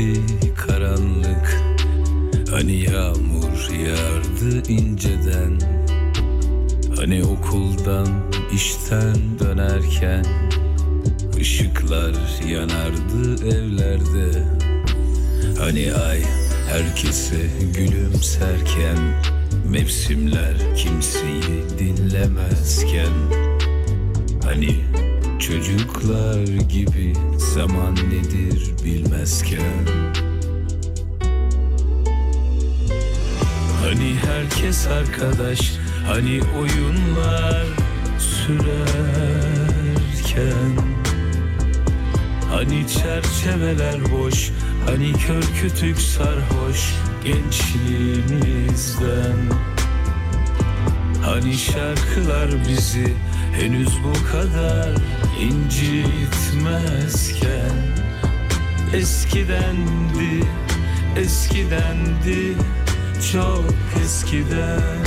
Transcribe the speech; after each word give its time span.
inerdi 0.00 0.54
karanlık. 0.54 1.60
Hani 2.50 2.72
yağmur 2.72 3.70
yağardı 3.86 4.72
inceden. 4.72 5.60
Hani 6.96 7.24
okuldan 7.24 8.08
işten 8.54 9.38
dönerken 9.38 10.24
ışıklar 11.40 12.14
yanardı 12.48 13.46
evlerde. 13.46 14.44
Hani 15.58 15.92
ay 15.94 16.22
herkese 16.68 17.50
gülümserken 17.76 18.98
Mevsimler 19.70 20.76
kimseyi 20.76 21.64
dinlemezken. 21.78 23.12
Hani 24.44 24.89
çocuklar 25.40 26.44
gibi 26.68 27.12
zaman 27.54 27.94
nedir 27.94 28.70
bilmezken? 28.84 29.86
Hani 33.82 34.14
herkes 34.26 34.86
arkadaş 34.86 35.72
Hani 36.06 36.40
oyunlar 36.58 37.66
sürerken? 38.18 38.70
Hani 42.50 42.86
çerçeveler 42.88 44.12
boş 44.12 44.50
Hani 44.86 45.12
kör 45.12 45.42
kütük 45.42 45.98
sarhoş 45.98 46.94
gençliğimizden? 47.24 49.36
Hani 51.24 51.54
şarkılar 51.54 52.50
bizi 52.68 53.14
henüz 53.60 53.88
bu 54.04 54.12
kadar 54.32 54.90
incitmezken 55.40 56.00
Eskidendi, 58.94 60.44
eskidendi, 61.16 62.56
çok 63.32 63.74
eskiden 64.04 64.98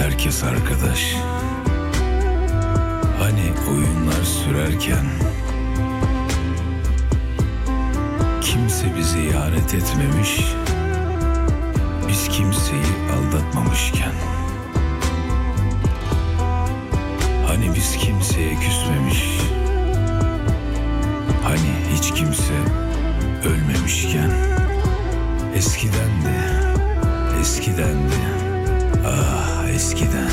herkes 0.00 0.44
arkadaş. 0.44 1.14
Hani 3.18 3.52
oyunlar 3.70 4.24
sürerken 4.24 5.06
Kimse 8.40 8.96
bizi 8.98 9.20
ihanet 9.20 9.74
etmemiş 9.74 10.44
Biz 12.08 12.28
kimseyi 12.28 12.82
aldatmamışken. 13.16 14.12
Hani 17.46 17.74
biz 17.74 17.96
kimseye 17.96 18.54
küsmemiş 18.54 19.24
Hani 21.42 21.94
hiç 21.94 22.14
kimse 22.14 22.54
ölmemişken. 23.44 24.30
Eskiden 25.54 26.10
de 26.24 26.60
Eskiden 27.40 27.94
de. 27.94 28.40
Ah 29.06 29.59
eskiden. 29.80 30.30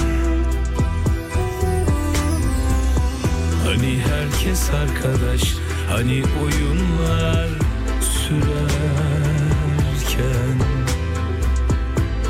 Hani 3.65 3.99
herkes 3.99 4.69
arkadaş 4.69 5.55
Hani 5.89 6.23
oyunlar 6.43 7.49
sürerken. 8.01 8.67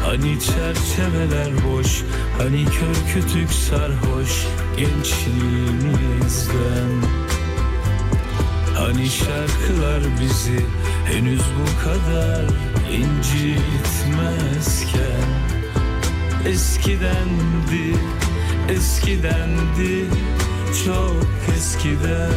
Hani 0.05 0.39
çerçeveler 0.39 1.51
boş 1.67 2.03
Hani 2.37 2.65
kör 2.65 2.95
kütük 3.13 3.51
sarhoş 3.51 4.47
gençliğimizden. 4.77 6.91
Hani 8.75 9.09
şarkılar 9.09 10.01
bizi 10.21 10.65
henüz 11.05 11.41
bu 11.41 11.65
kadar 11.83 12.45
incitmezken 12.91 15.46
Eskidendi, 16.45 17.97
eskidendi, 18.69 20.05
çok 20.85 21.25
eskiden 21.57 22.31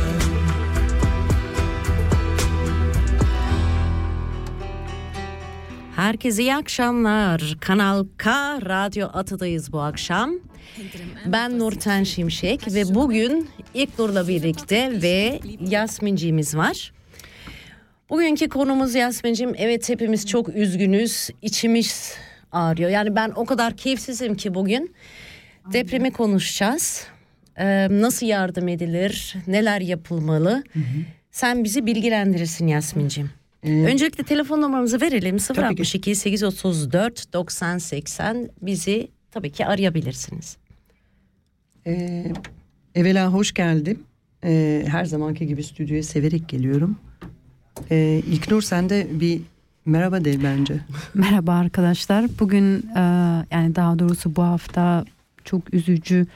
Herkese 5.96 6.42
iyi 6.42 6.54
akşamlar. 6.54 7.56
Kanal 7.60 8.06
K 8.18 8.30
Radyo 8.60 9.08
Atı'dayız 9.12 9.72
bu 9.72 9.80
akşam. 9.80 10.30
Ben 11.26 11.58
Nurten 11.58 12.04
Şimşek 12.04 12.74
ve 12.74 12.94
bugün 12.94 13.48
İlknur'la 13.74 14.28
birlikte 14.28 15.02
ve 15.02 15.40
Yasminciğimiz 15.68 16.56
var. 16.56 16.92
Bugünkü 18.10 18.48
konumuz 18.48 18.94
Yasminciğim 18.94 19.54
evet 19.58 19.88
hepimiz 19.88 20.26
çok 20.26 20.48
üzgünüz. 20.48 21.30
içimiz 21.42 22.14
ağrıyor. 22.52 22.90
Yani 22.90 23.16
ben 23.16 23.32
o 23.36 23.44
kadar 23.44 23.76
keyifsizim 23.76 24.34
ki 24.34 24.54
bugün. 24.54 24.94
Depremi 25.72 26.10
konuşacağız. 26.10 27.06
Ee, 27.58 27.88
nasıl 27.90 28.26
yardım 28.26 28.68
edilir? 28.68 29.36
Neler 29.46 29.80
yapılmalı? 29.80 30.64
Sen 31.30 31.64
bizi 31.64 31.86
bilgilendirirsin 31.86 32.66
Yasminciğim. 32.66 33.30
Öncelikle 33.64 34.24
telefon 34.24 34.62
numaramızı 34.62 35.00
verelim 35.00 35.36
062 35.36 36.14
834 36.14 37.32
90 37.32 37.78
80 37.78 38.50
bizi 38.62 39.08
tabii 39.30 39.52
ki 39.52 39.66
arayabilirsiniz. 39.66 40.56
Ee, 41.86 42.24
evvela 42.94 43.32
hoş 43.32 43.54
geldim. 43.54 44.02
Ee, 44.44 44.84
her 44.88 45.04
zamanki 45.04 45.46
gibi 45.46 45.62
stüdyoya 45.64 46.02
severek 46.02 46.48
geliyorum. 46.48 46.98
Ee, 47.90 48.22
İlknur 48.26 48.62
sen 48.62 48.90
de 48.90 49.06
bir 49.10 49.40
merhaba 49.90 50.24
de 50.24 50.42
bence. 50.42 50.80
Merhaba 51.14 51.52
arkadaşlar. 51.52 52.26
Bugün 52.40 52.86
e, 52.96 53.00
yani 53.50 53.74
daha 53.74 53.98
doğrusu 53.98 54.36
bu 54.36 54.42
hafta 54.42 55.04
çok 55.44 55.74
üzücü 55.74 56.26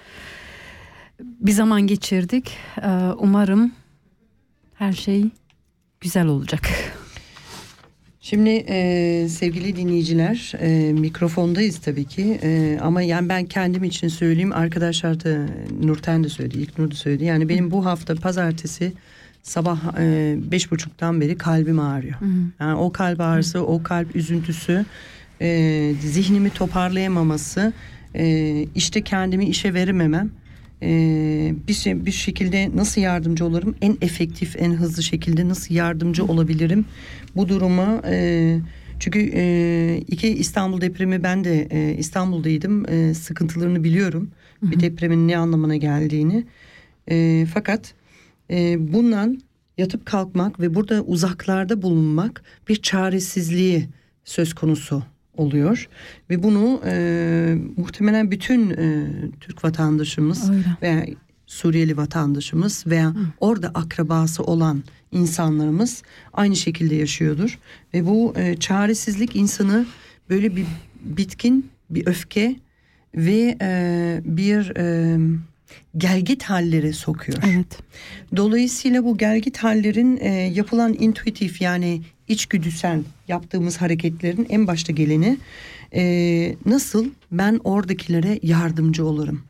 bir 1.21 1.53
zaman 1.53 1.83
geçirdik. 1.83 2.57
E, 2.83 2.89
umarım 3.19 3.73
her 4.75 4.93
şey 4.93 5.25
güzel 6.01 6.27
olacak. 6.27 6.71
Şimdi 8.21 8.51
e, 8.51 9.29
sevgili 9.29 9.77
dinleyiciler 9.77 10.53
e, 10.61 10.93
mikrofondayız 10.93 11.79
tabii 11.79 12.05
ki 12.05 12.41
e, 12.43 12.79
ama 12.83 13.03
yani 13.03 13.29
ben 13.29 13.45
kendim 13.45 13.85
için 13.85 14.09
söyleyeyim 14.09 14.53
arkadaşlar 14.53 15.25
da 15.25 15.47
Nurten 15.83 16.25
de 16.25 16.29
söyledi 16.29 16.59
ilk 16.59 16.79
Nur 16.79 16.91
da 16.91 16.95
söyledi 16.95 17.25
yani 17.25 17.49
benim 17.49 17.71
bu 17.71 17.85
hafta 17.85 18.15
pazartesi 18.15 18.93
sabah 19.45 19.99
e, 19.99 20.37
beş 20.51 20.71
buçuktan 20.71 21.21
beri 21.21 21.39
kalbim 21.39 21.79
ağrıyor. 21.79 22.15
Yani 22.61 22.75
o 22.75 22.93
kalp 22.93 23.21
ağrısı 23.21 23.67
o 23.67 23.83
kalp 23.83 24.17
üzüntüsü 24.17 24.85
e, 25.41 25.93
zihnimi 26.01 26.51
toparlayamaması 26.51 27.73
e, 28.15 28.63
işte 28.75 29.03
kendimi 29.03 29.45
işe 29.45 29.75
verememem 29.75 30.31
e, 30.83 30.89
bir, 31.69 31.73
şey, 31.73 32.07
bir 32.07 32.13
şekilde 32.13 32.71
nasıl 32.75 33.01
yardımcı 33.01 33.45
olurum 33.45 33.75
en 33.81 33.97
efektif 34.01 34.57
en 34.59 34.71
hızlı 34.71 35.03
şekilde 35.03 35.49
nasıl 35.49 35.75
yardımcı 35.75 36.25
olabilirim 36.25 36.85
bu 37.37 37.49
duruma 37.49 38.03
e, 38.07 38.59
çünkü 39.01 39.31
e, 39.35 40.03
iki 40.09 40.29
İstanbul 40.29 40.81
depremi 40.81 41.23
ben 41.23 41.45
de 41.45 41.69
e, 41.71 41.97
İstanbul'daydım 41.99 42.89
e, 42.89 43.15
sıkıntılarını 43.15 43.85
biliyorum. 43.85 44.31
Bir 44.63 44.81
depremin 44.81 45.29
ne 45.29 45.39
anlamına 45.39 45.77
geldiğini. 45.77 46.45
E, 47.11 47.47
fakat 47.55 47.95
e, 48.51 48.93
bundan 48.93 49.41
yatıp 49.79 50.07
kalkmak 50.07 50.61
ve 50.61 50.75
burada 50.75 51.03
uzaklarda 51.03 51.83
bulunmak 51.83 52.43
bir 52.69 52.77
çaresizliği 52.77 53.89
söz 54.25 54.55
konusu 54.55 55.03
oluyor. 55.37 55.89
Ve 56.31 56.43
bunu 56.43 56.81
e, 56.87 57.57
muhtemelen 57.77 58.31
bütün 58.31 58.71
e, 58.71 59.07
Türk 59.41 59.65
vatandaşımız 59.65 60.51
Öyle. 60.51 60.65
veya 60.83 61.07
Suriyeli 61.47 61.97
vatandaşımız 61.97 62.85
veya 62.87 63.15
orada 63.41 63.69
akrabası 63.75 64.43
olan 64.43 64.83
insanlarımız 65.13 66.03
aynı 66.33 66.57
şekilde 66.57 66.95
yaşıyordur. 66.95 67.59
Ve 67.95 68.07
bu 68.07 68.35
e, 68.37 68.57
çaresizlik 68.57 69.37
insanı 69.37 69.87
böyle 70.31 70.57
bir 70.57 70.67
bitkin 71.05 71.71
bir 71.91 72.07
öfke 72.07 72.57
ve 73.15 73.57
e, 73.61 74.21
bir 74.25 74.77
e, 74.77 75.19
gelgit 75.97 76.43
halleri 76.43 76.93
sokuyor. 76.93 77.39
Evet. 77.47 77.79
Dolayısıyla 78.37 79.05
bu 79.05 79.19
gelgit 79.19 79.59
hallerin 79.59 80.17
e, 80.17 80.29
yapılan 80.29 80.97
intuitif 80.99 81.61
yani 81.61 82.03
içgüdüsel 82.29 83.01
yaptığımız 83.29 83.77
hareketlerin 83.77 84.47
en 84.51 84.67
başta 84.67 84.93
geleni 84.93 85.39
e, 85.95 86.57
nasıl 86.67 87.11
ben 87.33 87.61
oradakilere 87.65 88.39
yardımcı 88.43 89.07
olurum. 89.07 89.45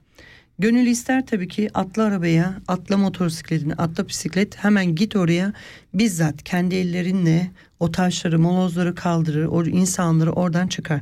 Gönül 0.58 0.86
ister 0.86 1.26
tabii 1.26 1.48
ki 1.48 1.70
atla 1.74 2.02
arabaya, 2.02 2.54
atla 2.68 2.96
motosikletine, 2.96 3.74
atla 3.74 4.08
bisiklet 4.08 4.64
hemen 4.64 4.94
git 4.94 5.16
oraya 5.16 5.52
bizzat 5.94 6.42
kendi 6.42 6.74
ellerinle 6.74 7.50
o 7.80 7.90
taşları, 7.90 8.38
molozları 8.38 8.94
kaldırır, 8.94 9.46
o 9.46 9.64
insanları 9.64 10.32
oradan 10.32 10.68
çıkar. 10.68 11.00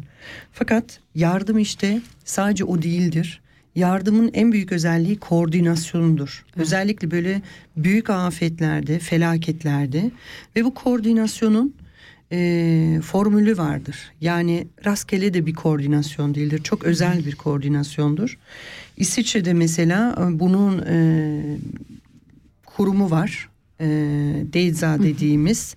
Fakat 0.53 1.01
yardım 1.15 1.59
işte 1.59 2.01
sadece 2.25 2.65
o 2.65 2.83
değildir. 2.83 3.42
Yardımın 3.75 4.31
en 4.35 4.53
büyük 4.53 4.73
özelliği 4.73 5.19
koordinasyonudur. 5.19 6.45
Özellikle 6.57 7.11
böyle 7.11 7.43
büyük 7.77 8.11
afetlerde, 8.11 8.99
felaketlerde 8.99 10.11
ve 10.57 10.65
bu 10.65 10.75
koordinasyonun 10.75 11.75
e, 12.33 13.01
formülü 13.05 13.59
vardır. 13.59 13.97
Yani 14.21 14.67
rastgele 14.85 15.35
de 15.35 15.47
bir 15.47 15.55
koordinasyon 15.55 16.35
değildir. 16.35 16.61
Çok 16.65 16.85
özel 16.85 17.27
bir 17.27 17.35
koordinasyondur. 17.35 18.39
İsviçre'de 18.97 19.53
mesela 19.53 20.17
e, 20.21 20.39
bunun 20.41 20.79
e, 20.79 21.43
kurumu 22.67 23.11
var. 23.11 23.49
E, 23.81 23.87
DEZA 24.53 25.03
dediğimiz. 25.03 25.75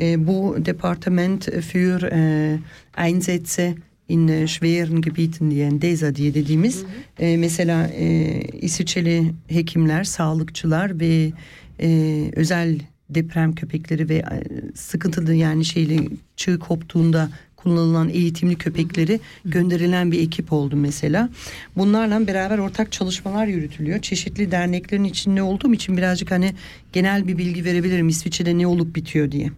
E, 0.00 0.26
bu 0.26 0.56
Departement 0.58 1.44
für 1.44 2.10
e, 2.12 2.58
Einsätze 2.96 3.74
in 4.08 4.28
e, 4.28 4.46
schweren 4.46 5.00
Gebieten 5.00 5.50
diye 5.50 5.82
DEZA 5.82 6.14
diye 6.14 6.34
dediğimiz 6.34 6.84
e, 7.18 7.36
mesela 7.36 7.86
e, 7.86 8.40
İsviçreli 8.60 9.32
hekimler, 9.48 10.04
sağlıkçılar 10.04 11.00
ve 11.00 11.32
e, 11.80 12.30
özel 12.36 12.78
deprem 13.10 13.54
köpekleri 13.54 14.08
ve 14.08 14.14
e, 14.14 14.42
sıkıntılı 14.74 15.34
yani 15.34 15.64
şeyle 15.64 16.08
çığ 16.36 16.58
koptuğunda 16.58 17.30
kullanılan 17.56 18.08
eğitimli 18.08 18.56
köpekleri 18.56 19.20
gönderilen 19.44 20.12
bir 20.12 20.22
ekip 20.22 20.52
oldu 20.52 20.76
mesela. 20.76 21.28
Bunlarla 21.76 22.26
beraber 22.26 22.58
ortak 22.58 22.92
çalışmalar 22.92 23.46
yürütülüyor. 23.46 24.02
Çeşitli 24.02 24.50
derneklerin 24.50 25.04
içinde 25.04 25.42
olduğum 25.42 25.74
için 25.74 25.96
birazcık 25.96 26.30
hani 26.30 26.54
genel 26.92 27.28
bir 27.28 27.38
bilgi 27.38 27.64
verebilirim 27.64 28.08
İsviçre'de 28.08 28.58
ne 28.58 28.66
olup 28.66 28.96
bitiyor 28.96 29.32
diye. 29.32 29.50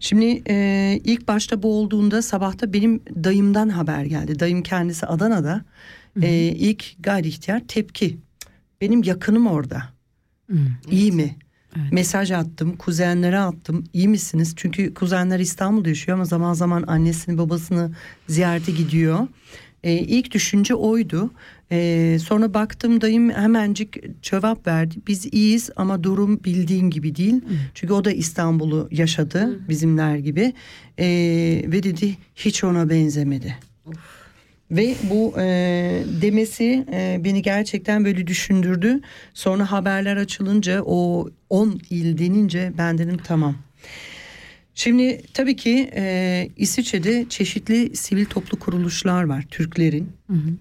Şimdi 0.00 0.42
e, 0.48 1.00
ilk 1.04 1.28
başta 1.28 1.62
bu 1.62 1.74
olduğunda 1.78 2.22
sabahta 2.22 2.72
benim 2.72 3.00
dayımdan 3.24 3.68
haber 3.68 4.04
geldi. 4.04 4.38
Dayım 4.38 4.62
kendisi 4.62 5.06
Adana'da. 5.06 5.64
E, 6.22 6.28
ilk 6.36 6.84
gayri 7.00 7.28
ihtiyar 7.28 7.62
tepki. 7.68 8.18
Benim 8.80 9.02
yakınım 9.02 9.46
orada. 9.46 9.82
İyi 10.90 11.12
mi? 11.12 11.36
Mesaj 11.92 12.30
attım, 12.30 12.76
kuzenlere 12.76 13.38
attım. 13.38 13.84
İyi 13.92 14.08
misiniz? 14.08 14.52
Çünkü 14.56 14.94
kuzenler 14.94 15.38
İstanbul'da 15.40 15.88
yaşıyor 15.88 16.18
ama 16.18 16.24
zaman 16.24 16.54
zaman 16.54 16.84
annesini 16.86 17.38
babasını 17.38 17.92
ziyarete 18.28 18.72
gidiyor. 18.72 19.28
Ee, 19.84 19.92
ilk 19.92 20.30
düşünce 20.30 20.74
oydu. 20.74 21.30
Ee, 21.72 22.18
sonra 22.22 22.54
baktım 22.54 23.00
dayım 23.00 23.30
hemencik 23.30 24.22
cevap 24.22 24.66
verdi. 24.66 24.94
Biz 25.06 25.26
iyiyiz 25.26 25.70
ama 25.76 26.04
durum 26.04 26.44
bildiğin 26.44 26.90
gibi 26.90 27.16
değil. 27.16 27.40
Çünkü 27.74 27.92
o 27.92 28.04
da 28.04 28.12
İstanbul'u 28.12 28.88
yaşadı 28.90 29.68
bizimler 29.68 30.16
gibi. 30.16 30.52
Ee, 30.98 31.04
ve 31.66 31.82
dedi 31.82 32.16
hiç 32.36 32.64
ona 32.64 32.90
benzemedi. 32.90 33.56
Ve 34.70 34.94
bu 35.10 35.34
e, 35.38 35.44
demesi 36.22 36.86
e, 36.92 37.20
beni 37.24 37.42
gerçekten 37.42 38.04
böyle 38.04 38.26
düşündürdü. 38.26 39.00
Sonra 39.34 39.72
haberler 39.72 40.16
açılınca 40.16 40.82
o 40.82 41.28
10 41.50 41.80
il 41.90 42.18
denince 42.18 42.72
ben 42.78 42.98
dedim 42.98 43.16
tamam. 43.24 43.54
Şimdi 44.74 45.22
tabii 45.34 45.56
ki 45.56 45.90
e, 45.96 46.48
İsviçre'de 46.56 47.26
çeşitli 47.28 47.96
sivil 47.96 48.24
toplu 48.24 48.58
kuruluşlar 48.58 49.24
var 49.24 49.44
Türklerin. 49.50 50.08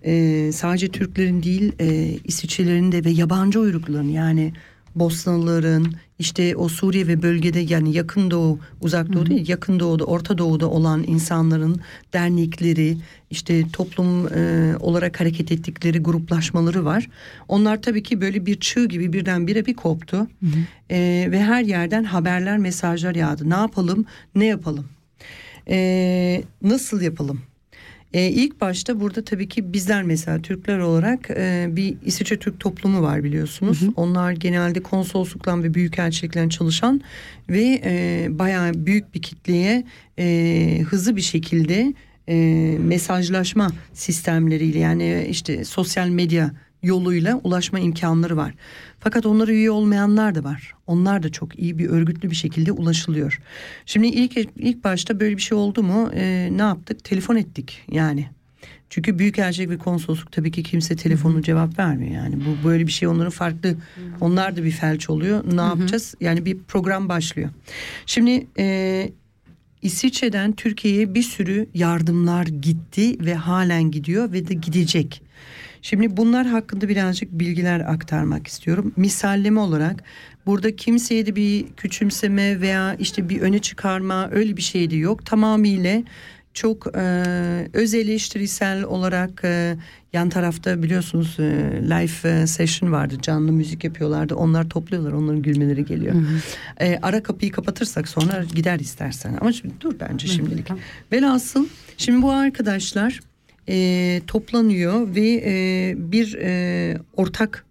E, 0.05 0.51
sadece 0.51 0.87
Türklerin 0.87 1.43
değil 1.43 1.71
e, 1.79 2.17
İsviçrelerin 2.23 2.91
de 2.91 3.05
ve 3.05 3.09
yabancı 3.09 3.59
uyrukluların 3.59 4.09
yani 4.09 4.53
Bosnalıların 4.95 5.93
işte 6.19 6.55
o 6.55 6.69
Suriye 6.69 7.07
ve 7.07 7.21
bölgede 7.21 7.59
yani 7.59 7.95
yakın 7.95 8.31
doğu 8.31 8.59
uzak 8.81 9.13
doğu 9.13 9.25
değil 9.25 9.49
yakın 9.49 9.79
doğuda 9.79 10.03
orta 10.03 10.37
doğuda 10.37 10.69
olan 10.69 11.03
insanların 11.07 11.81
dernekleri 12.13 12.97
işte 13.29 13.63
toplum 13.73 14.33
e, 14.33 14.73
olarak 14.79 15.19
hareket 15.19 15.51
ettikleri 15.51 15.99
gruplaşmaları 15.99 16.85
var. 16.85 17.09
Onlar 17.47 17.81
tabii 17.81 18.03
ki 18.03 18.21
böyle 18.21 18.45
bir 18.45 18.59
çığ 18.59 18.85
gibi 18.85 19.13
birdenbire 19.13 19.65
bir 19.65 19.73
koptu 19.73 20.27
E, 20.89 21.27
ve 21.31 21.43
her 21.43 21.63
yerden 21.63 22.03
haberler 22.03 22.57
mesajlar 22.57 23.15
yağdı. 23.15 23.49
Ne 23.49 23.53
yapalım 23.55 24.05
ne 24.35 24.45
yapalım 24.45 24.85
E, 25.69 26.43
nasıl 26.61 27.01
yapalım? 27.01 27.41
E, 28.13 28.29
ilk 28.29 28.61
başta 28.61 28.99
burada 28.99 29.23
tabii 29.23 29.49
ki 29.49 29.73
bizler 29.73 30.03
mesela 30.03 30.41
Türkler 30.41 30.79
olarak 30.79 31.29
e, 31.29 31.67
bir 31.69 31.95
İsviçre 32.05 32.37
Türk 32.37 32.59
toplumu 32.59 33.01
var 33.01 33.23
biliyorsunuz. 33.23 33.79
Onlar 33.95 34.31
genelde 34.31 34.83
konsolosluktan 34.83 35.63
ve 35.63 35.73
büyükelçilikten 35.73 36.49
çalışan 36.49 37.01
ve 37.49 37.81
e, 37.83 38.27
bayağı 38.29 38.73
büyük 38.73 39.15
bir 39.15 39.21
kitleye 39.21 39.83
e, 40.19 40.81
hızlı 40.89 41.15
bir 41.15 41.21
şekilde 41.21 41.93
e, 42.29 42.35
mesajlaşma 42.79 43.71
sistemleriyle 43.93 44.79
yani 44.79 45.27
işte 45.29 45.65
sosyal 45.65 46.07
medya 46.07 46.51
yoluyla 46.83 47.39
ulaşma 47.43 47.79
imkanları 47.79 48.37
var. 48.37 48.53
Fakat 48.99 49.25
onlara 49.25 49.51
üye 49.51 49.71
olmayanlar 49.71 50.35
da 50.35 50.43
var. 50.43 50.73
Onlar 50.87 51.23
da 51.23 51.31
çok 51.31 51.59
iyi 51.59 51.77
bir 51.77 51.89
örgütlü 51.89 52.29
bir 52.29 52.35
şekilde 52.35 52.71
ulaşılıyor. 52.71 53.39
Şimdi 53.85 54.07
ilk 54.07 54.37
ilk 54.55 54.83
başta 54.83 55.19
böyle 55.19 55.37
bir 55.37 55.41
şey 55.41 55.57
oldu 55.57 55.83
mu 55.83 56.11
e, 56.13 56.49
ne 56.51 56.61
yaptık? 56.61 57.03
Telefon 57.03 57.35
ettik 57.35 57.81
yani. 57.91 58.27
Çünkü 58.89 59.19
büyükelçilik 59.19 59.69
ve 59.69 59.77
konsolosluk 59.77 60.31
tabii 60.31 60.51
ki 60.51 60.63
kimse 60.63 60.95
telefonu 60.95 61.41
cevap 61.41 61.79
vermiyor 61.79 62.11
yani. 62.15 62.35
Bu 62.35 62.67
böyle 62.67 62.87
bir 62.87 62.91
şey 62.91 63.07
onların 63.07 63.31
farklı. 63.31 63.75
Onlar 64.21 64.55
da 64.55 64.63
bir 64.63 64.71
felç 64.71 65.09
oluyor. 65.09 65.43
Ne 65.55 65.61
yapacağız? 65.61 66.15
Yani 66.21 66.45
bir 66.45 66.57
program 66.57 67.09
başlıyor. 67.09 67.49
Şimdi 68.05 68.47
e, 68.59 69.09
İsviçre'den 69.81 70.51
Türkiye'ye 70.51 71.13
bir 71.13 71.23
sürü 71.23 71.67
yardımlar 71.73 72.45
gitti 72.45 73.25
ve 73.25 73.35
halen 73.35 73.91
gidiyor 73.91 74.31
ve 74.31 74.47
de 74.47 74.53
gidecek. 74.53 75.21
Şimdi 75.83 76.17
bunlar 76.17 76.47
hakkında 76.47 76.89
birazcık 76.89 77.31
bilgiler 77.31 77.79
aktarmak 77.79 78.47
istiyorum. 78.47 78.93
Misalleme 78.97 79.59
olarak 79.59 80.03
burada 80.45 80.75
kimseye 80.75 81.25
de 81.25 81.35
bir 81.35 81.65
küçümseme 81.77 82.61
veya 82.61 82.95
işte 82.99 83.29
bir 83.29 83.41
öne 83.41 83.59
çıkarma 83.59 84.29
öyle 84.31 84.57
bir 84.57 84.61
şey 84.61 84.89
de 84.89 84.95
yok. 84.95 85.25
Tamamıyla 85.25 86.01
çok 86.53 86.87
e, 86.95 87.01
öz 87.73 87.93
eleştirisel 87.93 88.83
olarak 88.83 89.41
e, 89.43 89.75
yan 90.13 90.29
tarafta 90.29 90.83
biliyorsunuz 90.83 91.35
e, 91.39 91.43
live 91.83 92.41
e, 92.41 92.47
session 92.47 92.91
vardı 92.91 93.15
canlı 93.21 93.51
müzik 93.51 93.83
yapıyorlardı 93.83 94.35
onlar 94.35 94.69
topluyorlar 94.69 95.11
onların 95.11 95.41
gülmeleri 95.41 95.85
geliyor. 95.85 96.15
E, 96.79 96.99
ara 97.01 97.23
kapıyı 97.23 97.51
kapatırsak 97.51 98.07
sonra 98.07 98.43
gider 98.55 98.79
istersen 98.79 99.37
ama 99.41 99.53
şimdi 99.53 99.73
dur 99.81 99.93
bence 99.99 100.27
şimdilik. 100.27 100.67
Velhasıl 101.11 101.67
şimdi 101.97 102.21
bu 102.21 102.31
arkadaşlar 102.31 103.19
e, 103.69 104.21
toplanıyor 104.27 105.15
ve 105.15 105.43
e, 105.45 105.95
bir 105.97 106.37
e, 106.41 106.97
ortak 107.13 107.65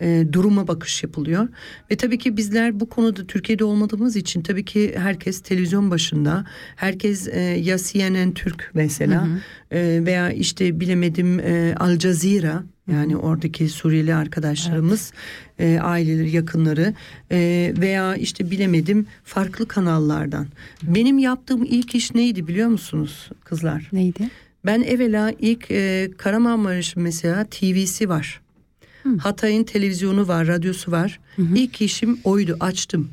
e, 0.00 0.24
duruma 0.32 0.68
bakış 0.68 1.02
yapılıyor. 1.02 1.48
Ve 1.90 1.96
tabii 1.96 2.18
ki 2.18 2.36
bizler 2.36 2.80
bu 2.80 2.88
konuda 2.88 3.26
Türkiye'de 3.26 3.64
olmadığımız 3.64 4.16
için 4.16 4.42
tabii 4.42 4.64
ki 4.64 4.94
herkes 4.96 5.40
televizyon 5.40 5.90
başında. 5.90 6.44
Herkes 6.76 7.28
e, 7.28 7.40
ya 7.40 7.76
CNN 7.78 8.32
Türk 8.32 8.70
mesela 8.74 9.28
e, 9.70 10.00
veya 10.04 10.30
işte 10.30 10.80
bilemedim 10.80 11.40
e, 11.40 11.74
Al 11.80 11.98
Jazeera 11.98 12.62
yani 12.92 13.16
oradaki 13.16 13.68
Suriyeli 13.68 14.14
arkadaşlarımız, 14.14 15.12
e, 15.58 15.78
aileleri, 15.82 16.30
yakınları 16.30 16.94
e, 17.32 17.72
veya 17.78 18.16
işte 18.16 18.50
bilemedim 18.50 19.06
farklı 19.24 19.68
kanallardan. 19.68 20.46
Benim 20.82 21.18
yaptığım 21.18 21.64
ilk 21.64 21.94
iş 21.94 22.14
neydi 22.14 22.46
biliyor 22.46 22.68
musunuz 22.68 23.30
kızlar? 23.44 23.88
Neydi? 23.92 24.30
Ben 24.66 24.82
evvela 24.82 25.32
ilk 25.38 25.70
e, 25.70 26.10
Kahramanmaraş'ın 26.18 27.02
mesela 27.02 27.44
TV'si 27.44 28.08
var. 28.08 28.40
Hatay'ın 29.18 29.64
televizyonu 29.64 30.28
var, 30.28 30.46
radyosu 30.46 30.92
var. 30.92 31.20
İlk 31.54 31.80
işim 31.80 32.18
oydu, 32.24 32.56
açtım. 32.60 33.10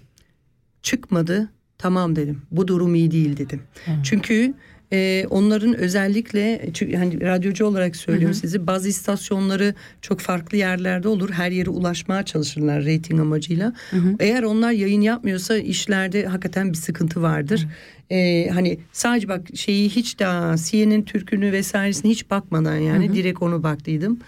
Çıkmadı, 0.84 1.50
tamam 1.78 2.16
dedim. 2.16 2.42
Bu 2.52 2.68
durum 2.68 2.96
iyi 2.96 3.12
değil 3.12 3.38
dedim. 3.38 3.62
Çünkü 4.04 4.54
e, 4.94 5.26
onların 5.30 5.74
özellikle 5.78 6.70
çünkü 6.74 6.98
hani 6.98 7.22
radyocu 7.22 7.66
olarak 7.66 7.96
söylüyorum 7.96 8.34
size 8.42 8.68
bazı 8.68 8.90
istasyonları 8.90 9.76
çok 10.02 10.20
farklı 10.20 10.58
yerlerde 10.58 11.08
olur. 11.08 11.30
Her 11.30 11.52
yere 11.52 11.70
ulaşmaya 11.70 12.24
çalışırlar 12.24 12.84
reyting 12.86 13.20
amacıyla. 13.22 13.74
Eğer 14.20 14.44
onlar 14.44 14.72
yayın 14.72 15.02
yapmıyorsa 15.02 15.58
işlerde 15.58 16.26
hakikaten 16.26 16.70
bir 16.70 16.78
sıkıntı 16.78 17.22
vardır. 17.22 17.68
E, 18.12 18.50
hani 18.50 18.80
sadece 18.92 19.28
bak 19.28 19.42
şeyi 19.56 19.90
hiç 19.90 20.20
daha 20.20 20.56
CNN 20.58 21.02
Türk'ünü 21.02 21.52
vesairesine 21.52 22.12
hiç 22.12 22.30
bakmadan 22.30 22.76
yani 22.78 23.14
direkt 23.16 23.42
onu 23.42 23.64
baktıydım. 23.64 24.20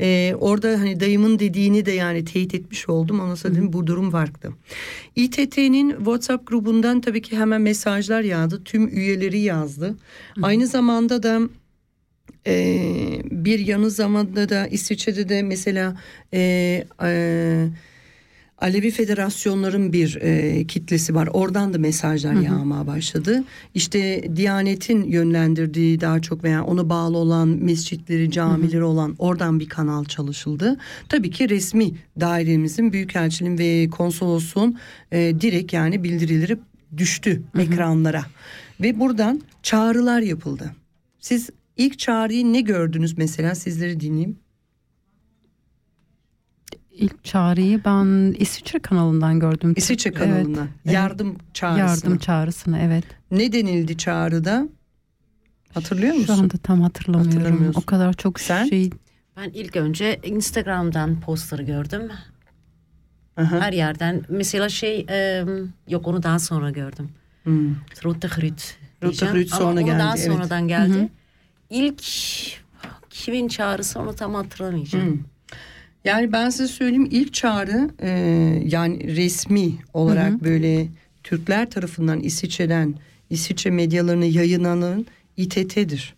E, 0.00 0.34
orada 0.40 0.68
hani 0.68 1.00
dayımın 1.00 1.38
dediğini 1.38 1.86
de 1.86 1.92
yani 1.92 2.24
teyit 2.24 2.54
etmiş 2.54 2.88
oldum. 2.88 3.20
Dedim 3.44 3.72
bu 3.72 3.86
durum 3.86 4.10
farklı. 4.10 4.50
İTT'nin 5.16 5.90
WhatsApp 5.90 6.46
grubundan 6.46 7.00
tabii 7.00 7.22
ki 7.22 7.38
hemen 7.38 7.60
mesajlar 7.60 8.20
yağdı. 8.22 8.64
Tüm 8.64 8.88
üyeleri 8.88 9.38
yazdı. 9.38 9.96
Aynı 10.42 10.66
zamanda 10.66 11.22
da 11.22 11.40
e, 12.46 12.82
bir 13.24 13.58
yanı 13.58 13.90
zamanda 13.90 14.48
da 14.48 14.66
İsviçre'de 14.66 15.28
de 15.28 15.42
mesela 15.42 15.96
e, 16.34 16.40
e, 17.02 17.68
Alevi 18.60 18.90
federasyonların 18.90 19.92
bir 19.92 20.18
e, 20.20 20.64
kitlesi 20.64 21.14
var. 21.14 21.28
Oradan 21.32 21.74
da 21.74 21.78
mesajlar 21.78 22.32
yağmaya 22.32 22.86
başladı. 22.86 23.44
İşte 23.74 24.24
Diyanet'in 24.36 25.02
yönlendirdiği 25.04 26.00
daha 26.00 26.20
çok 26.20 26.44
veya 26.44 26.64
ona 26.64 26.88
bağlı 26.88 27.16
olan 27.16 27.48
mescitleri, 27.48 28.30
camileri 28.30 28.84
olan 28.84 29.14
oradan 29.18 29.60
bir 29.60 29.68
kanal 29.68 30.04
çalışıldı. 30.04 30.76
Tabii 31.08 31.30
ki 31.30 31.48
resmi 31.48 31.90
dairemizin, 32.20 32.92
büyükelçiliğin 32.92 33.58
ve 33.58 33.90
konsolosluğun 33.90 34.78
e, 35.12 35.40
direkt 35.40 35.72
yani 35.72 36.04
bildirileri 36.04 36.58
düştü 36.96 37.42
ekranlara. 37.58 38.24
Ve 38.80 39.00
buradan 39.00 39.40
çağrılar 39.62 40.20
yapıldı. 40.20 40.74
Siz 41.20 41.50
ilk 41.76 41.98
çağrıyı 41.98 42.52
ne 42.52 42.60
gördünüz 42.60 43.18
mesela 43.18 43.54
sizleri 43.54 44.00
dinleyeyim. 44.00 44.36
İlk 46.98 47.24
çağrıyı 47.24 47.84
ben 47.84 48.34
İsviçre 48.38 48.78
kanalından 48.78 49.40
gördüm. 49.40 49.74
İsviçre 49.76 50.10
Evet, 50.10 50.18
kanalından 50.18 50.68
evet. 50.84 50.94
yardım 50.94 51.36
çağrısı. 51.54 51.78
Yardım 51.78 52.18
çağrısını 52.18 52.78
evet. 52.78 53.04
Ne 53.30 53.52
denildi 53.52 53.96
çağrıda? 53.96 54.68
Hatırlıyor 55.74 56.14
musun? 56.14 56.26
Şu 56.26 56.32
anda 56.32 56.56
tam 56.62 56.80
hatırlamıyorum. 56.80 57.38
Hatırlamıyorsun. 57.40 57.80
O 57.82 57.86
kadar 57.86 58.12
çok 58.12 58.40
Sen? 58.40 58.64
şey 58.64 58.90
Ben 59.36 59.50
ilk 59.54 59.76
önce 59.76 60.20
Instagram'dan 60.24 61.20
postları 61.20 61.62
gördüm. 61.62 62.08
Aha. 63.36 63.60
Her 63.60 63.72
yerden. 63.72 64.22
Mesela 64.28 64.68
şey 64.68 65.06
e, 65.10 65.44
yok 65.88 66.06
onu 66.06 66.22
daha 66.22 66.38
sonra 66.38 66.70
gördüm. 66.70 67.08
Hmm. 67.42 67.74
Rote 68.04 68.28
Grüt. 68.28 68.76
Rote 69.02 69.02
diyeceğim. 69.02 69.34
Grüt 69.34 69.52
Ama 69.52 69.60
sonra 69.60 69.72
onu 69.72 69.86
geldi, 69.86 69.98
daha 69.98 70.16
evet. 70.16 70.26
sonradan 70.26 70.68
geldi. 70.68 71.08
İlk 71.70 72.02
kimin 73.10 73.48
çağrısı 73.48 74.00
onu 74.00 74.14
tam 74.14 74.34
hatırlamayacağım. 74.34 75.06
Hmm. 75.06 75.18
Yani 76.04 76.32
ben 76.32 76.50
size 76.50 76.68
söyleyeyim 76.68 77.08
ilk 77.10 77.34
çağrı 77.34 77.90
e, 78.02 78.08
yani 78.64 79.16
resmi 79.16 79.72
olarak 79.94 80.44
böyle 80.44 80.86
Türkler 81.22 81.70
tarafından 81.70 82.20
İsviçre'den 82.20 82.94
İsviçre 83.30 83.70
medyalarına 83.70 84.24
yayınlanan 84.24 85.06
İTT'dir. 85.36 86.14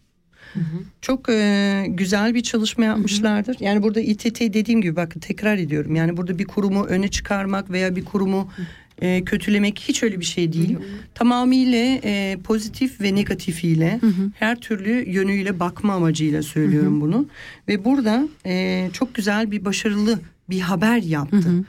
Çok 1.01 1.29
e, 1.29 1.85
güzel 1.89 2.35
bir 2.35 2.43
çalışma 2.43 2.85
yapmışlardır. 2.85 3.57
Yani 3.61 3.83
burada 3.83 4.01
İTT 4.01 4.41
dediğim 4.41 4.83
gibi 4.83 4.97
bakın 4.97 5.21
tekrar 5.21 5.59
ediyorum. 5.59 5.95
Yani 5.95 6.17
burada 6.17 6.39
bir 6.39 6.45
kurumu 6.45 6.85
öne 6.85 7.09
çıkarmak 7.09 7.71
veya 7.71 7.97
bir 7.97 8.05
kurumu 8.05 8.51
e, 9.01 9.25
kötülemek 9.25 9.79
hiç 9.79 10.03
öyle 10.03 10.21
bir 10.21 10.25
şey 10.25 10.53
değil. 10.53 10.79
Tamamıyla 11.15 11.99
e, 12.05 12.39
pozitif 12.45 13.01
ve 13.01 13.15
negatifiyle 13.15 14.01
her 14.35 14.61
türlü 14.61 15.11
yönüyle 15.11 15.61
bakma 15.61 15.95
amacıyla 15.95 16.43
söylüyorum 16.43 17.01
bunu. 17.01 17.27
Ve 17.69 17.85
burada 17.85 18.29
e, 18.47 18.89
çok 18.93 19.15
güzel 19.15 19.51
bir 19.51 19.65
başarılı 19.65 20.21
bir 20.51 20.61
haber 20.61 21.03
yaptı. 21.03 21.65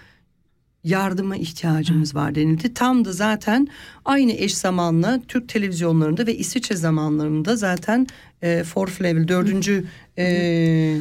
Yardıma 0.84 1.36
ihtiyacımız 1.38 2.16
var 2.16 2.36
denildi. 2.36 2.74
Tam 2.74 3.06
da 3.06 3.12
zaten 3.14 3.68
aynı 4.06 4.32
eş 4.32 4.56
zamanla 4.56 5.22
Türk 5.28 5.50
televizyonlarında 5.50 6.28
ve 6.28 6.36
İsviçre 6.38 6.76
zamanlarında 6.76 7.56
zaten 7.56 8.08
e, 8.42 8.64
fourth 8.64 9.02
level 9.02 9.28
dördüncü 9.28 9.84
e, 10.18 10.98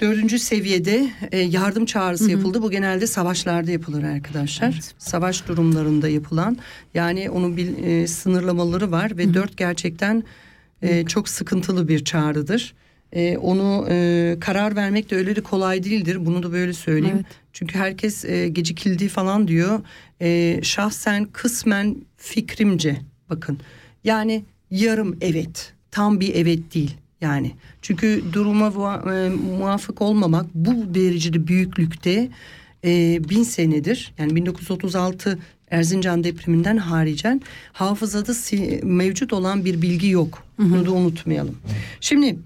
dördüncü 0.00 0.38
seviyede 0.38 1.10
e, 1.32 1.38
yardım 1.38 1.84
çağrısı 1.84 2.30
yapıldı. 2.30 2.62
Bu 2.62 2.70
genelde 2.70 3.06
savaşlarda 3.06 3.70
yapılır 3.70 4.02
arkadaşlar. 4.02 4.80
Savaş 4.98 5.48
durumlarında 5.48 6.08
yapılan 6.08 6.58
yani 6.94 7.30
onun 7.30 7.56
bir 7.56 7.84
e, 7.84 8.06
sınırlamaları 8.06 8.90
var 8.90 9.18
ve 9.18 9.34
dört 9.34 9.56
gerçekten 9.56 10.24
e, 10.82 11.04
çok 11.06 11.28
sıkıntılı 11.28 11.88
bir 11.88 12.04
çağrıdır. 12.04 12.74
E, 13.12 13.36
onu 13.36 13.86
e, 13.90 14.36
karar 14.40 14.76
vermek 14.76 15.10
de 15.10 15.16
öyle 15.16 15.36
de 15.36 15.40
kolay 15.40 15.84
değildir. 15.84 16.26
Bunu 16.26 16.42
da 16.42 16.52
böyle 16.52 16.72
söyleyeyim. 16.72 17.16
Evet. 17.16 17.40
Çünkü 17.52 17.78
herkes 17.78 18.24
e, 18.24 18.48
gecikildi 18.48 19.08
falan 19.08 19.48
diyor. 19.48 19.80
E, 20.20 20.60
şahsen 20.62 21.24
kısmen 21.24 21.96
fikrimce 22.16 22.96
bakın. 23.30 23.58
Yani 24.04 24.44
yarım 24.70 25.16
evet. 25.20 25.72
Tam 25.90 26.20
bir 26.20 26.34
evet 26.34 26.74
değil. 26.74 26.99
Yani 27.20 27.52
çünkü 27.82 28.22
duruma 28.32 28.66
va- 28.66 29.26
e, 29.26 29.30
olmamak 30.02 30.46
bu 30.54 30.94
derecede 30.94 31.46
büyüklükte 31.46 32.28
e, 32.84 33.18
bin 33.28 33.42
senedir 33.42 34.12
yani 34.18 34.36
1936 34.36 35.38
Erzincan 35.70 36.24
depreminden 36.24 36.76
haricen 36.76 37.40
hafızada 37.72 38.34
si- 38.34 38.80
mevcut 38.82 39.32
olan 39.32 39.64
bir 39.64 39.82
bilgi 39.82 40.08
yok. 40.08 40.42
Bunu 40.58 40.86
da 40.86 40.90
unutmayalım. 40.92 41.56
Şimdi 42.00 42.36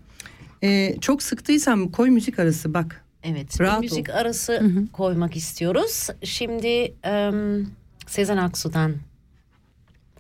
e, 0.63 0.97
çok 1.01 1.23
sıktıysam 1.23 1.89
koy 1.89 2.11
müzik 2.11 2.39
arası 2.39 2.75
bak. 2.75 3.05
Evet, 3.23 3.61
Rahat 3.61 3.83
bir 3.83 3.91
müzik 3.91 4.09
ol. 4.09 4.13
arası 4.13 4.71
koymak 4.93 5.37
istiyoruz. 5.37 6.09
Şimdi 6.23 6.95
em, 7.03 7.67
Sezen 8.07 8.37
Aksu'dan 8.37 8.95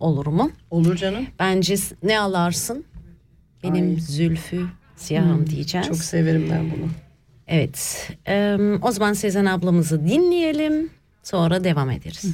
olur 0.00 0.26
mu? 0.26 0.50
Olur 0.70 0.96
canım. 0.96 1.26
Bence 1.38 1.74
ne 2.02 2.20
alarsın? 2.20 2.84
Benim 3.64 3.88
Ay. 3.90 4.00
zülfü 4.00 4.66
siyahım 4.96 5.46
diyeceğiz. 5.46 5.86
Çok 5.86 5.96
severim 5.96 6.48
ben 6.50 6.70
bunu. 6.70 6.90
Evet, 7.46 8.08
em, 8.26 8.82
o 8.82 8.90
zaman 8.92 9.12
Sezen 9.12 9.44
ablamızı 9.44 10.06
dinleyelim. 10.08 10.90
Sonra 11.22 11.64
devam 11.64 11.90
ederiz. 11.90 12.24
Ne 12.24 12.30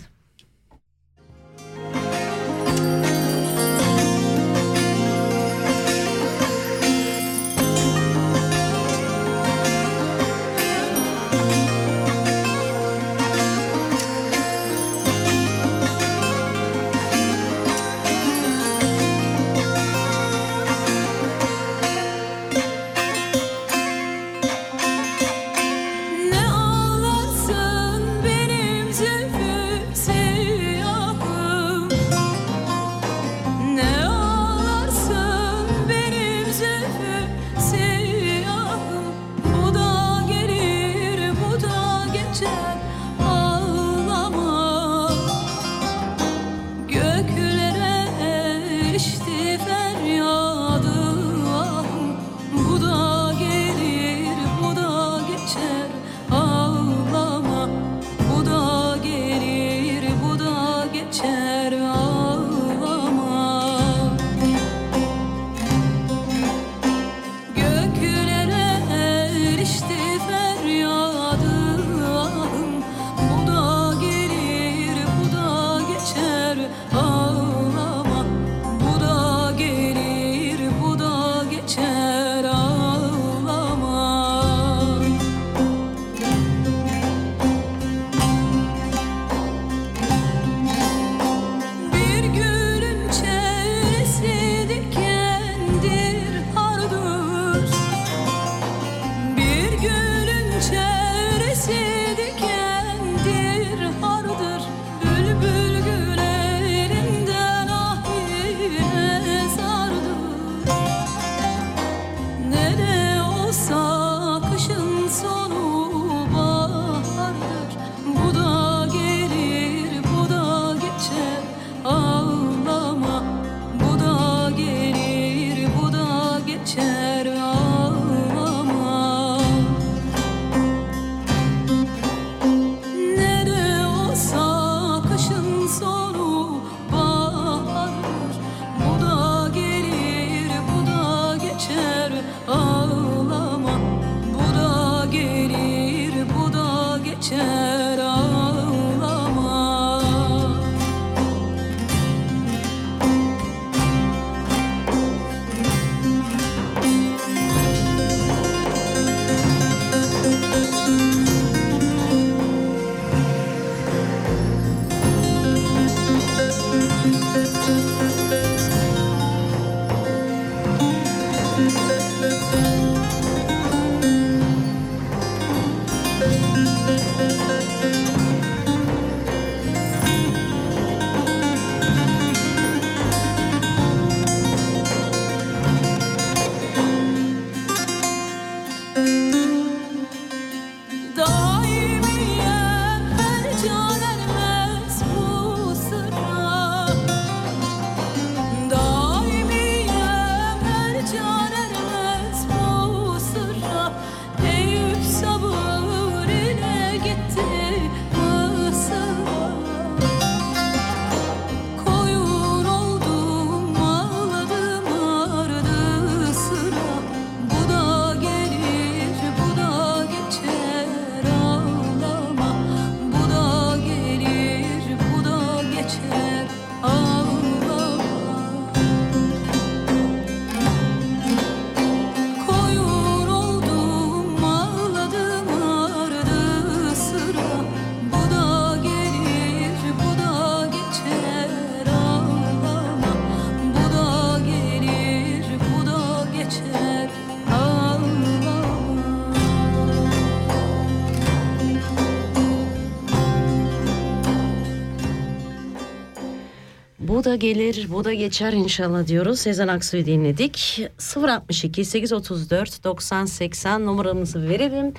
da 257.31 257.37
gelir, 257.37 257.87
bu 257.90 258.05
da 258.05 258.12
geçer 258.12 258.53
inşallah 258.53 259.07
diyoruz. 259.07 259.40
Sezen 259.40 259.69
Aksu'yu 259.69 260.07
dinledik. 260.07 260.87
062 260.99 261.85
834 261.85 262.85
90 262.85 263.25
80 263.25 263.87
numaramızı 263.87 264.49
verelim. 264.49 264.95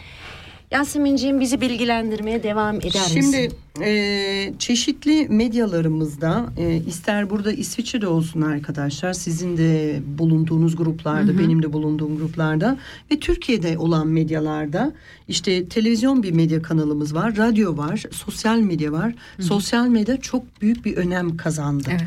Yasemin'ciğim 0.71 1.39
bizi 1.39 1.61
bilgilendirmeye 1.61 2.43
devam 2.43 2.75
eder 2.75 2.85
misin? 2.85 3.21
Şimdi 3.21 3.51
e, 3.85 4.53
çeşitli 4.59 5.27
medyalarımızda 5.29 6.45
e, 6.57 6.75
ister 6.87 7.29
burada 7.29 7.51
İsviçre'de 7.51 8.07
olsun 8.07 8.41
arkadaşlar 8.41 9.13
sizin 9.13 9.57
de 9.57 9.99
bulunduğunuz 10.17 10.75
gruplarda 10.75 11.39
benim 11.39 11.63
de 11.63 11.73
bulunduğum 11.73 12.17
gruplarda 12.17 12.77
ve 13.11 13.19
Türkiye'de 13.19 13.77
olan 13.77 14.07
medyalarda 14.07 14.93
işte 15.27 15.67
televizyon 15.67 16.23
bir 16.23 16.31
medya 16.31 16.61
kanalımız 16.61 17.15
var 17.15 17.37
radyo 17.37 17.77
var 17.77 18.03
sosyal 18.11 18.59
medya 18.59 18.91
var 18.91 19.15
sosyal 19.39 19.87
medya 19.87 20.17
çok 20.17 20.61
büyük 20.61 20.85
bir 20.85 20.97
önem 20.97 21.37
kazandı. 21.37 21.89
Evet. 21.91 22.01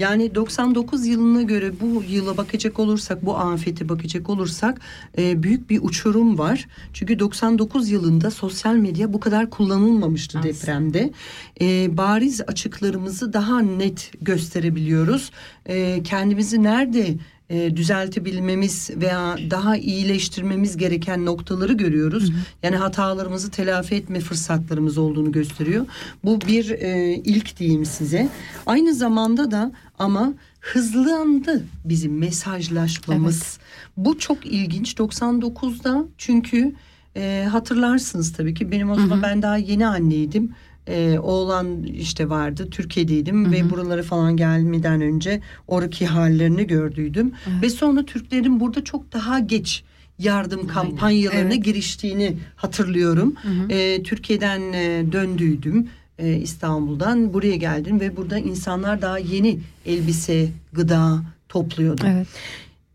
Yani 0.00 0.34
99 0.34 1.06
yılına 1.06 1.42
göre 1.42 1.72
bu 1.80 2.04
yıla 2.08 2.36
bakacak 2.36 2.78
olursak, 2.78 3.26
bu 3.26 3.38
afete 3.38 3.88
bakacak 3.88 4.30
olursak 4.30 4.80
e, 5.18 5.42
büyük 5.42 5.70
bir 5.70 5.80
uçurum 5.82 6.38
var. 6.38 6.68
Çünkü 6.92 7.18
99 7.18 7.90
yılında 7.90 8.30
sosyal 8.30 8.74
medya 8.74 9.12
bu 9.12 9.20
kadar 9.20 9.50
kullanılmamıştı 9.50 10.42
depremde. 10.42 11.12
E, 11.60 11.96
bariz 11.96 12.40
açıklarımızı 12.46 13.32
daha 13.32 13.60
net 13.60 14.12
gösterebiliyoruz. 14.20 15.30
E, 15.66 16.02
kendimizi 16.02 16.62
nerede 16.62 17.14
e, 17.50 17.76
düzeltebilmemiz 17.76 18.90
veya 18.96 19.36
daha 19.50 19.76
iyileştirmemiz 19.76 20.76
gereken 20.76 21.24
noktaları 21.24 21.72
görüyoruz. 21.72 22.32
Yani 22.62 22.76
hatalarımızı 22.76 23.50
telafi 23.50 23.94
etme 23.94 24.20
fırsatlarımız 24.20 24.98
olduğunu 24.98 25.32
gösteriyor. 25.32 25.86
Bu 26.24 26.40
bir 26.40 26.70
e, 26.70 27.14
ilk 27.14 27.56
diyeyim 27.56 27.84
size. 27.84 28.28
Aynı 28.66 28.94
zamanda 28.94 29.50
da 29.50 29.72
ama 29.98 30.32
hızlandı 30.60 31.64
bizim 31.84 32.18
mesajlaşmamız. 32.18 33.58
Bu 33.96 34.18
çok 34.18 34.46
ilginç 34.46 34.94
99'da 34.94 36.04
çünkü 36.18 36.74
e, 37.16 37.46
hatırlarsınız 37.50 38.32
tabii 38.32 38.54
ki 38.54 38.72
benim 38.72 38.90
o 38.90 38.94
zaman 38.94 39.22
ben 39.22 39.42
daha 39.42 39.56
yeni 39.56 39.86
anneydim. 39.86 40.54
E, 40.90 41.18
oğlan 41.18 41.82
işte 41.82 42.28
vardı 42.28 42.68
Türkiye'deydim 42.70 43.52
ve 43.52 43.70
buralara 43.70 44.02
falan 44.02 44.36
gelmeden 44.36 45.00
önce 45.00 45.40
oradaki 45.68 46.06
hallerini 46.06 46.66
gördüydüm. 46.66 47.32
Ve 47.62 47.70
sonra 47.70 48.04
Türklerin 48.04 48.60
burada 48.60 48.84
çok 48.84 49.12
daha 49.12 49.38
geç 49.38 49.84
yardım 50.18 50.66
kampanyalarına 50.66 51.54
Evet. 51.54 51.64
giriştiğini 51.64 52.36
hatırlıyorum. 52.56 53.34
E, 53.68 54.02
Türkiye'den 54.02 54.72
e, 54.72 55.12
döndüydüm 55.12 55.88
e, 56.18 56.36
İstanbul'dan 56.36 57.32
buraya 57.32 57.56
geldim 57.56 58.00
ve 58.00 58.16
burada 58.16 58.38
insanlar 58.38 59.02
daha 59.02 59.18
yeni 59.18 59.58
elbise, 59.86 60.48
gıda 60.72 61.22
topluyordu. 61.48 62.02
Evet. 62.06 62.26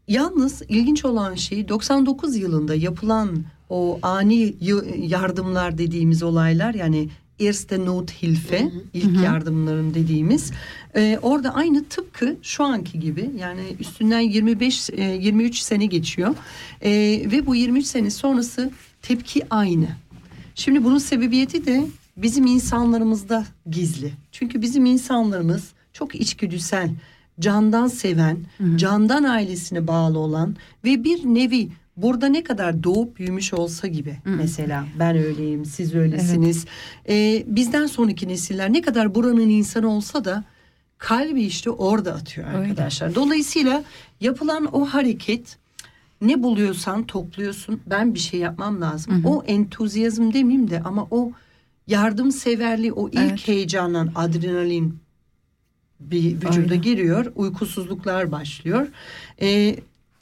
Yalnız 0.08 0.62
ilginç 0.70 1.06
olan 1.06 1.36
şey 1.36 1.70
99 1.70 2.36
yılında 2.36 2.76
yapılan 2.76 3.44
o 3.70 4.00
ani 4.02 4.54
yardımlar 4.98 5.78
dediğimiz 5.78 6.24
olaylar 6.24 6.74
yani 6.74 7.10
Erste 7.40 7.86
Nothilfe 7.86 8.72
ilk 8.94 9.24
yardımların 9.24 9.94
dediğimiz. 9.94 10.52
E, 10.96 11.20
orada 11.22 11.56
aynı 11.56 11.84
tıpkı 11.86 12.36
şu 12.42 12.64
anki 12.64 13.00
gibi 13.00 13.32
yani 13.40 13.62
üstünden 13.80 14.20
25 14.20 14.90
e, 14.90 15.04
23 15.04 15.60
sene 15.60 15.86
geçiyor. 15.86 16.36
E, 16.82 16.92
ve 17.32 17.46
bu 17.46 17.56
23 17.56 17.86
sene 17.86 18.10
sonrası 18.10 18.72
tepki 19.02 19.42
aynı. 19.50 19.88
Şimdi 20.56 20.84
bunun 20.84 20.98
sebebiyeti 20.98 21.66
de 21.66 21.88
bizim 22.18 22.46
insanlarımızda 22.46 23.46
gizli. 23.70 24.14
Çünkü 24.32 24.62
bizim 24.62 24.86
insanlarımız 24.86 25.72
çok 25.94 26.16
içgüdüsel, 26.16 26.90
candan 27.40 27.88
seven, 27.88 28.38
candan 28.76 29.24
ailesine 29.24 29.88
bağlı 29.88 30.20
olan 30.20 30.56
ve 30.86 31.04
bir 31.04 31.26
nevi 31.26 31.70
burada 31.98 32.28
ne 32.28 32.44
kadar 32.44 32.84
doğup 32.84 33.18
büyümüş 33.18 33.54
olsa 33.54 33.88
gibi 33.88 34.18
mesela 34.26 34.86
ben 35.00 35.18
öyleyim 35.18 35.66
siz 35.66 35.96
öylesiniz. 35.96 36.66
Ee, 37.10 37.44
bizden 37.48 37.86
sonraki 37.86 38.28
nesiller 38.28 38.74
ne 38.74 38.82
kadar 38.82 39.16
buranın 39.16 39.50
insanı 39.50 39.90
olsa 39.90 40.26
da 40.26 40.44
kalbi 40.98 41.44
işte 41.44 41.70
orada 41.70 42.14
atıyor 42.14 42.48
Öyle. 42.48 42.58
arkadaşlar. 42.58 43.16
Dolayısıyla 43.16 43.84
yapılan 44.22 44.76
o 44.76 44.86
hareket 44.86 45.58
ne 46.22 46.44
buluyorsan 46.44 47.04
topluyorsun. 47.06 47.82
Ben 47.88 48.14
bir 48.14 48.20
şey 48.20 48.40
yapmam 48.40 48.82
lazım. 48.82 49.26
O 49.26 49.44
entuziyazm 49.48 50.34
demeyeyim 50.34 50.70
de 50.70 50.82
ama 50.86 51.08
o 51.12 51.32
yardımseverliği, 51.88 52.94
o 52.94 53.10
ilk 53.10 53.18
Evet. 53.20 53.48
heyecanla 53.48 54.08
adrenalin 54.16 54.98
bir 56.00 56.36
vücuda 56.36 56.60
Öyle. 56.60 56.76
giriyor. 56.76 57.32
Uykusuzluklar 57.36 58.32
başlıyor. 58.32 58.88
Ee, 59.42 59.76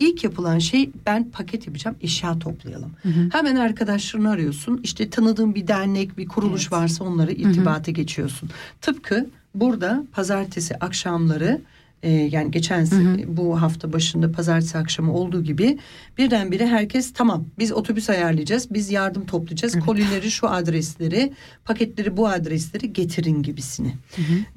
ilk 0.04 0.24
yapılan 0.24 0.60
şey 0.60 0.90
ben 1.06 1.32
paket 1.32 1.68
yapacağım, 1.68 1.98
eşya 2.02 2.40
toplayalım. 2.40 2.92
Hemen 3.32 3.56
arkadaşlarını 3.56 4.30
arıyorsun. 4.30 4.80
İşte 4.84 5.10
tanıdığın 5.10 5.56
bir 5.56 5.68
dernek, 5.68 6.18
bir 6.18 6.28
kuruluş 6.28 6.72
varsa 6.72 7.04
onlara 7.04 7.32
irtibata 7.32 7.92
geçiyorsun. 7.92 8.50
Tıpkı 8.82 9.30
burada 9.56 10.04
pazartesi 10.12 10.76
akşamları 10.76 11.62
e, 12.04 12.12
yani 12.12 12.52
geçen 12.52 12.86
se- 12.86 13.38
bu 13.38 13.62
hafta 13.62 13.94
başında 13.94 14.32
pazartesi 14.32 14.78
akşamı 14.78 15.14
olduğu 15.14 15.44
gibi 15.44 15.78
birdenbire 16.18 16.68
herkes 16.68 17.14
tamam 17.14 17.46
biz 17.60 17.72
otobüs 17.72 18.10
ayarlayacağız 18.10 18.74
biz 18.74 18.92
yardım 18.92 19.26
toplayacağız. 19.26 19.80
Kolileri 19.80 20.32
şu 20.32 20.50
adresleri 20.50 21.34
paketleri 21.66 22.18
bu 22.18 22.28
adresleri 22.28 22.94
getirin 22.94 23.44
gibisini. 23.44 23.94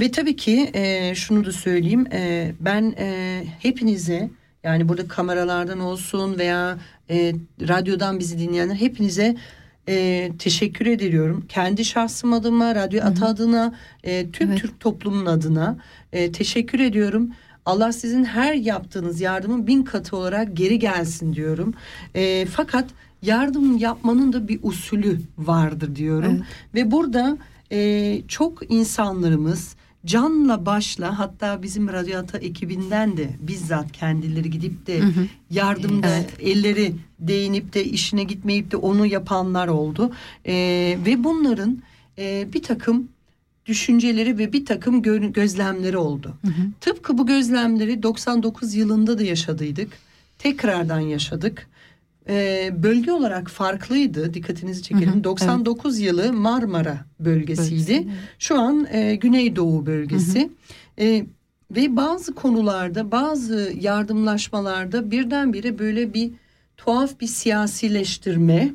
Ve 0.00 0.10
tabii 0.10 0.36
ki 0.36 0.70
e, 0.74 1.14
şunu 1.14 1.44
da 1.44 1.52
söyleyeyim 1.52 2.06
e, 2.12 2.52
ben 2.60 2.94
e, 2.98 3.44
hepinize 3.60 4.30
yani 4.66 4.88
burada 4.88 5.08
kameralardan 5.08 5.80
olsun 5.80 6.38
veya 6.38 6.78
e, 7.10 7.34
radyodan 7.60 8.18
bizi 8.18 8.38
dinleyenler 8.38 8.74
hepinize 8.74 9.36
e, 9.88 10.32
teşekkür 10.38 10.86
ediyorum. 10.86 11.44
Kendi 11.48 11.84
şahsım 11.84 12.32
adıma, 12.32 12.74
Radyo 12.74 13.04
Ata 13.04 13.26
adına, 13.26 13.74
e, 14.04 14.30
tüm 14.30 14.48
Evet. 14.48 14.60
Türk 14.60 14.80
toplumunun 14.80 15.26
adına 15.26 15.76
e, 16.12 16.32
teşekkür 16.32 16.80
ediyorum. 16.80 17.30
Allah 17.66 17.92
sizin 17.92 18.24
her 18.24 18.54
yaptığınız 18.54 19.20
yardımın 19.20 19.66
bin 19.66 19.82
katı 19.82 20.16
olarak 20.16 20.56
geri 20.56 20.78
gelsin 20.78 21.34
diyorum. 21.34 21.74
E, 22.14 22.46
fakat 22.46 22.84
yardım 23.22 23.76
yapmanın 23.76 24.32
da 24.32 24.48
bir 24.48 24.58
usulü 24.62 25.20
vardır 25.38 25.96
diyorum. 25.96 26.32
Evet. 26.36 26.44
Ve 26.74 26.90
burada 26.90 27.38
e, 27.72 28.22
çok 28.28 28.70
insanlarımız 28.70 29.76
canla 30.06 30.66
başla 30.66 31.18
hatta 31.18 31.62
bizim 31.62 31.88
Radyata 31.88 32.38
ekibinden 32.38 33.16
de 33.16 33.30
bizzat 33.40 33.92
kendileri 33.92 34.50
gidip 34.50 34.86
de 34.86 35.00
yardımda 35.50 36.08
elleri 36.40 36.94
değinip 37.20 37.74
de 37.74 37.84
işine 37.84 38.24
gitmeyip 38.24 38.70
de 38.70 38.76
onu 38.76 39.06
yapanlar 39.06 39.68
oldu. 39.68 40.12
E, 40.46 40.54
ve 41.06 41.24
bunların 41.24 41.82
e, 42.18 42.48
bir 42.52 42.62
takım 42.62 43.08
düşünceleri 43.66 44.38
ve 44.38 44.52
bir 44.52 44.66
takım 44.66 45.02
gö- 45.02 45.32
gözlemleri 45.32 45.96
oldu. 45.96 46.34
Tıpkı 46.80 47.18
bu 47.18 47.26
gözlemleri 47.26 48.02
99 48.02 48.74
yılında 48.74 49.18
da 49.18 49.22
yaşadıydık. 49.22 49.88
Tekrardan 50.38 51.00
yaşadık. 51.00 51.68
Ee, 52.28 52.70
bölge 52.82 53.12
olarak 53.12 53.50
farklıydı. 53.50 54.34
Dikkatinizi 54.34 54.82
çekelim. 54.82 55.24
99 55.24 55.98
yılı 55.98 56.32
Marmara 56.32 56.98
bölgesiydi. 57.20 57.92
Bölgesi, 57.92 58.08
Şu 58.38 58.60
an 58.60 58.86
e, 58.90 59.14
Güneydoğu 59.14 59.86
bölgesi. 59.86 60.50
E, 60.98 61.26
ve 61.70 61.96
bazı 61.96 62.34
konularda, 62.34 63.10
bazı 63.10 63.72
yardımlaşmalarda 63.80 65.10
birdenbire 65.10 65.78
böyle 65.78 66.14
bir 66.14 66.30
tuhaf 66.76 67.20
bir 67.20 67.26
siyasileştirme, 67.26 68.72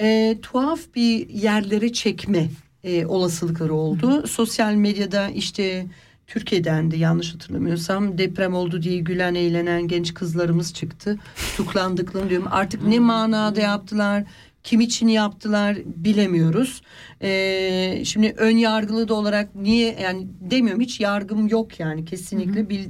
e, 0.00 0.38
tuhaf 0.42 0.80
bir 0.94 1.28
yerlere 1.28 1.92
çekme 1.92 2.48
e, 2.84 3.06
olasılıkları 3.06 3.74
oldu. 3.74 4.26
Sosyal 4.26 4.74
medyada 4.74 5.28
işte 5.28 5.86
Türkiye'den 6.26 6.90
de 6.90 6.96
yanlış 6.96 7.34
hatırlamıyorsam 7.34 8.18
deprem 8.18 8.54
oldu 8.54 8.82
diye 8.82 8.98
gülen 8.98 9.34
eğlenen 9.34 9.88
genç 9.88 10.14
kızlarımız 10.14 10.74
çıktı. 10.74 11.18
Tutuklandıklarını 11.36 12.30
diyorum. 12.30 12.48
Artık 12.50 12.82
ne 12.82 12.98
manada 12.98 13.60
yaptılar, 13.60 14.24
kim 14.64 14.80
için 14.80 15.08
yaptılar 15.08 15.76
bilemiyoruz. 15.96 16.82
E, 17.22 18.02
şimdi 18.04 18.34
ön 18.36 18.56
yargılı 18.56 19.08
da 19.08 19.14
olarak 19.14 19.54
niye 19.54 19.96
yani 20.02 20.26
demiyorum 20.40 20.82
hiç 20.82 21.00
yargım 21.00 21.48
yok 21.48 21.80
yani 21.80 22.04
kesinlikle 22.04 22.68
bir 22.68 22.86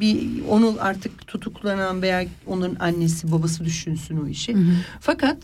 bir 0.00 0.26
onu 0.48 0.76
artık 0.80 1.26
tutuklanan 1.26 2.02
veya 2.02 2.24
onun 2.46 2.76
annesi 2.80 3.32
babası 3.32 3.64
düşünsün 3.64 4.16
o 4.24 4.28
işi. 4.28 4.56
Fakat 5.00 5.38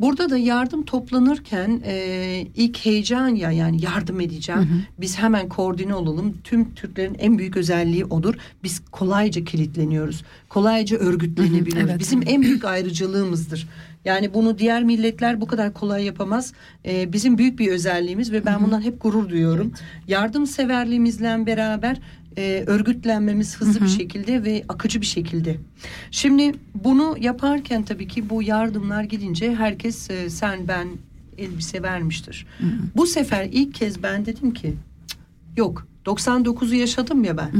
Burada 0.00 0.30
da 0.30 0.38
yardım 0.38 0.84
toplanırken 0.84 1.82
e, 1.84 2.46
ilk 2.56 2.78
heyecan 2.78 3.28
ya 3.28 3.50
yani 3.50 3.84
yardım 3.84 4.20
edeceğim. 4.20 4.86
Biz 4.98 5.18
hemen 5.18 5.48
koordine 5.48 5.94
olalım. 5.94 6.38
Tüm 6.44 6.74
Türklerin 6.74 7.16
en 7.18 7.38
büyük 7.38 7.56
özelliği 7.56 8.04
odur. 8.04 8.34
Biz 8.64 8.82
kolayca 8.90 9.44
kilitleniyoruz. 9.44 10.24
Kolayca 10.48 10.96
örgütlenebiliyoruz. 10.96 11.90
evet. 11.90 12.00
Bizim 12.00 12.22
en 12.26 12.42
büyük 12.42 12.64
ayrıcalığımızdır. 12.64 13.68
Yani 14.04 14.34
bunu 14.34 14.58
diğer 14.58 14.82
milletler 14.84 15.40
bu 15.40 15.46
kadar 15.46 15.74
kolay 15.74 16.04
yapamaz. 16.04 16.52
E, 16.86 17.12
bizim 17.12 17.38
büyük 17.38 17.58
bir 17.58 17.72
özelliğimiz 17.72 18.32
ve 18.32 18.44
ben 18.44 18.64
bundan 18.64 18.82
hep 18.82 19.02
gurur 19.02 19.28
duyuyorum. 19.28 19.72
Yardımseverliğimizle 20.08 21.46
beraber 21.46 22.00
e, 22.38 22.64
örgütlenmemiz 22.66 23.56
hızlı 23.56 23.80
bir 23.80 23.88
şekilde 23.88 24.44
ve 24.44 24.64
akıcı 24.68 25.00
bir 25.00 25.06
şekilde. 25.06 25.56
Şimdi 26.10 26.52
bunu 26.84 27.16
yaparken 27.20 27.82
tabii 27.84 28.08
ki 28.08 28.30
bu 28.30 28.42
yardımlar 28.42 29.02
gidince 29.04 29.54
herkes 29.54 30.10
e, 30.10 30.30
sen 30.30 30.68
ben 30.68 30.88
elbise 31.38 31.82
vermiştir. 31.82 32.46
Bu 32.96 33.06
sefer 33.06 33.48
ilk 33.52 33.74
kez 33.74 34.02
ben 34.02 34.26
dedim 34.26 34.52
ki 34.54 34.74
"Cık, 35.08 35.18
yok 35.58 35.86
99'u 36.06 36.74
yaşadım 36.74 37.24
ya 37.24 37.36
ben. 37.36 37.50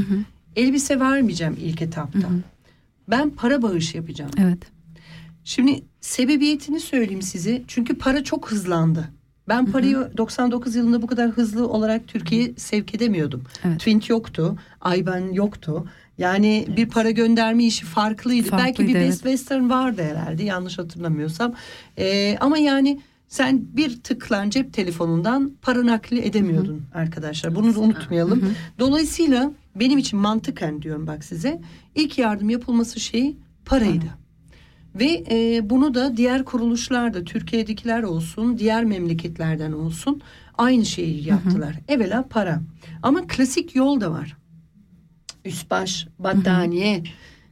Elbise 0.55 0.99
vermeyeceğim 0.99 1.57
ilk 1.61 1.81
etapta. 1.81 2.19
Ben 3.09 3.29
para 3.29 3.61
bağış 3.61 3.95
yapacağım. 3.95 4.31
Evet. 4.37 4.59
Şimdi 5.43 5.83
sebebiyetini 6.01 6.79
söyleyeyim 6.79 7.21
size. 7.21 7.63
Çünkü 7.67 7.97
para 7.97 8.23
çok 8.23 8.51
hızlandı. 8.51 9.09
Ben 9.51 9.65
parayı 9.65 10.11
99 10.17 10.75
yılında 10.75 11.01
bu 11.01 11.07
kadar 11.07 11.29
hızlı 11.29 11.67
olarak 11.67 12.07
Türkiye'ye 12.07 12.53
sevk 12.57 12.95
edemiyordum. 12.95 13.43
Evet. 13.63 13.79
Twint 13.79 14.09
yoktu, 14.09 14.55
Ayban 14.81 15.31
yoktu. 15.31 15.85
Yani 16.17 16.67
bir 16.77 16.89
para 16.89 17.11
gönderme 17.11 17.63
işi 17.63 17.85
farklıydı. 17.85 18.49
Farklıydı, 18.49 18.67
Belki 18.67 18.87
bir 18.87 18.95
evet. 18.95 19.07
Best 19.07 19.21
Western 19.21 19.69
vardı 19.69 20.03
herhalde 20.03 20.43
yanlış 20.43 20.77
hatırlamıyorsam. 20.77 21.53
Ee, 21.97 22.37
ama 22.41 22.57
yani 22.57 23.01
sen 23.27 23.61
bir 23.73 24.03
tıklan 24.03 24.49
cep 24.49 24.73
telefonundan 24.73 25.51
para 25.61 25.85
nakli 25.85 26.21
edemiyordun 26.21 26.81
arkadaşlar. 26.93 27.55
Bunu 27.55 27.75
da 27.75 27.79
unutmayalım. 27.79 28.55
Dolayısıyla 28.79 29.51
benim 29.75 29.97
için 29.97 30.19
mantıken 30.19 30.81
diyorum 30.81 31.07
bak 31.07 31.23
size. 31.23 31.61
ilk 31.95 32.17
yardım 32.17 32.49
yapılması 32.49 32.99
şeyi 32.99 33.37
paraydı. 33.65 34.20
Ve 34.95 35.23
e, 35.31 35.69
bunu 35.69 35.93
da 35.93 36.17
diğer 36.17 36.45
kuruluşlar 36.45 37.13
da 37.13 37.23
Türkiye'dekiler 37.23 38.03
olsun, 38.03 38.57
diğer 38.57 38.85
memleketlerden 38.85 39.71
olsun 39.71 40.21
aynı 40.57 40.85
şeyi 40.85 41.27
yaptılar. 41.27 41.75
Evvela 41.87 42.27
para. 42.29 42.61
Ama 43.03 43.27
klasik 43.27 43.75
yol 43.75 44.01
da 44.01 44.11
var. 44.11 44.37
Üst 45.45 45.71
baş, 45.71 46.07
battaniye, 46.19 47.03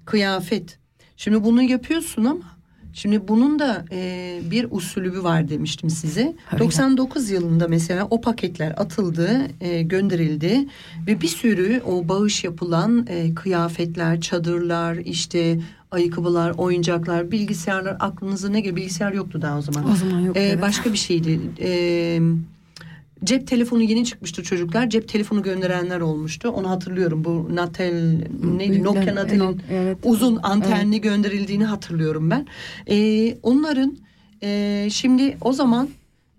kıyafet. 0.05 0.79
Şimdi 1.17 1.43
bunu 1.43 1.61
yapıyorsun 1.61 2.25
ama 2.25 2.59
şimdi 2.93 3.27
bunun 3.27 3.59
da 3.59 3.85
e, 3.91 4.39
bir 4.51 4.67
usulü 4.71 5.23
var 5.23 5.49
demiştim 5.49 5.89
size. 5.89 6.35
Öyle. 6.51 6.63
99 6.63 7.29
yılında 7.29 7.67
mesela 7.67 8.07
o 8.09 8.21
paketler 8.21 8.71
atıldı, 8.77 9.47
e, 9.61 9.81
gönderildi 9.81 10.67
ve 11.07 11.21
bir 11.21 11.27
sürü 11.27 11.81
o 11.85 12.07
bağış 12.07 12.43
yapılan 12.43 13.07
e, 13.09 13.33
kıyafetler, 13.33 14.21
çadırlar, 14.21 14.95
işte 14.95 15.59
ayakkabılar, 15.91 16.53
oyuncaklar, 16.57 17.31
bilgisayarlar 17.31 17.97
aklınıza 17.99 18.49
ne 18.49 18.59
geliyor? 18.59 18.75
Bilgisayar 18.75 19.13
yoktu 19.13 19.41
daha 19.41 19.57
o 19.57 19.61
zaman. 19.61 19.91
O 19.91 19.95
zaman 19.95 20.19
yoktu, 20.19 20.41
Ee, 20.41 20.43
evet. 20.47 20.61
Başka 20.61 20.93
bir 20.93 20.97
şeydi. 20.97 21.39
Ee, 21.61 22.19
cep 23.23 23.47
telefonu 23.47 23.81
yeni 23.81 24.05
çıkmıştı 24.05 24.43
çocuklar. 24.43 24.89
Cep 24.89 25.07
telefonu 25.09 25.43
gönderenler 25.43 25.99
olmuştu. 25.99 26.49
Onu 26.49 26.69
hatırlıyorum. 26.69 27.23
Bu 27.23 27.47
Natel 27.55 28.21
neydi? 28.57 28.83
Nokia 28.83 29.15
Natel'in 29.15 29.61
Evet. 29.71 29.97
uzun 30.03 30.39
antenli 30.43 31.01
gönderildiğini 31.01 31.65
hatırlıyorum 31.65 32.29
ben. 32.29 32.47
Ee, 32.89 33.37
onların 33.43 33.97
e, 34.43 34.87
şimdi 34.91 35.37
o 35.41 35.53
zaman 35.53 35.89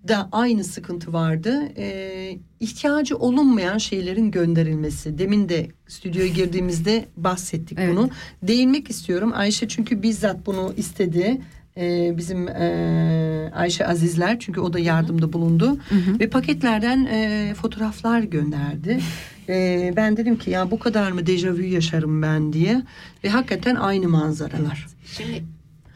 da 0.08 0.28
aynı 0.32 0.64
sıkıntı 0.64 1.12
vardı. 1.12 1.62
Ee, 1.76 2.38
ihtiyacı 2.60 3.16
olunmayan 3.16 3.78
şeylerin 3.78 4.30
gönderilmesi. 4.30 5.18
Demin 5.18 5.48
de 5.48 5.68
stüdyoya 5.88 6.28
girdiğimizde 6.28 7.04
bahsettik 7.16 7.78
Evet. 7.80 7.96
bunu. 7.96 8.10
Değinmek 8.42 8.90
istiyorum. 8.90 9.32
Ayşe 9.34 9.68
çünkü 9.68 10.02
bizzat 10.02 10.46
bunu 10.46 10.74
istedi. 10.76 11.40
Ee, 11.76 12.14
bizim 12.16 12.48
e, 12.48 13.50
Ayşe 13.54 13.86
Azizler 13.86 14.38
çünkü 14.40 14.60
o 14.60 14.72
da 14.72 14.78
yardımda 14.78 15.32
bulundu 15.32 15.78
ve 16.20 16.30
paketlerden 16.30 17.04
e, 17.04 17.54
fotoğraflar 17.54 18.20
gönderdi. 18.20 19.00
Ee, 19.48 19.92
ben 19.96 20.16
dedim 20.16 20.38
ki 20.38 20.50
ya 20.50 20.70
bu 20.70 20.78
kadar 20.78 21.10
mı 21.12 21.26
dejavu 21.26 21.62
yaşarım 21.62 22.22
ben 22.22 22.52
diye 22.52 22.82
ve 23.24 23.28
hakikaten 23.28 23.74
aynı 23.74 24.08
manzaralar. 24.08 24.86
Şimdi 25.16 25.44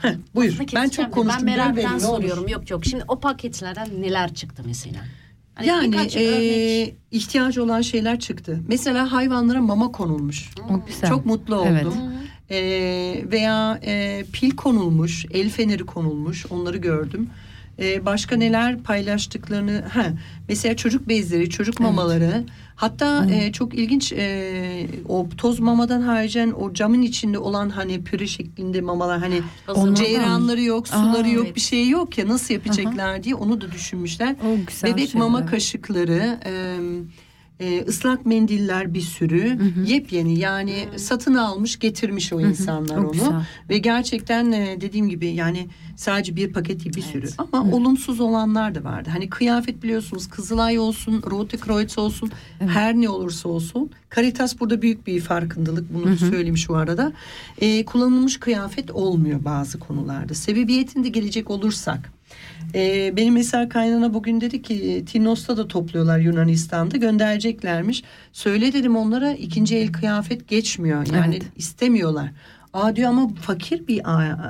Heh, 0.05 0.15
buyur. 0.35 0.53
lafını 0.53 0.67
Ben 0.75 0.89
çok 0.89 1.13
konuştum. 1.13 1.47
Ben 1.47 1.57
meraktan 1.59 1.99
soruyorum. 1.99 2.49
Yok 2.49 2.71
yok. 2.71 2.85
Şimdi 2.85 3.05
o 3.09 3.21
paketlerden 3.21 4.03
neler 4.03 4.35
çıktı 4.35 4.63
mesela? 4.67 5.01
Hani 5.55 5.67
Yani 5.67 5.97
e, 6.17 6.27
örnek. 6.29 6.95
ihtiyacı 7.11 7.65
olan 7.65 7.81
şeyler 7.81 8.21
çıktı. 8.21 8.61
Mesela 8.69 9.13
hayvanlara 9.13 9.61
mama 9.61 9.93
konulmuş. 9.93 10.51
Güzel. 10.87 11.09
Çok 11.11 11.27
mutlu 11.27 11.57
oldum. 11.57 11.69
Evet. 11.71 11.87
Ee, 12.51 13.25
veya 13.33 13.81
e, 13.85 14.25
pil 14.33 14.51
konulmuş, 14.51 15.27
el 15.31 15.51
feneri 15.51 15.87
konulmuş. 15.87 16.47
Onları 16.51 16.77
gördüm. 16.77 17.31
Ee, 17.79 18.07
başka 18.07 18.37
neler 18.37 18.83
paylaştıklarını 18.83 19.85
ha 19.93 20.05
mesela 20.49 20.77
çocuk 20.77 21.09
bezleri, 21.09 21.51
çocuk 21.51 21.81
mamaları. 21.81 22.45
Hatta 22.77 23.27
e, 23.31 23.53
çok 23.53 23.75
ilginç 23.75 24.13
e, 24.13 24.87
o 25.09 25.29
toz 25.37 25.61
mamadan 25.61 26.01
haricen 26.01 26.51
o 26.51 26.75
camın 26.75 27.03
içinde 27.03 27.39
olan 27.39 27.71
hani 27.71 28.05
püre 28.05 28.27
şeklinde 28.27 28.81
mamalar 28.81 29.19
hani 29.19 29.41
Onlardan 29.69 29.95
ceyranları 29.95 30.63
yok, 30.63 30.89
suları 30.89 31.27
Aa, 31.27 31.29
yok, 31.29 31.45
evet. 31.47 31.57
bir 31.57 31.61
şey 31.61 31.89
yok 31.89 32.19
ya 32.19 32.29
nasıl 32.29 32.55
yapacaklar 32.55 33.23
diye 33.23 33.35
onu 33.35 33.61
da 33.61 33.73
düşünmüşler. 33.73 34.37
O 34.47 34.67
güzel 34.67 34.93
Bebek 34.93 35.11
şeyler, 35.11 35.27
mama 35.27 35.41
evet. 35.41 35.51
kaşıkları, 35.51 36.39
e, 36.47 36.53
e, 37.61 37.85
ıslak 37.89 38.27
mendiller 38.27 38.95
bir 38.95 39.01
sürü, 39.01 39.59
yepyeni 39.87 40.39
yani 40.39 40.89
satın 40.97 41.35
almış 41.35 41.79
getirmiş 41.79 42.33
o 42.33 42.41
insanlar 42.41 42.97
O 42.97 43.01
onu 43.01 43.13
güzel. 43.13 43.47
ve 43.71 43.79
gerçekten 43.79 44.53
e, 44.53 44.81
dediğim 44.81 45.09
gibi 45.09 45.27
yani 45.27 45.69
sadece 45.97 46.37
bir 46.37 46.53
paket 46.53 46.85
değil 46.85 46.97
bir 46.97 47.03
sürü 47.03 47.27
ama 47.39 47.77
olumsuz 47.77 48.21
olanlar 48.21 48.75
da 48.75 48.85
vardı. 48.85 49.11
Hani 49.13 49.31
kıyafet 49.31 49.83
biliyorsunuz 49.83 50.29
Kızılay 50.29 50.79
olsun, 50.79 51.23
Rote 51.31 51.57
Kreuz 51.57 51.99
olsun, 51.99 52.31
her 52.59 52.95
ne 52.95 53.09
olursa 53.09 53.49
olsun. 53.49 53.91
Caritas 54.17 54.61
burada 54.61 54.83
büyük 54.83 55.07
bir 55.07 55.21
farkındalık 55.21 55.95
bunu 55.95 56.07
da 56.07 56.17
söyleyeyim 56.17 56.57
şu 56.57 56.77
arada. 56.77 57.13
E, 57.59 57.85
kullanılmış 57.85 58.41
kıyafet 58.41 58.91
olmuyor 58.91 59.45
bazı 59.45 59.79
konularda. 59.79 60.35
Sebebiyetinde 60.35 61.09
gelecek 61.09 61.51
olursak 61.51 62.13
ee, 62.75 63.13
benim 63.17 63.35
mesela 63.35 63.69
kaynana 63.69 64.15
bugün 64.15 64.41
dedi 64.41 64.63
ki 64.63 65.05
Tinos'ta 65.07 65.57
da 65.57 65.69
topluyorlar 65.69 66.19
Yunanistan'da 66.19 66.97
göndereceklermiş. 66.97 68.03
Söyle 68.33 68.73
dedim 68.73 68.97
onlara 68.97 69.33
ikinci 69.33 69.77
el 69.77 69.93
kıyafet 69.93 70.49
geçmiyor 70.49 71.07
yani 71.13 71.35
Evet. 71.35 71.47
istemiyorlar. 71.57 72.31
Aa 72.73 72.97
diyor 72.97 73.09
ama 73.09 73.29
fakir 73.35 73.87
bir 73.89 74.01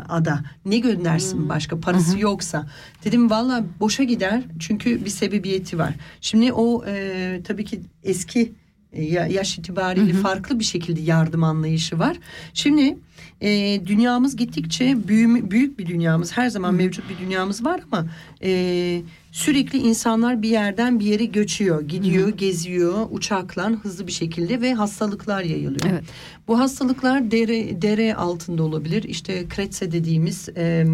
ada 0.09 0.41
ne 0.65 0.79
göndersin 0.79 1.49
başka 1.49 1.81
parası 1.81 2.19
yoksa. 2.19 2.67
Dedim 3.05 3.31
valla 3.31 3.65
boşa 3.81 4.05
gider 4.05 4.43
çünkü 4.61 5.05
bir 5.05 5.11
sebebiyeti 5.11 5.79
var. 5.79 5.95
Şimdi 6.21 6.53
o 6.53 6.85
e, 6.87 7.41
tabii 7.45 7.65
ki 7.65 7.81
eski 8.05 8.53
e, 8.93 9.03
ya- 9.05 9.27
yaş 9.27 9.59
itibariyle 9.59 10.13
farklı 10.13 10.59
bir 10.59 10.65
şekilde 10.65 11.01
yardım 11.01 11.45
anlayışı 11.45 11.99
var. 11.99 12.17
Şimdi 12.55 12.99
e, 13.45 13.81
dünyamız 13.87 14.37
gittikçe 14.37 15.09
büyüme, 15.09 15.51
büyük 15.51 15.79
bir 15.79 15.87
dünyamız 15.87 16.37
her 16.37 16.49
zaman 16.49 16.75
mevcut 16.75 17.05
bir 17.11 17.19
dünyamız 17.27 17.65
var 17.65 17.81
ama 17.93 18.07
e, 18.43 19.03
sürekli 19.33 19.79
insanlar 19.79 20.43
bir 20.43 20.49
yerden 20.49 21.01
bir 21.01 21.05
yere 21.05 21.25
göçüyor, 21.25 21.83
gidiyor, 21.83 22.29
geziyor 22.29 23.07
uçakla 23.11 23.71
hızlı 23.71 24.07
bir 24.07 24.13
şekilde 24.13 24.61
ve 24.61 24.75
hastalıklar 24.75 25.43
yayılıyor. 25.43 25.87
Evet. 25.91 26.05
Bu 26.49 26.59
hastalıklar 26.59 27.31
dere 27.31 27.83
dere 27.83 28.15
altında 28.15 28.63
olabilir. 28.63 29.03
İşte 29.03 29.49
kretse 29.49 29.93
dediğimiz 29.93 30.49
e, 30.57 30.87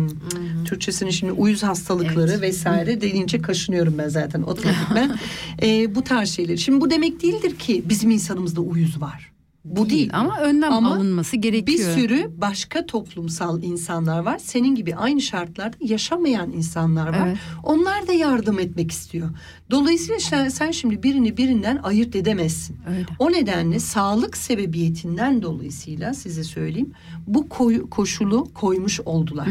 Türkçesinin 0.64 1.10
şimdi 1.10 1.32
uyuz 1.32 1.62
hastalıkları 1.62 2.30
Evet. 2.30 2.42
vesaire 2.42 3.00
deyince 3.00 3.42
kaşınıyorum 3.42 3.94
ben 3.98 4.08
zaten 4.08 4.42
otomatikman. 4.42 5.18
e, 5.62 5.94
bu 5.94 6.04
tarz 6.04 6.30
şeyler. 6.30 6.56
Şimdi 6.56 6.80
bu 6.80 6.90
demek 6.90 7.22
değildir 7.22 7.56
ki 7.56 7.82
bizim 7.88 8.10
insanımızda 8.10 8.60
uyuz 8.60 9.00
var. 9.00 9.30
Bu 9.76 9.90
değil. 9.90 10.10
Ama 10.12 10.38
önlem 10.38 10.72
Ama 10.72 10.94
alınması 10.94 11.36
Bir 11.36 11.42
gerekiyor. 11.42 11.94
sürü 11.94 12.30
başka 12.36 12.86
toplumsal 12.86 13.62
insanlar 13.62 14.18
var. 14.20 14.38
Senin 14.38 14.74
gibi 14.74 14.96
aynı 14.96 15.20
şartlarda 15.20 15.76
yaşamayan 15.80 16.52
insanlar 16.52 17.08
var. 17.08 17.26
Evet. 17.28 17.38
Onlar 17.62 18.08
da 18.08 18.12
yardım 18.12 18.58
etmek 18.58 18.90
istiyor. 18.92 19.30
Dolayısıyla 19.70 20.20
sen, 20.20 20.48
sen 20.48 20.70
şimdi 20.70 21.02
birini 21.02 21.36
birinden 21.36 21.76
ayırt 21.82 22.16
edemezsin. 22.16 22.76
Öyle. 22.88 23.06
O 23.18 23.32
nedenle 23.32 23.78
sağlık 23.78 24.36
sebebiyetinden 24.36 25.42
dolayısıyla 25.42 26.14
size 26.14 26.44
söyleyeyim 26.44 26.92
bu 27.26 27.48
koy- 27.48 27.88
koşulu 27.90 28.48
koymuş 28.54 29.00
oldular. 29.00 29.48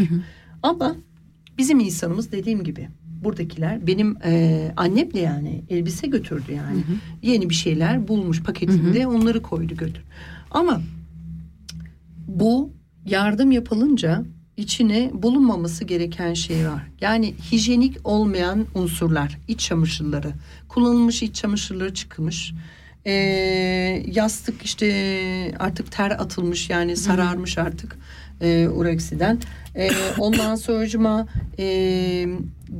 Ama 0.63 0.95
bizim 1.58 1.79
insanımız 1.79 2.32
dediğim 2.32 2.63
gibi 2.63 2.89
buradakiler 3.23 3.88
benim 3.88 4.17
e, 4.25 4.71
annem 4.77 5.13
de 5.13 5.19
yani 5.19 5.63
elbise 5.69 6.08
götürdü 6.08 6.51
yani. 6.53 6.84
Yeni 7.21 7.49
bir 7.49 7.55
şeyler 7.55 8.08
bulmuş 8.08 8.43
paketinde 8.43 9.08
onları 9.08 9.41
koydu 9.41 9.75
götür. 9.75 10.03
Ama 10.51 10.82
bu 12.27 12.71
yardım 13.05 13.51
yapılınca 13.51 14.23
içine 14.58 15.12
bulunmaması 15.13 15.84
gereken 15.84 16.34
şey 16.34 16.67
var. 16.69 16.88
Yani 17.01 17.34
hijyenik 17.51 17.97
olmayan 18.03 18.65
unsurlar, 18.75 19.38
iç 19.47 19.60
çamaşırları, 19.60 20.34
kullanılmış 20.67 21.23
iç 21.23 21.36
çamaşırları 21.36 21.93
çıkmış. 21.93 22.53
Ee, 23.05 23.12
yastık 24.12 24.63
işte 24.63 25.55
artık 25.60 25.91
ter 25.91 26.12
atılmış 26.12 26.69
yani 26.69 26.95
sararmış 26.95 27.58
artık 27.58 27.97
e, 28.41 28.67
ureksiden. 28.67 29.39
Ee, 29.75 29.91
ondan 30.17 30.56
sonracıma 30.56 31.28
e, 31.60 31.65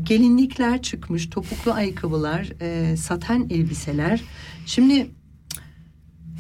gelinlikler 0.04 0.82
çıkmış, 0.82 1.30
topuklu 1.30 1.72
ayakkabılar, 1.74 2.50
e, 2.62 2.98
saten 2.98 3.48
elbiseler. 3.50 4.22
Şimdi 4.66 5.08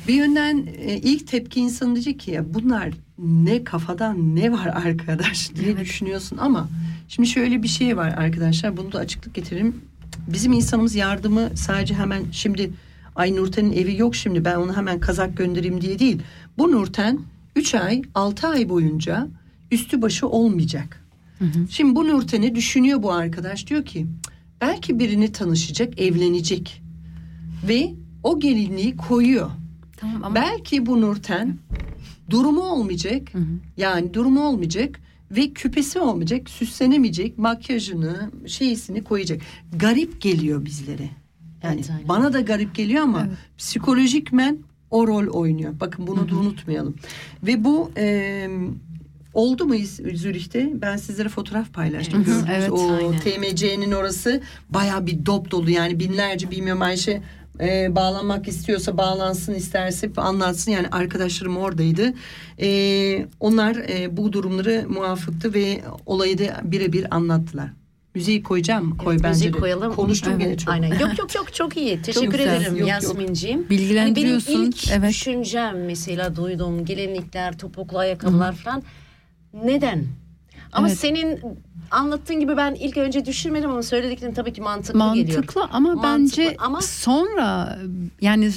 bir 0.07 0.13
yönden 0.13 0.67
e, 0.77 0.97
ilk 0.97 1.27
tepki 1.27 1.59
insanın 1.59 1.95
diyecek 1.95 2.19
ki 2.19 2.31
ya 2.31 2.53
bunlar 2.53 2.89
ne 3.17 3.63
kafadan 3.63 4.35
ne 4.35 4.51
var 4.51 4.67
arkadaş 4.67 5.55
diye 5.55 5.77
düşünüyorsun 5.77 6.37
ama 6.37 6.69
Şimdi 7.09 7.29
şöyle 7.29 7.63
bir 7.63 7.67
şey 7.67 7.97
var 7.97 8.13
arkadaşlar. 8.17 8.77
Bunu 8.77 8.91
da 8.91 8.99
açıklık 8.99 9.35
getirelim. 9.35 9.81
Bizim 10.27 10.51
insanımız 10.51 10.95
yardımı 10.95 11.49
sadece 11.55 11.93
hemen 11.93 12.23
şimdi 12.31 12.71
ay 13.15 13.35
Nurten'in 13.35 13.71
evi 13.71 13.97
yok 13.97 14.15
şimdi 14.15 14.45
ben 14.45 14.55
onu 14.55 14.77
hemen 14.77 14.99
kazak 14.99 15.37
göndereyim 15.37 15.81
diye 15.81 15.99
değil. 15.99 16.21
Bu 16.57 16.71
Nurten 16.71 17.19
3 17.59 17.75
ay 17.75 18.01
6 18.15 18.47
ay 18.47 18.69
boyunca 18.69 19.27
üstü 19.71 20.01
başı 20.01 20.27
olmayacak. 20.27 21.05
Şimdi 21.69 21.95
bu 21.95 22.07
Nurten'i 22.07 22.55
düşünüyor 22.55 23.03
bu 23.03 23.11
arkadaş 23.13 23.67
diyor 23.67 23.85
ki 23.85 23.99
"Cık, 24.23 24.33
belki 24.61 24.99
birini 24.99 25.31
tanışacak 25.31 26.01
evlenecek 26.01 26.81
ve 27.67 27.93
o 28.23 28.39
gelinliği 28.39 28.97
koyuyor. 28.97 29.49
Tamam 29.97 30.23
ama 30.23 30.35
Belki 30.35 30.85
bu 30.85 31.01
Nurten 31.01 31.57
durumu 32.29 32.61
olmayacak. 32.61 33.27
Yani 33.77 34.13
durumu 34.13 34.41
olmayacak 34.47 34.99
ve 35.31 35.49
küpesi 35.53 35.99
olmayacak, 35.99 36.49
süslenemeyecek, 36.49 37.37
makyajını, 37.37 38.31
şeysini 38.47 39.03
koyacak. 39.03 39.41
Garip 39.75 40.21
geliyor 40.21 40.65
bizlere. 40.65 41.09
Yani 41.63 41.75
Evet, 41.75 41.89
aynen. 41.89 42.07
bana 42.07 42.33
da 42.33 42.41
garip 42.41 42.75
geliyor 42.75 43.03
ama 43.03 43.27
psikolojikmen 43.57 44.57
o 44.91 45.07
rol 45.07 45.27
oynuyor. 45.27 45.73
Bakın 45.79 46.07
bunu 46.07 46.29
da 46.29 46.35
unutmayalım. 46.35 46.95
Ve 47.43 47.63
bu 47.63 47.91
e, 47.97 48.47
oldu 49.33 49.65
mu 49.65 49.75
Zürih'te? 50.13 50.71
Ben 50.81 50.97
sizlere 50.97 51.29
fotoğraf 51.29 51.73
paylaştım. 51.73 52.23
Gördünüz. 52.23 52.45
evet, 52.51 52.71
o 52.71 52.93
aynen. 52.93 53.19
TMC'nin 53.19 53.91
orası 53.91 54.41
baya 54.69 55.05
bir 55.05 55.25
dop 55.25 55.51
dolu. 55.51 55.69
Yani 55.69 55.99
binlerce 55.99 56.51
bilmiyorum 56.51 56.81
Ayşe 56.81 57.21
e, 57.59 57.95
bağlanmak 57.95 58.47
istiyorsa 58.47 58.97
bağlansın 58.97 59.53
isterse 59.53 60.11
anlatsın. 60.17 60.71
Yani 60.71 60.87
arkadaşlarım 60.91 61.57
oradaydı. 61.57 62.13
E, 62.61 63.27
onlar 63.39 63.75
e, 63.75 64.17
bu 64.17 64.33
durumları 64.33 64.85
muafıktı 64.89 65.53
ve 65.53 65.81
olayı 66.05 66.37
da 66.37 66.61
birebir 66.63 67.15
anlattılar. 67.15 67.78
Müziği 68.15 68.43
koyacağım. 68.43 68.97
Koy 68.97 69.13
Evet, 69.13 69.23
bence 69.23 69.45
müzik 69.45 69.53
de. 69.53 69.59
koyalım. 69.59 69.95
Konuştum 69.95 70.33
Evet. 70.33 70.43
gene 70.43 70.57
çok. 70.57 70.73
Aynen. 70.73 70.99
Yok 70.99 71.17
yok 71.19 71.35
yok 71.35 71.53
çok 71.53 71.77
iyi. 71.77 72.01
Teşekkür 72.01 72.31
güzel. 72.31 72.55
ederim 72.55 72.71
Yok, 72.71 72.79
yok. 72.79 72.89
Yasmin'ciğim. 72.89 73.69
bilgilendiriyorsun. 73.69 74.55
Benim 74.55 74.67
ilk 74.69 74.91
evet. 74.91 75.09
düşüncem 75.09 75.85
mesela 75.85 76.35
duydum 76.35 76.85
gelinlikler, 76.85 77.57
topuklu 77.57 77.97
ayakkabılar 77.97 78.53
falan. 78.55 78.83
Neden? 79.63 80.05
Ama 80.71 80.87
Evet. 80.87 80.99
senin 80.99 81.39
anlattığın 81.91 82.39
gibi 82.39 82.57
ben 82.57 82.73
ilk 82.75 82.97
önce 82.97 83.25
düşünmedim 83.25 83.69
ama 83.69 83.83
söylediklerin 83.83 84.33
tabii 84.33 84.53
ki 84.53 84.61
mantıklı, 84.61 84.99
geliyor. 85.13 85.37
Mantıklı 85.37 85.63
ama 85.71 85.93
Mantıklı 85.93 86.43
bence 86.43 86.55
ama- 86.59 86.81
sonra 86.81 87.79
yani 88.21 88.51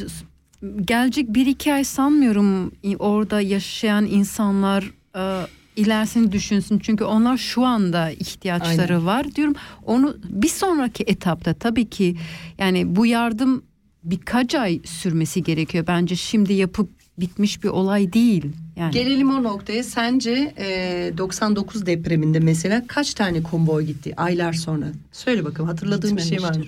gelecek 0.85 1.35
bir 1.35 1.47
iki 1.47 1.73
ay 1.75 1.85
sanmıyorum 1.85 2.73
orada 2.99 3.41
yaşayan 3.41 4.07
insanlar 4.07 4.91
e, 5.17 5.47
ilerisini 5.77 6.33
düşünsün. 6.33 6.79
Çünkü 6.79 7.05
onlar 7.05 7.37
şu 7.37 7.65
anda 7.65 8.11
ihtiyaçları 8.11 9.05
var 9.07 9.35
diyorum. 9.35 9.55
Onu 9.87 10.17
bir 10.25 10.49
sonraki 10.49 11.05
etapta 11.07 11.55
tabii 11.55 11.91
ki 11.91 12.17
yani 12.59 12.97
bu 12.97 13.07
yardım 13.07 13.63
birkaç 14.05 14.55
ay 14.55 14.81
sürmesi 14.85 15.43
gerekiyor. 15.43 15.87
Bence 15.87 16.17
şimdi 16.17 16.53
yapıp 16.53 17.02
bitmiş 17.23 17.63
bir 17.63 17.69
olay 17.69 18.13
değil. 18.13 18.45
Yani 18.77 18.93
Gelelim 18.93 19.31
o 19.31 19.43
noktaya. 19.43 19.83
Sence 19.83 20.55
e, 20.59 21.13
99 21.19 21.87
depreminde 21.87 22.41
mesela 22.41 22.83
kaç 22.87 23.15
tane 23.15 23.43
konvoy 23.43 23.85
gitti 23.85 24.15
aylar 24.17 24.53
sonra? 24.53 24.87
Söyle 25.13 25.45
bakalım 25.45 25.69
hatırladığın 25.69 26.17
bir 26.17 26.23
şey 26.23 26.43
var 26.43 26.57
mı? 26.57 26.65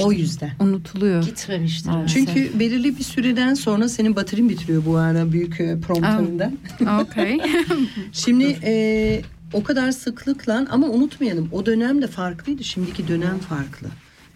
O 0.00 0.12
yüzden. 0.12 0.50
unutuluyor. 0.60 1.24
Gitmemiştir. 1.24 1.90
Maalesef. 1.90 2.14
Çünkü 2.26 2.58
belirli 2.58 2.98
bir 2.98 3.04
süreden 3.04 3.54
sonra 3.54 3.88
senin 3.88 4.16
baterin 4.16 4.48
bitiriyor 4.48 4.86
bu 4.86 4.96
ara 4.96 5.32
büyük 5.32 5.60
e, 5.60 5.80
prompterında. 5.80 6.52
Okay. 7.00 7.40
Şimdi 8.12 8.58
e, 8.64 9.22
o 9.52 9.62
kadar 9.62 9.92
sıklıkla 9.92 10.66
ama 10.70 10.86
unutmayalım 10.86 11.48
o 11.52 11.66
dönem 11.66 12.02
de 12.02 12.06
farklıydı. 12.06 12.64
Şimdiki 12.64 13.08
dönem 13.08 13.38
farklı. 13.38 13.88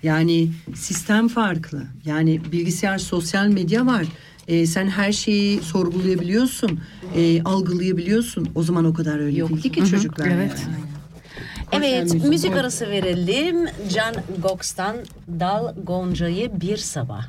Yani 0.03 0.51
sistem 0.75 1.29
farklı. 1.29 1.83
Yani 2.05 2.41
bilgisayar, 2.53 2.99
sosyal 2.99 3.47
medya 3.47 3.87
var. 3.87 4.07
E, 4.49 4.67
sen 4.67 4.89
her 4.89 5.13
şeyi 5.13 5.61
sorgulayabiliyorsun, 5.63 6.81
e, 7.17 7.43
algılayabiliyorsun. 7.43 8.49
O 8.55 8.63
zaman 8.63 8.85
o 8.85 8.95
kadar 8.95 9.19
öyle 9.19 9.39
Yok. 9.39 9.51
değildi 9.51 9.73
ki 9.73 9.87
çocuklar. 9.91 10.27
Evet. 10.27 10.67
yani. 10.67 10.91
Evet 11.73 12.03
Müzik. 12.03 12.25
müzik 12.25 12.57
arası 12.57 12.87
verelim. 12.91 13.67
Can 13.95 14.15
Goks'tan 14.39 14.97
Dal 15.41 15.75
Gonca'yı 15.85 16.61
bir 16.61 16.77
sabah. 16.77 17.25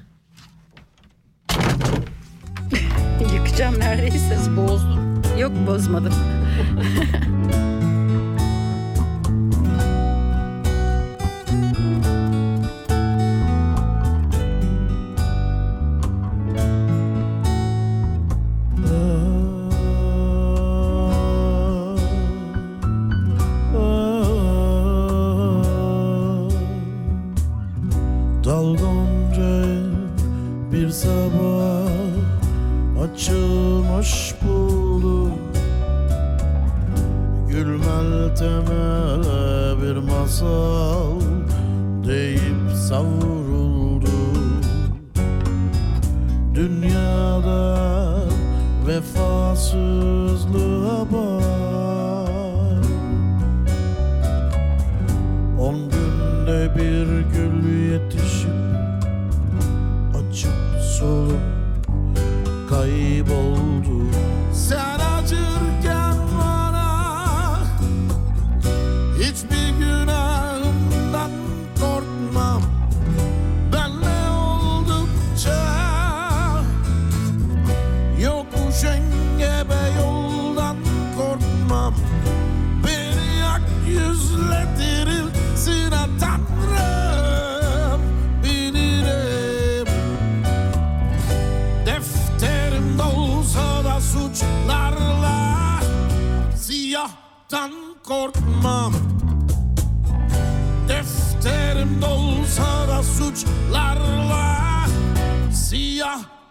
Yıkacağım 3.36 3.80
neredeyse. 3.80 4.38
Bozdum. 4.58 5.22
Yok 5.40 5.52
bozmadım. 5.68 6.14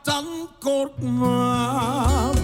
dan 0.02 0.24
kort 0.58 1.02
maar. 1.02 2.39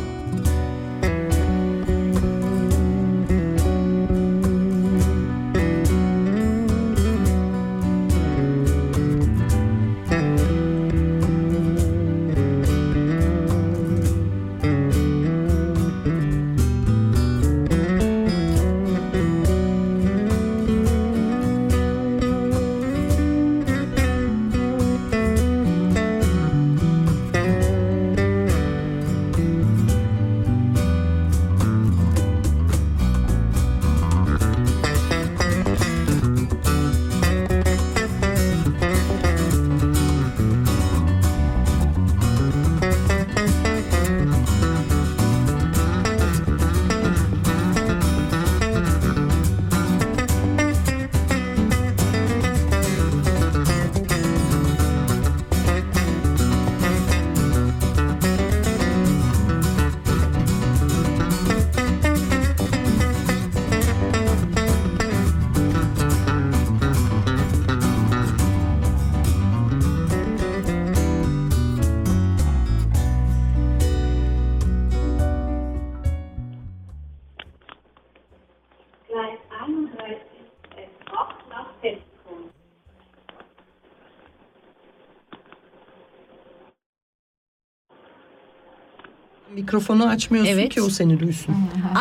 Mikrofonu 89.70 90.08
açmıyorsun 90.08 90.52
Evet. 90.52 90.74
ki 90.74 90.82
o 90.82 90.88
seni 90.88 91.20
duysun. 91.20 91.54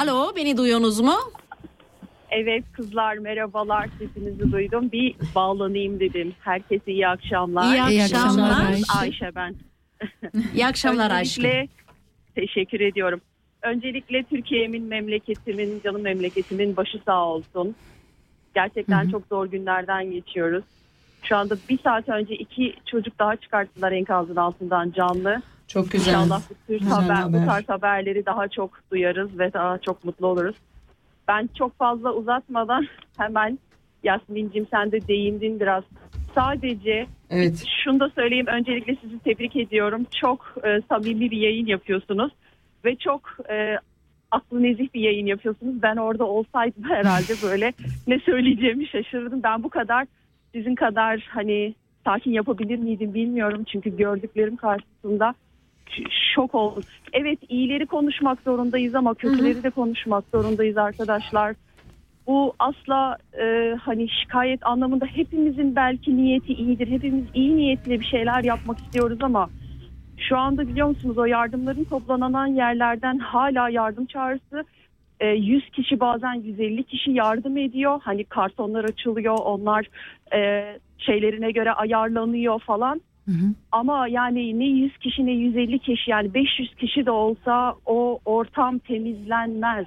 Alo 0.03 0.35
beni 0.35 0.57
duyuyorsunuz 0.57 0.99
mu? 0.99 1.13
Evet 2.29 2.63
kızlar 2.73 3.17
merhabalar 3.17 3.89
sesinizi 3.99 4.51
duydum. 4.51 4.91
Bir 4.91 5.15
bağlanayım 5.35 5.99
dedim. 5.99 6.33
Herkese 6.39 6.91
iyi 6.91 7.07
akşamlar. 7.07 7.63
İyi 7.63 7.91
İyi 7.91 8.03
akşamlar. 8.03 8.49
akşamlar 8.49 8.71
Ayşe. 8.73 8.83
Ayşe 8.99 9.35
ben. 9.35 9.55
İyi 10.53 10.65
akşamlar 10.67 11.11
Ayşe. 11.11 11.41
Öncelikle 11.41 11.67
teşekkür 12.35 12.79
ediyorum. 12.79 13.21
Öncelikle 13.61 14.23
Türkiye'min, 14.23 14.83
memleketimin, 14.83 15.81
canım 15.83 16.01
memleketimin 16.01 16.77
başı 16.77 16.97
sağ 17.05 17.25
olsun. 17.25 17.75
Gerçekten 18.55 19.09
çok 19.09 19.23
zor 19.27 19.45
günlerden 19.47 20.11
geçiyoruz. 20.11 20.63
Şu 21.23 21.35
anda 21.37 21.57
bir 21.69 21.79
saat 21.83 22.09
önce 22.09 22.35
iki 22.35 22.73
çocuk 22.85 23.19
daha 23.19 23.35
çıkarttılar 23.35 23.91
enkazın 23.91 24.35
altından 24.35 24.91
canlı. 24.91 25.41
Çok 25.67 25.91
güzel. 25.91 26.11
İnşallah 26.13 26.41
bu 26.49 26.53
tür 26.67 26.79
Güzel 26.79 26.93
haber, 26.93 27.13
haber. 27.15 27.41
bu 27.41 27.45
tarz 27.45 27.69
haberleri 27.69 28.25
daha 28.25 28.47
çok 28.47 28.71
duyarız 28.91 29.39
ve 29.39 29.53
daha 29.53 29.77
çok 29.77 30.03
mutlu 30.05 30.27
oluruz. 30.27 30.55
Ben 31.27 31.49
çok 31.57 31.77
fazla 31.77 32.13
uzatmadan 32.13 32.87
hemen 33.17 33.59
Yasmin'cim 34.03 34.67
sen 34.71 34.91
de 34.91 35.07
değindin 35.07 35.59
biraz. 35.59 35.83
Sadece 36.35 37.07
Evet. 37.29 37.63
şunu 37.83 37.99
da 37.99 38.09
söyleyeyim 38.09 38.47
öncelikle 38.47 38.95
sizi 39.01 39.19
tebrik 39.19 39.55
ediyorum. 39.55 40.05
Çok 40.21 40.55
e, 40.63 40.81
samimi 40.89 41.31
bir 41.31 41.37
yayın 41.37 41.65
yapıyorsunuz 41.65 42.31
ve 42.85 42.95
çok 42.95 43.21
e, 43.49 43.77
aklı 44.31 44.63
nezih 44.63 44.93
bir 44.93 45.01
yayın 45.01 45.25
yapıyorsunuz. 45.25 45.81
Ben 45.81 45.95
orada 45.95 46.25
olsaydım 46.25 46.83
herhalde 46.89 47.33
böyle 47.43 47.73
ne 48.07 48.19
söyleyeceğimi 48.19 48.87
şaşırırdım. 48.87 49.43
Ben 49.43 49.63
bu 49.63 49.69
kadar 49.69 50.07
sizin 50.55 50.75
kadar 50.75 51.27
hani 51.29 51.75
sakin 52.05 52.31
yapabilir 52.31 52.77
miydim 52.79 53.13
bilmiyorum. 53.13 53.63
Çünkü 53.71 53.97
gördüklerim 53.97 54.55
karşısında 54.55 55.33
şok 56.35 56.55
oldum. 56.55 56.83
Evet 57.13 57.39
iyileri 57.49 57.85
konuşmak 57.85 58.41
zorundayız 58.41 58.95
ama 58.95 59.13
kötüleri 59.13 59.63
de 59.63 59.69
konuşmak 59.69 60.23
zorundayız 60.33 60.77
arkadaşlar. 60.77 61.55
Bu 62.27 62.53
asla 62.59 63.17
e, 63.41 63.75
hani 63.81 64.09
şikayet 64.09 64.65
anlamında 64.67 65.05
hepimizin 65.05 65.75
belki 65.75 66.17
niyeti 66.17 66.53
iyidir. 66.53 66.87
Hepimiz 66.87 67.25
iyi 67.33 67.57
niyetli 67.57 67.99
bir 67.99 68.05
şeyler 68.05 68.43
yapmak 68.43 68.79
istiyoruz 68.79 69.17
ama 69.21 69.49
şu 70.17 70.37
anda 70.37 70.67
biliyor 70.67 70.87
musunuz 70.87 71.17
o 71.17 71.25
yardımların 71.25 71.83
toplanan 71.83 72.47
yerlerden 72.47 73.17
hala 73.17 73.69
yardım 73.69 74.05
çağrısı 74.05 74.63
e, 75.19 75.27
100 75.27 75.69
kişi 75.69 75.99
bazen 75.99 76.33
150 76.33 76.83
kişi 76.83 77.11
yardım 77.11 77.57
ediyor. 77.57 77.99
Hani 78.03 78.23
kartonlar 78.23 78.83
açılıyor 78.83 79.37
onlar 79.37 79.87
e, 80.33 80.63
şeylerine 80.97 81.51
göre 81.51 81.71
ayarlanıyor 81.71 82.59
falan. 82.59 83.01
Hı 83.25 83.31
hı. 83.31 83.53
Ama 83.71 84.07
yani 84.07 84.59
ne 84.59 84.65
100 84.65 84.97
kişi 84.97 85.25
ne 85.25 85.31
150 85.31 85.79
kişi 85.79 86.11
yani 86.11 86.33
500 86.33 86.75
kişi 86.75 87.05
de 87.05 87.11
olsa 87.11 87.75
o 87.85 88.19
ortam 88.25 88.79
temizlenmez. 88.79 89.85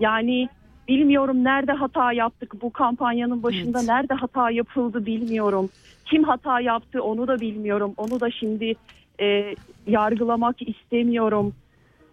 Yani 0.00 0.48
bilmiyorum 0.88 1.44
nerede 1.44 1.72
hata 1.72 2.12
yaptık 2.12 2.62
bu 2.62 2.72
kampanyanın 2.72 3.42
başında 3.42 3.78
Evet. 3.78 3.88
nerede 3.88 4.14
hata 4.14 4.50
yapıldı 4.50 5.06
bilmiyorum. 5.06 5.70
Kim 6.04 6.24
hata 6.24 6.60
yaptı 6.60 7.02
onu 7.02 7.28
da 7.28 7.40
bilmiyorum. 7.40 7.94
Onu 7.96 8.20
da 8.20 8.30
şimdi 8.30 8.74
e, 9.20 9.56
yargılamak 9.86 10.68
istemiyorum. 10.68 11.54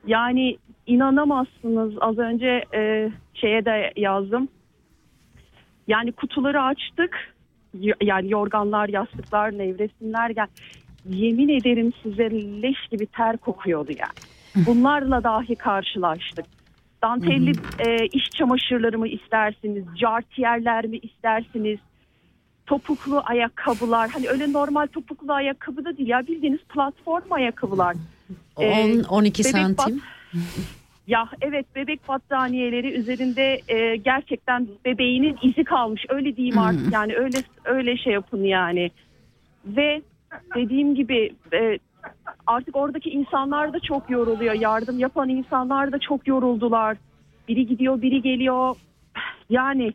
Yani 0.08 0.58
inanamazsınız 0.88 1.94
az 2.02 2.18
önce 2.18 2.66
e, 2.74 3.12
şeye 3.34 3.66
de 3.66 3.94
yazdım. 3.96 4.48
Yani 5.88 6.12
kutuları 6.12 6.62
açtık. 6.62 7.36
Yani 8.02 8.32
yorganlar, 8.32 8.90
yastıklar, 8.90 9.58
nevresimler 9.58 10.30
gel. 10.30 10.48
Yemin 11.10 11.50
ederim 11.50 11.94
size 12.04 12.32
leş 12.62 12.88
gibi 12.92 13.06
ter 13.06 13.38
kokuyordu 13.38 13.92
yani. 13.92 14.66
Bunlarla 14.68 15.24
dahi 15.24 15.56
karşılaştık. 15.56 16.46
Dantelli 17.02 17.52
e, 17.80 18.06
iş 18.06 18.30
çamaşırları 18.38 19.00
mı 19.00 19.08
istersiniz? 19.08 19.84
Jartiyerler 19.96 20.86
mi 20.86 20.98
istersiniz? 20.98 21.80
Topuklu 22.66 23.22
ayakkabılar. 23.26 24.10
Hani 24.10 24.30
öyle 24.30 24.54
normal 24.54 24.88
topuklu 24.88 25.34
ayakkabı 25.34 25.86
da 25.86 25.98
değil 25.98 26.10
ya. 26.10 26.28
Bildiğiniz 26.28 26.60
platform 26.60 27.32
ayakkabılar. 27.32 27.96
Ee, 28.60 29.00
10 29.00 29.04
12 29.04 29.44
bebek 29.44 29.54
santim. 29.54 30.02
Ya 31.10 31.30
evet 31.42 31.66
bebek 31.76 32.08
battaniyeleri 32.08 32.94
üzerinde 32.94 33.62
e, 33.68 33.96
gerçekten 33.96 34.68
bebeğinin 34.86 35.38
izi 35.42 35.64
kalmış. 35.64 36.06
Öyle 36.10 36.36
diyeyim 36.36 36.58
artık 36.58 36.94
yani 36.94 37.16
öyle 37.16 37.38
öyle 37.66 37.98
şey 37.98 38.14
yapın 38.14 38.44
yani. 38.44 38.92
Ve 39.66 40.02
dediğim 40.56 40.96
gibi 40.96 41.36
e, 41.54 41.80
artık 42.48 42.76
oradaki 42.76 43.10
insanlar 43.10 43.74
da 43.74 43.80
çok 43.80 44.10
yoruluyor. 44.10 44.54
Yardım 44.54 45.00
yapan 45.00 45.30
insanlar 45.30 45.92
da 45.92 46.00
çok 46.00 46.28
yoruldular. 46.28 46.98
Biri 47.48 47.68
gidiyor, 47.68 48.02
biri 48.02 48.22
geliyor. 48.22 48.76
Yani 49.50 49.94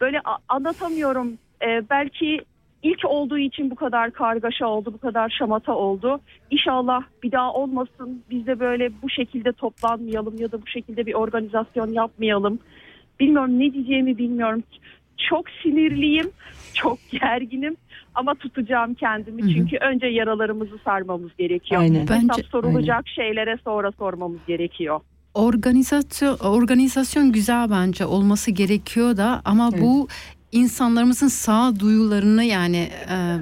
böyle 0.00 0.20
anlatamıyorum. 0.48 1.38
E, 1.62 1.90
belki 1.90 2.40
ilk 2.82 3.04
olduğu 3.04 3.38
için 3.38 3.70
bu 3.70 3.74
kadar 3.74 4.10
kargaşa 4.10 4.66
oldu, 4.66 4.92
bu 4.94 4.98
kadar 4.98 5.34
şamata 5.38 5.74
oldu. 5.74 6.20
İnşallah 6.50 7.02
bir 7.22 7.32
daha 7.32 7.52
olmasın. 7.52 8.22
Biz 8.30 8.46
de 8.46 8.60
böyle 8.60 8.90
bu 9.02 9.10
şekilde 9.10 9.52
toplanmayalım 9.52 10.36
ya 10.38 10.52
da 10.52 10.62
bu 10.62 10.66
şekilde 10.66 11.06
bir 11.06 11.14
organizasyon 11.14 11.92
yapmayalım. 11.92 12.58
Bilmiyorum 13.20 13.58
ne 13.58 13.72
diyeceğimi 13.72 14.18
bilmiyorum. 14.18 14.62
Çok 15.30 15.44
sinirliyim, 15.62 16.30
çok 16.74 16.98
gerginim 17.20 17.76
ama 18.14 18.34
tutacağım 18.34 18.94
kendimi. 18.94 19.54
Çünkü 19.54 19.76
önce 19.76 20.06
yaralarımızı 20.06 20.78
sarmamız 20.84 21.30
gerekiyor. 21.38 21.80
Aynen. 21.80 22.00
Hesap 22.00 22.10
Bence- 22.10 22.42
sorulacak 22.42 23.08
şeylere 23.08 23.58
sonra 23.64 23.92
sormamız 23.92 24.40
gerekiyor. 24.46 25.00
Organizasyon 25.34 26.36
organizasyon 26.38 27.32
güzel 27.32 27.70
bence 27.70 28.06
olması 28.06 28.50
gerekiyor 28.50 29.16
da 29.16 29.42
ama 29.44 29.70
Evet. 29.72 29.82
bu 29.82 30.08
insanlarımızın 30.52 31.28
sağ 31.28 31.80
duyularını 31.80 32.44
yani 32.44 32.90
e, 33.08 33.38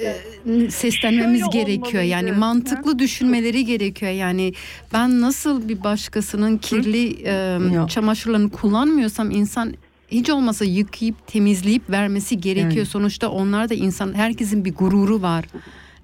e, 0.00 0.70
seslenmemiz 0.70 1.40
Şöyle 1.40 1.64
gerekiyor. 1.64 2.02
Yani 2.02 2.32
mantıklı 2.32 2.98
düşünmeleri 2.98 3.64
gerekiyor. 3.64 4.12
Yani 4.12 4.52
ben 4.92 5.20
nasıl 5.20 5.68
bir 5.68 5.84
başkasının 5.84 6.58
kirli 6.58 7.22
e, 7.24 7.32
Ya. 7.74 7.86
çamaşırlarını 7.88 8.50
kullanmıyorsam 8.50 9.30
insan 9.30 9.74
hiç 10.08 10.30
olmasa 10.30 10.64
yıkayıp 10.64 11.26
temizleyip 11.26 11.90
vermesi 11.90 12.40
gerekiyor. 12.40 12.72
Yani. 12.76 12.86
Sonuçta 12.86 13.28
onlar 13.28 13.68
da 13.68 13.74
insan 13.74 14.14
herkesin 14.14 14.64
bir 14.64 14.74
gururu 14.74 15.22
var. 15.22 15.44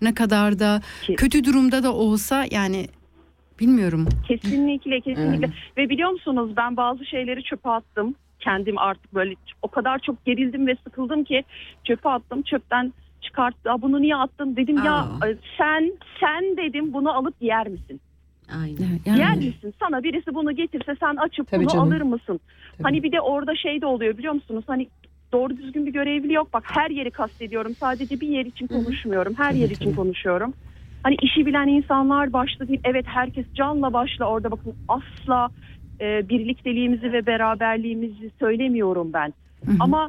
Ne 0.03 0.15
kadar 0.15 0.59
da 0.59 0.83
kötü 1.17 1.45
durumda 1.45 1.83
da 1.83 1.93
olsa 1.93 2.47
yani 2.51 2.89
bilmiyorum. 3.61 4.09
Kesinlikle 4.29 5.01
kesinlikle. 5.01 5.51
Ve 5.77 5.89
biliyor 5.89 6.11
musunuz 6.11 6.51
ben 6.57 6.77
bazı 6.77 7.07
şeyleri 7.07 7.43
çöpe 7.43 7.71
attım. 7.71 8.15
Kendim 8.45 8.79
artık 8.79 9.15
böyle 9.15 9.35
o 9.63 9.69
kadar 9.69 9.99
çok 9.99 10.25
gerildim 10.25 10.67
ve 10.67 10.77
sıkıldım 10.85 11.25
ki 11.25 11.45
çöpe 11.85 12.09
attım. 12.09 12.43
Çöpten 12.43 12.93
çıkarttı. 13.21 13.71
"Aa, 13.73 13.83
Bunu 13.83 14.03
niye 14.03 14.17
attın? 14.17 14.57
Dedim 14.57 14.85
ya 14.85 14.95
Aa. 14.95 15.29
e, 15.29 15.37
sen 15.59 15.93
sen 16.21 16.57
dedim 16.57 16.93
bunu 16.93 17.13
alıp 17.17 17.35
yer 17.41 17.69
misin? 17.69 18.01
Aynen. 18.63 19.01
Yani. 19.07 19.19
Yer 19.19 19.37
misin? 19.37 19.75
Sana 19.81 20.03
birisi 20.03 20.35
bunu 20.35 20.53
getirse 20.53 20.95
sen 21.01 21.17
açıp 21.17 21.47
Tabii 21.51 21.61
bunu 21.65 21.73
canım. 21.73 21.89
alır 21.89 22.01
mısın? 22.01 22.41
Tabii. 22.73 22.83
Hani 22.83 23.03
bir 23.03 23.13
de 23.13 23.21
orada 23.21 23.57
şey 23.57 23.81
de 23.81 23.87
oluyor 23.87 24.19
biliyor 24.19 24.35
musunuz? 24.35 24.65
Hani 24.67 24.89
doğru 25.33 25.57
düzgün 25.57 25.87
bir 25.87 25.93
görevli 25.93 26.33
yok. 26.33 26.53
Bak 26.53 26.65
her 26.67 26.91
yeri 26.91 27.11
kastediyorum. 27.11 27.75
Sadece 27.81 28.21
bir 28.21 28.29
yer 28.29 28.47
için 28.47 28.67
konuşmuyorum. 28.67 29.35
Her 29.37 29.53
yer 29.53 29.71
için 29.71 29.95
konuşuyorum. 29.95 30.55
Hani 31.03 31.17
işi 31.23 31.47
bilen 31.47 31.67
insanlar 31.69 32.33
başta 32.33 32.69
değil. 32.69 32.81
Evet 32.85 33.07
herkes 33.09 33.47
canla 33.55 33.93
başla 33.93 34.25
orada 34.25 34.51
bakın 34.51 34.75
asla 34.89 35.51
e, 36.03 36.29
birlikteliğimizi 36.29 37.13
ve 37.13 37.27
beraberliğimizi 37.27 38.31
söylemiyorum 38.41 39.13
ben. 39.13 39.33
Ama 39.81 40.09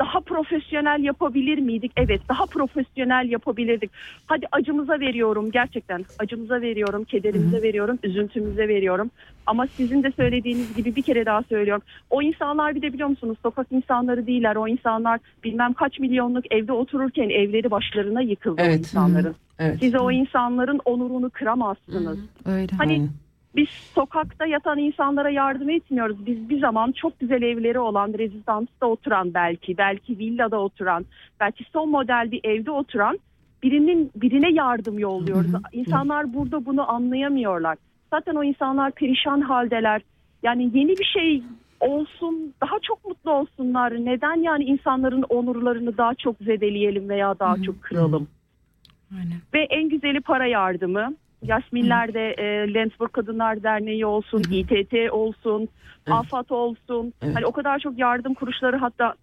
daha 0.00 0.20
profesyonel 0.20 1.04
yapabilir 1.04 1.58
miydik? 1.58 1.92
Evet 1.96 2.20
daha 2.28 2.46
profesyonel 2.46 3.30
yapabilirdik. 3.30 3.90
Hadi 4.26 4.46
acımıza 4.52 5.00
veriyorum 5.00 5.50
gerçekten 5.50 6.04
acımıza 6.18 6.60
veriyorum, 6.60 7.04
kederimize 7.04 7.62
veriyorum, 7.62 7.98
üzüntümüze 8.02 8.68
veriyorum. 8.68 9.10
Ama 9.46 9.66
sizin 9.66 10.02
de 10.02 10.12
söylediğiniz 10.12 10.76
gibi 10.76 10.96
bir 10.96 11.02
kere 11.02 11.26
daha 11.26 11.42
söylüyorum. 11.42 11.82
O 12.10 12.22
insanlar 12.22 12.74
bir 12.74 12.82
de 12.82 12.92
biliyor 12.92 13.08
musunuz 13.08 13.38
sokak 13.42 13.66
insanları 13.70 14.26
değiller. 14.26 14.56
O 14.56 14.68
insanlar 14.68 15.20
bilmem 15.44 15.72
kaç 15.72 15.98
milyonluk 15.98 16.52
evde 16.52 16.72
otururken 16.72 17.28
evleri 17.28 17.70
başlarına 17.70 18.20
yıkıldı 18.20 18.62
o 18.62 18.64
Evet. 18.64 18.78
insanların. 18.78 19.34
Evet. 19.58 19.76
Siz 19.80 19.94
o 19.94 20.10
insanların 20.10 20.80
onurunu 20.84 21.30
kıramazsınız. 21.30 22.18
Öyle. 22.46 22.66
Hani 22.78 22.92
Aynen. 22.92 23.08
Biz 23.56 23.68
sokakta 23.68 24.46
yatan 24.46 24.78
insanlara 24.78 25.30
yardım 25.30 25.70
etmiyoruz. 25.70 26.26
Biz 26.26 26.48
bir 26.48 26.60
zaman 26.60 26.92
çok 26.92 27.20
güzel 27.20 27.42
evleri 27.42 27.78
olan, 27.78 28.12
rezidansta 28.18 28.86
oturan 28.86 29.34
belki, 29.34 29.78
belki 29.78 30.18
villada 30.18 30.60
oturan, 30.60 31.06
belki 31.40 31.64
son 31.72 31.88
model 31.88 32.30
bir 32.30 32.40
evde 32.44 32.70
oturan 32.70 33.18
birinin 33.62 34.10
birine 34.16 34.52
yardım 34.52 34.98
yolluyoruz. 34.98 35.50
İnsanlar 35.72 36.34
burada 36.34 36.66
bunu 36.66 36.90
anlayamıyorlar. 36.90 37.78
Zaten 38.10 38.34
o 38.34 38.44
insanlar 38.44 38.92
perişan 38.92 39.40
haldeler. 39.40 40.02
Yani 40.42 40.70
yeni 40.74 40.90
bir 40.90 41.04
şey 41.04 41.42
olsun, 41.80 42.54
daha 42.60 42.78
çok 42.82 43.04
mutlu 43.04 43.30
olsunlar. 43.30 43.92
Neden 43.92 44.42
yani 44.42 44.64
insanların 44.64 45.22
onurlarını 45.22 45.98
daha 45.98 46.14
çok 46.14 46.36
zedeleyelim 46.40 47.08
veya 47.08 47.38
daha 47.38 47.62
çok 47.62 47.82
kıralım? 47.82 48.28
Aynen. 49.12 49.38
Ve 49.54 49.62
en 49.62 49.88
güzeli 49.88 50.20
para 50.20 50.46
yardımı. 50.46 51.14
Yasminler 51.42 52.14
de 52.14 52.30
e, 52.30 52.74
Lensburg 52.74 53.12
Kadınlar 53.12 53.62
Derneği 53.62 54.06
olsun, 54.06 54.42
İTT 54.50 55.12
olsun, 55.12 55.68
Evet. 56.06 56.18
AFAD 56.18 56.50
olsun. 56.50 57.12
Evet. 57.22 57.36
Hani 57.36 57.46
o 57.46 57.52
kadar 57.52 57.78
çok 57.78 57.98
yardım 57.98 58.34
kuruluşları 58.34 58.76
hatta 58.76 59.14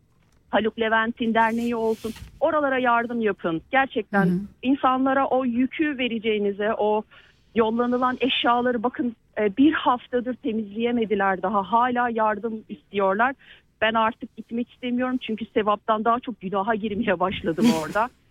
Haluk 0.50 0.80
Levent'in 0.80 1.34
derneği 1.34 1.76
olsun. 1.76 2.14
Oralara 2.40 2.80
yardım 2.80 3.22
yapın. 3.22 3.62
Gerçekten 3.72 4.42
insanlara 4.62 5.28
o 5.28 5.46
yükü 5.46 5.98
vereceğinize, 5.98 6.74
o 6.78 7.04
yollanılan 7.56 8.18
eşyaları 8.22 8.84
bakın 8.84 9.16
e, 9.38 9.58
bir 9.58 9.74
haftadır 9.74 10.36
temizleyemediler 10.36 11.42
daha. 11.42 11.64
Hala 11.64 12.10
yardım 12.10 12.64
istiyorlar. 12.70 13.36
Ben 13.82 13.94
artık 13.94 14.38
gitmek 14.38 14.70
istemiyorum 14.70 15.18
çünkü 15.22 15.46
sevaptan 15.46 16.06
daha 16.06 16.20
çok 16.20 16.42
günaha 16.42 16.82
girmeye 16.82 17.20
başladım 17.20 17.66
orada. 17.84 18.10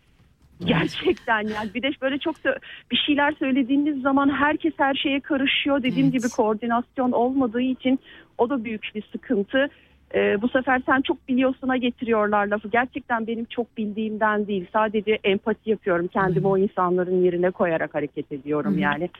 Gerçekten 0.65 1.41
yani 1.41 1.75
bir 1.75 1.83
de 1.83 1.91
böyle 2.03 2.19
çok 2.19 2.37
sö- 2.37 2.59
bir 2.91 2.97
şeyler 3.07 3.33
söylediğiniz 3.33 4.03
zaman 4.03 4.31
herkes 4.31 4.73
her 4.77 4.95
şeye 4.95 5.21
karışıyor. 5.21 5.83
Dediğim 5.83 6.07
Evet. 6.07 6.13
gibi 6.13 6.29
koordinasyon 6.29 7.13
olmadığı 7.13 7.61
için 7.61 7.99
o 8.39 8.51
da 8.51 8.65
büyük 8.65 8.91
bir 8.95 9.03
sıkıntı. 9.13 9.69
Ee, 10.15 10.43
bu 10.43 10.49
sefer 10.49 10.83
sen 10.87 11.01
çok 11.01 11.29
biliyorsuna 11.29 11.77
getiriyorlar 11.77 12.47
lafı. 12.47 12.69
Gerçekten 12.69 13.27
benim 13.27 13.45
çok 13.45 13.77
bildiğimden 13.77 14.47
değil. 14.47 14.67
Sadece 14.73 15.19
empati 15.25 15.71
yapıyorum. 15.71 16.07
Kendimi 16.07 16.47
o 16.47 16.59
insanların 16.59 17.23
yerine 17.25 17.51
koyarak 17.51 17.95
hareket 17.95 18.33
ediyorum 18.33 18.79
yani. 18.79 19.11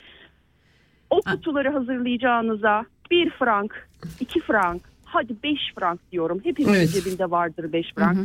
O 1.11 1.21
kutuları 1.21 1.71
hazırlayacağınıza 1.71 2.85
bir 3.11 3.31
frank, 3.31 3.89
iki 4.21 4.41
frank, 4.41 4.83
hadi 5.05 5.35
beş 5.43 5.61
frank 5.79 6.01
diyorum. 6.13 6.41
Hepimizin 6.45 6.75
Evet. 6.79 6.93
cebinde 7.05 7.31
vardır 7.31 7.73
beş 7.73 7.87
frank. 7.95 8.19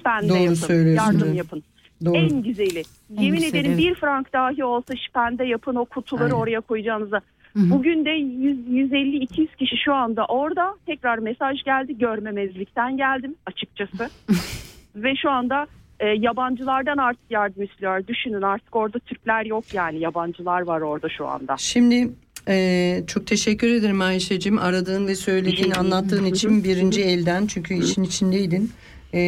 Spende 0.00 0.28
Doğru 0.28 0.38
yapın, 0.38 0.94
yardım 0.94 1.34
yapın. 1.34 1.62
Doğru. 2.04 2.16
En 2.16 2.42
güzeli. 2.42 2.82
Yemin 3.10 3.38
güzeli, 3.38 3.50
ederim 3.50 3.70
evet. 3.70 3.78
bir 3.78 3.94
frank 3.94 4.32
dahi 4.32 4.64
olsa 4.64 4.96
şipende 4.96 5.44
yapın 5.44 5.74
o 5.74 5.84
kutuları 5.84 6.24
Aynen. 6.24 6.34
oraya 6.34 6.60
koyacağınıza. 6.60 7.20
Bugün 7.56 8.04
de 8.04 8.10
150-200 8.10 9.56
kişi 9.56 9.76
şu 9.84 9.94
anda 9.94 10.24
orada. 10.24 10.74
Tekrar 10.86 11.18
mesaj 11.18 11.62
geldi. 11.64 11.98
Görmemezlikten 11.98 12.96
geldim 12.96 13.34
açıkçası. 13.46 14.10
Ve 14.96 15.16
şu 15.16 15.30
anda 15.30 15.66
e, 16.00 16.06
yabancılardan 16.06 16.96
artık 16.96 17.30
yardım 17.30 17.62
istiyorlar. 17.62 18.06
Düşünün 18.06 18.42
artık 18.42 18.76
orada 18.76 18.98
Türkler 18.98 19.44
yok 19.44 19.64
yani 19.74 19.98
yabancılar 19.98 20.60
var 20.60 20.80
orada 20.80 21.08
şu 21.08 21.26
anda. 21.26 21.56
Şimdi 21.58 22.10
e, 22.48 23.02
çok 23.06 23.26
teşekkür 23.26 23.68
ederim 23.68 24.00
Ayşe'cim 24.00 24.58
aradığın 24.58 25.06
ve 25.06 25.14
söylediğin 25.14 25.70
anlattığın 25.70 26.24
için 26.24 26.64
birinci 26.64 27.02
elden 27.02 27.46
çünkü 27.46 27.74
işin 27.74 28.02
içindeydin. 28.02 28.70
E, 29.14 29.18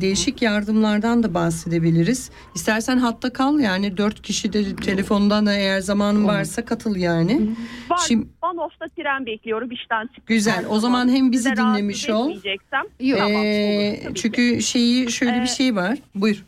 değişik 0.00 0.42
yardımlardan 0.42 1.22
da 1.22 1.34
bahsedebiliriz. 1.34 2.30
İstersen 2.54 2.96
hatta 2.98 3.32
kal 3.32 3.60
yani 3.60 3.96
dört 3.96 4.22
kişi 4.22 4.52
de 4.52 4.76
telefondan 4.76 5.46
da 5.46 5.54
eğer 5.54 5.80
zamanın 5.80 6.26
varsa 6.26 6.64
katıl 6.64 6.96
yani. 6.96 7.50
Var 7.90 8.00
Şimdi- 8.08 8.26
Banoff'ta 8.42 8.88
tren 8.88 9.26
bekliyorum 9.26 9.70
işten 9.70 10.06
çıktım. 10.06 10.24
Güzel. 10.26 10.64
O 10.68 10.78
zaman 10.78 11.08
hem 11.08 11.32
bizi 11.32 11.42
Size 11.42 11.56
rahatsız 11.56 11.74
dinlemiş 11.78 12.10
ol. 12.10 12.30
etmeyeceksem- 12.30 12.86
Yok. 13.00 13.18
Tamam, 13.18 13.42
E, 13.44 13.90
olur, 13.92 14.02
tabii 14.04 14.14
ki. 14.14 14.22
çünkü 14.22 14.62
şeyi 14.62 15.10
şöyle 15.12 15.36
Ee, 15.38 15.42
bir 15.42 15.46
şey 15.46 15.76
var. 15.76 15.98
Buyur. 16.14 16.44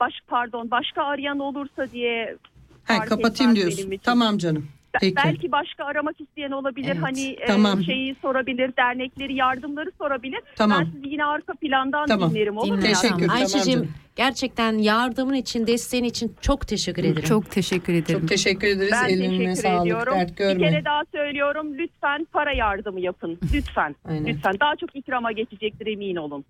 Baş, 0.00 0.12
pardon 0.28 0.70
başka 0.70 1.02
arayan 1.04 1.38
olursa 1.38 1.90
diye 1.92 2.36
Ha, 2.84 2.94
fark 2.96 3.08
kapatayım 3.08 3.50
etmez 3.52 3.56
diyorsun. 3.62 3.78
benim 3.78 3.92
için. 3.92 4.04
Tamam 4.04 4.38
canım. 4.38 4.66
Peki. 5.00 5.16
Belki 5.16 5.52
başka 5.52 5.84
aramak 5.84 6.20
isteyen 6.20 6.50
olabilir. 6.50 6.88
Evet, 6.92 7.02
Hani 7.02 7.26
e, 7.30 7.46
tamam. 7.46 7.82
şeyi 7.82 8.16
sorabilir, 8.22 8.76
dernekleri, 8.76 9.34
yardımları 9.34 9.90
sorabilir. 9.98 10.40
Tamam. 10.56 10.80
Ben 10.80 10.90
sizi 10.92 11.08
yine 11.08 11.24
arka 11.24 11.52
plandan 11.54 12.06
Tamam. 12.06 12.30
dinlerim 12.30 12.56
olur 12.58 12.74
mu? 12.74 12.80
Teşekkür, 12.80 13.28
Ayşe'cim 13.28 13.88
gerçekten 14.16 14.78
yardımın 14.78 15.34
için, 15.34 15.66
desteğin 15.66 16.04
için 16.04 16.36
çok 16.40 16.68
teşekkür 16.68 17.04
ederim. 17.04 17.22
Çok 17.28 17.50
teşekkür 17.50 17.92
ederim. 17.94 18.20
Çok 18.20 18.28
teşekkür 18.28 18.68
ederiz. 18.68 18.92
Ben 19.04 19.08
Eline 19.08 19.28
teşekkür 19.38 19.54
sağlık. 19.68 19.82
ediyorum. 19.86 20.14
Dert 20.18 20.30
Bir 20.30 20.36
görme. 20.36 20.70
kere 20.70 20.84
daha 20.84 21.02
söylüyorum. 21.14 21.78
Lütfen 21.78 22.26
para 22.32 22.52
yardımı 22.52 23.00
yapın. 23.00 23.38
Lütfen. 23.54 23.96
Lütfen. 24.26 24.54
Daha 24.60 24.76
çok 24.76 24.96
ikrama 24.96 25.32
geçecektir 25.32 25.86
emin 25.86 26.16
olun. 26.16 26.44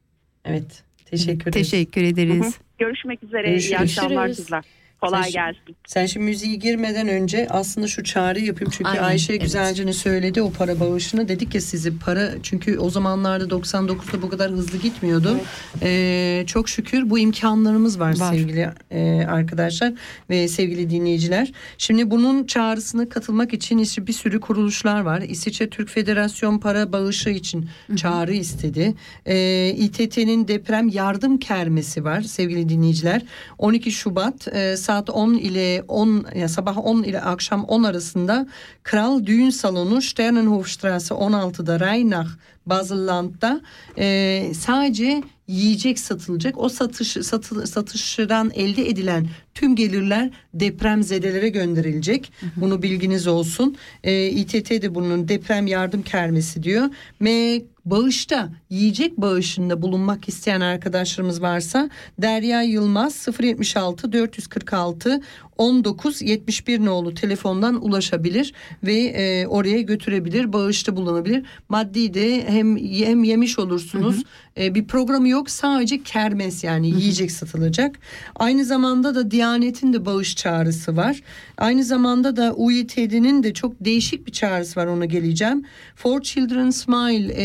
Evet. 0.44 0.84
Teşekkür 1.10 1.50
ederiz. 1.50 1.70
Teşekkür 1.70 2.02
ederiz. 2.02 2.58
Görüşmek 2.78 3.22
üzere. 3.22 3.42
Görüşürüz. 3.48 3.70
İyi 3.70 3.78
akşamlar 3.78 4.26
kızlar. 4.28 4.64
Kolay 5.04 5.22
Sen- 5.22 5.32
gelsin. 5.32 5.76
Sen 5.86 6.06
şimdi 6.06 6.26
müziği 6.26 6.58
girmeden 6.58 7.08
önce 7.08 7.46
aslında 7.50 7.86
şu 7.86 8.04
çağrı 8.04 8.40
yapayım. 8.40 8.72
Çünkü 8.76 8.90
Aynen, 8.90 9.02
Ayşe 9.02 9.32
evet. 9.32 9.42
güzelce 9.42 9.86
ne 9.86 9.92
söyledi 9.92 10.42
o 10.42 10.52
para 10.52 10.80
bağışını. 10.80 11.28
Dedik 11.28 11.54
ya 11.54 11.60
sizi 11.60 11.98
para 11.98 12.30
çünkü 12.42 12.78
o 12.78 12.90
zamanlarda 12.90 13.44
99'da 13.44 14.22
bu 14.22 14.28
kadar 14.28 14.50
hızlı 14.50 14.78
gitmiyordu. 14.78 15.36
Ee, 15.82 16.44
çok 16.46 16.68
şükür 16.68 17.10
bu 17.10 17.18
imkanlarımız 17.18 18.00
var, 18.00 18.20
Var. 18.20 18.32
sevgili 18.34 18.70
e, 18.90 19.26
arkadaşlar 19.28 19.92
ve 20.30 20.48
sevgili 20.48 20.90
dinleyiciler. 20.90 21.52
Şimdi 21.78 22.10
bunun 22.10 22.44
çağrısına 22.46 23.08
katılmak 23.08 23.52
için 23.52 23.78
işte 23.78 24.06
bir 24.06 24.12
sürü 24.12 24.40
kuruluşlar 24.40 25.00
var. 25.00 25.20
İsviçre 25.20 25.70
Türk 25.70 25.88
Federasyon 25.90 26.58
para 26.58 26.92
bağışı 26.92 27.30
için 27.30 27.68
çağrı 27.96 28.34
istedi. 28.34 28.94
Ee, 29.26 29.68
İTT'nin 29.78 30.48
deprem 30.48 30.88
yardım 30.88 31.38
kermesi 31.38 32.04
var 32.04 32.20
sevgili 32.20 32.68
dinleyiciler. 32.68 33.22
12 33.58 33.92
Şubat 33.92 34.48
e, 34.54 34.76
saat 34.76 34.93
10 35.02 35.34
ile 35.34 35.84
10 35.88 36.26
ya 36.34 36.48
sabah 36.48 36.86
10 36.86 37.02
ile 37.02 37.20
akşam 37.20 37.64
10 37.64 37.82
arasında 37.82 38.46
Kral 38.82 39.26
Düğün 39.26 39.50
Salonu 39.50 40.02
Sternenhofstrasse 40.02 41.14
16'da 41.14 41.80
Rheinach 41.80 42.28
Baselland'da 42.66 43.60
e, 43.98 44.52
sadece 44.54 45.22
yiyecek 45.46 45.98
satılacak. 45.98 46.58
O 46.58 46.68
satış 46.68 47.08
satı, 47.08 47.66
satışdan 47.66 48.50
elde 48.54 48.88
edilen 48.88 49.26
tüm 49.54 49.76
gelirler 49.76 50.30
depremzedelere 50.54 51.48
gönderilecek. 51.48 52.32
Bunu 52.56 52.82
bilginiz 52.82 53.26
olsun. 53.26 53.76
E, 54.04 54.26
İTT 54.26 54.70
de 54.70 54.94
bunun 54.94 55.28
deprem 55.28 55.66
yardım 55.66 56.02
kermesi 56.02 56.62
diyor. 56.62 56.90
Ve 57.20 57.62
bağışta 57.84 58.52
yiyecek 58.70 59.18
bağışında 59.18 59.82
bulunmak 59.82 60.28
isteyen 60.28 60.60
arkadaşlarımız 60.60 61.42
varsa 61.42 61.90
Derya 62.18 62.62
Yılmaz 62.62 63.26
076 63.40 64.12
446 64.12 65.20
19 65.58 66.22
71 66.22 66.84
nolu 66.84 67.14
telefondan 67.14 67.84
ulaşabilir 67.84 68.52
ve 68.82 68.94
e, 68.94 69.46
oraya 69.46 69.80
götürebilir 69.80 70.52
bağışta 70.52 70.96
bulunabilir 70.96 71.44
maddi 71.68 72.14
de 72.14 72.48
hem 72.48 72.76
hem 72.76 73.24
yemiş 73.24 73.58
olursunuz 73.58 74.24
E, 74.60 74.74
bir 74.74 74.86
programı 74.86 75.28
yok 75.28 75.50
sadece 75.50 76.02
kermes 76.02 76.64
yani 76.64 76.88
yiyecek 76.88 77.30
satılacak 77.30 77.98
aynı 78.36 78.64
zamanda 78.64 79.14
da 79.14 79.30
Diyanet'in 79.44 79.92
de 79.92 80.06
bağış 80.06 80.36
çağrısı 80.36 80.96
var 80.96 81.20
aynı 81.58 81.84
zamanda 81.84 82.36
da 82.36 82.54
UİTD'nin 82.54 83.42
de 83.42 83.54
çok 83.54 83.72
değişik 83.80 84.26
bir 84.26 84.32
çağrısı 84.32 84.80
var 84.80 84.86
ona 84.86 85.04
geleceğim 85.04 85.64
For 85.96 86.20
Children 86.20 86.70
Smile 86.70 87.32
e, 87.32 87.44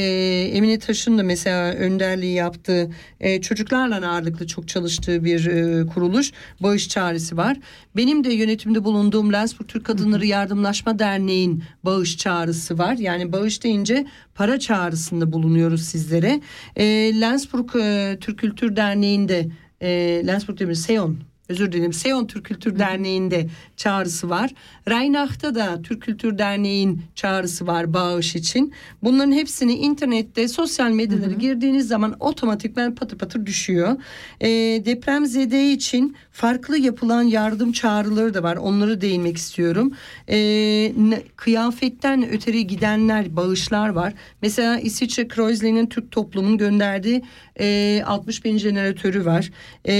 Emine 0.58 0.80
Taş'ın 0.80 1.18
da 1.18 1.24
mesela 1.24 1.74
önderliği 1.74 2.34
yaptığı 2.34 2.91
e, 3.20 3.41
çocuklarla 3.41 4.10
ağırlıklı 4.12 4.47
çok 4.47 4.68
çalıştığı 4.68 5.24
bir 5.24 5.45
e, 5.45 5.86
kuruluş 5.86 6.32
bağış 6.60 6.89
çağrısı 6.89 7.38
var. 7.38 7.58
Benim 7.95 8.24
de 8.24 8.34
yönetimde 8.34 8.84
bulunduğum 8.84 9.34
Lensburg 9.34 9.68
Türk 9.68 9.86
Kadınları 9.86 10.26
Yardımlaşma 10.26 11.00
Derneği'nin 11.00 11.64
bağış 11.84 12.18
çağrısı 12.18 12.78
var. 12.78 12.93
Yani 12.93 13.32
bağış 13.32 13.64
deyince 13.64 14.06
para 14.36 14.60
çağrısında 14.60 15.32
bulunuyoruz 15.34 15.82
sizlere. 15.82 16.41
E, 16.76 16.86
Lensburg 17.22 17.76
e, 17.76 18.18
Türk 18.22 18.39
Kültür 18.39 18.76
Derneği'nde 18.76 19.47
e, 19.82 19.89
Lensburg 20.28 20.62
mi? 20.62 20.76
Seon 20.76 21.28
özür 21.50 21.72
dilerim 21.72 21.93
Seon 21.93 22.28
Türk 22.28 22.45
Kültür 22.45 22.80
Derneği'nde 22.80 23.47
çağrısı 23.78 24.30
var. 24.30 24.52
Rheinach'ta 24.88 25.56
da 25.56 25.82
Türk 25.82 26.02
Kültür 26.02 26.38
Derneği'nin 26.38 27.02
çağrısı 27.16 27.68
var 27.68 27.93
bağış 27.93 28.36
için. 28.36 28.74
Bunların 29.04 29.32
hepsini 29.32 29.74
internette 29.74 30.47
sosyal 30.47 30.91
medyalara 30.91 31.34
girdiğiniz 31.34 31.88
zaman 31.88 32.16
otomatikman 32.20 32.95
patır 32.95 33.18
patır 33.18 33.45
düşüyor. 33.45 33.97
E, 34.41 34.47
depremzede 34.86 35.72
için 35.72 36.16
farklı 36.32 36.78
yapılan 36.78 37.24
yardım 37.24 37.72
çağrıları 37.72 38.34
da 38.34 38.43
var. 38.43 38.56
Onları 38.56 39.02
değinmek 39.02 39.38
istiyorum. 39.38 39.93
E, 40.30 40.93
kıyafetten 41.36 42.30
öteri 42.30 42.68
gidenler 42.68 43.36
bağışlar 43.36 43.89
var. 43.89 44.14
Mesela 44.41 44.80
İsviçre 44.80 45.28
Kreuzling'in 45.28 45.88
Türk 45.88 46.12
toplumunun 46.12 46.58
gönderdiği 46.58 47.24
e, 47.60 48.01
60 48.05 48.45
bin 48.45 48.57
jeneratörü 48.57 49.26
var. 49.26 49.51
E, 49.86 49.95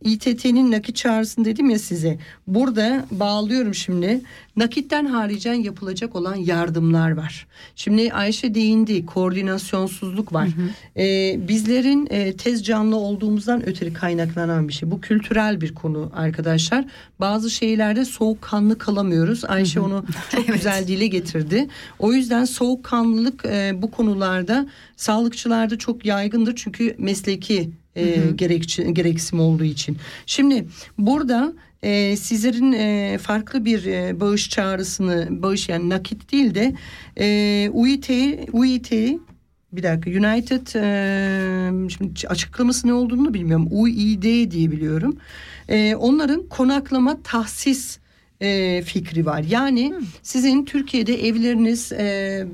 İTT'nin 0.00 0.72
nakit 0.72 0.96
çağrısını 0.96 1.44
dedim 1.44 1.70
ya 1.70 1.78
size. 1.78 2.18
Burada 2.46 3.06
bağlıyorum 3.10 3.74
şimdi. 3.74 4.20
Nakitten 4.56 5.06
haricen 5.06 5.54
yapılacak 5.54 6.16
olan 6.16 6.34
yardımlar 6.34 7.10
var. 7.10 7.46
Şimdi 7.76 8.12
Ayşe 8.12 8.54
değindi. 8.54 9.06
Koordinasyonsuzluk 9.06 10.32
var. 10.32 10.48
E, 10.96 11.36
bizlerin 11.48 12.08
e, 12.10 12.36
tez 12.36 12.64
canlı 12.64 12.96
olduğumuzdan 12.96 13.68
ötürü 13.68 13.92
kaynaklanan 13.92 14.68
bir 14.68 14.72
şey. 14.72 14.90
Bu 14.90 15.00
kültürel 15.00 15.60
bir 15.60 15.74
konu 15.74 16.10
arkadaşlar. 16.14 16.84
Bazı 17.20 17.50
şeylerde 17.50 18.04
soğukkanlı 18.04 18.78
kalamıyoruz. 18.78 19.44
Ayşe 19.44 19.80
onu 19.80 20.04
çok 20.32 20.46
güzel 20.46 20.86
dile 20.86 21.06
getirdi. 21.06 21.68
O 21.98 22.12
yüzden 22.12 22.44
soğukkanlılık 22.44 23.44
e, 23.44 23.82
bu 23.82 23.90
konularda 23.90 24.66
sağlıkçılarda 24.96 25.78
çok 25.78 26.06
yaygındır. 26.06 26.56
Çünkü 26.56 26.94
mesleki 26.98 27.70
e, 27.96 28.30
gerekçi, 28.34 28.94
gereksim 28.94 29.40
olduğu 29.40 29.64
için. 29.64 29.96
Şimdi 30.26 30.66
burada 30.98 31.52
e, 31.86 32.16
sizlerin 32.16 32.72
e, 32.72 33.18
farklı 33.18 33.64
bir 33.64 33.84
e, 33.84 34.20
bağış 34.20 34.50
çağrısını 34.50 35.28
bağış 35.42 35.68
yani 35.68 35.88
nakit 35.90 36.32
değil 36.32 36.54
de 36.54 36.74
e, 37.20 37.68
UIT 37.72 38.10
UIT 38.52 38.92
bir 39.72 39.82
dakika 39.82 40.10
United 40.10 40.66
e, 40.74 41.88
şimdi 41.88 42.28
açıklaması 42.28 42.88
ne 42.88 42.92
olduğunu 42.92 43.34
bilmiyorum. 43.34 43.68
UID 43.70 44.50
diye 44.50 44.70
biliyorum. 44.70 45.16
E, 45.68 45.94
onların 45.94 46.48
konaklama 46.48 47.22
tahsis 47.22 47.98
e, 48.40 48.82
fikri 48.82 49.26
var. 49.26 49.44
Yani 49.48 49.94
sizin 50.22 50.64
Türkiye'de 50.64 51.28
evleriniz 51.28 51.92
e, 51.92 52.46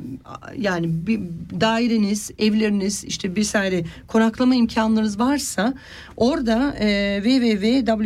yani 0.58 1.06
bir 1.06 1.20
daireniz, 1.60 2.30
evleriniz 2.38 3.04
işte 3.04 3.36
bir 3.36 3.44
sene 3.44 3.84
konaklama 4.06 4.54
imkanlarınız 4.54 5.18
varsa 5.18 5.74
orada 6.16 6.76
e, 6.80 7.20
www.u-id.org 7.24 7.98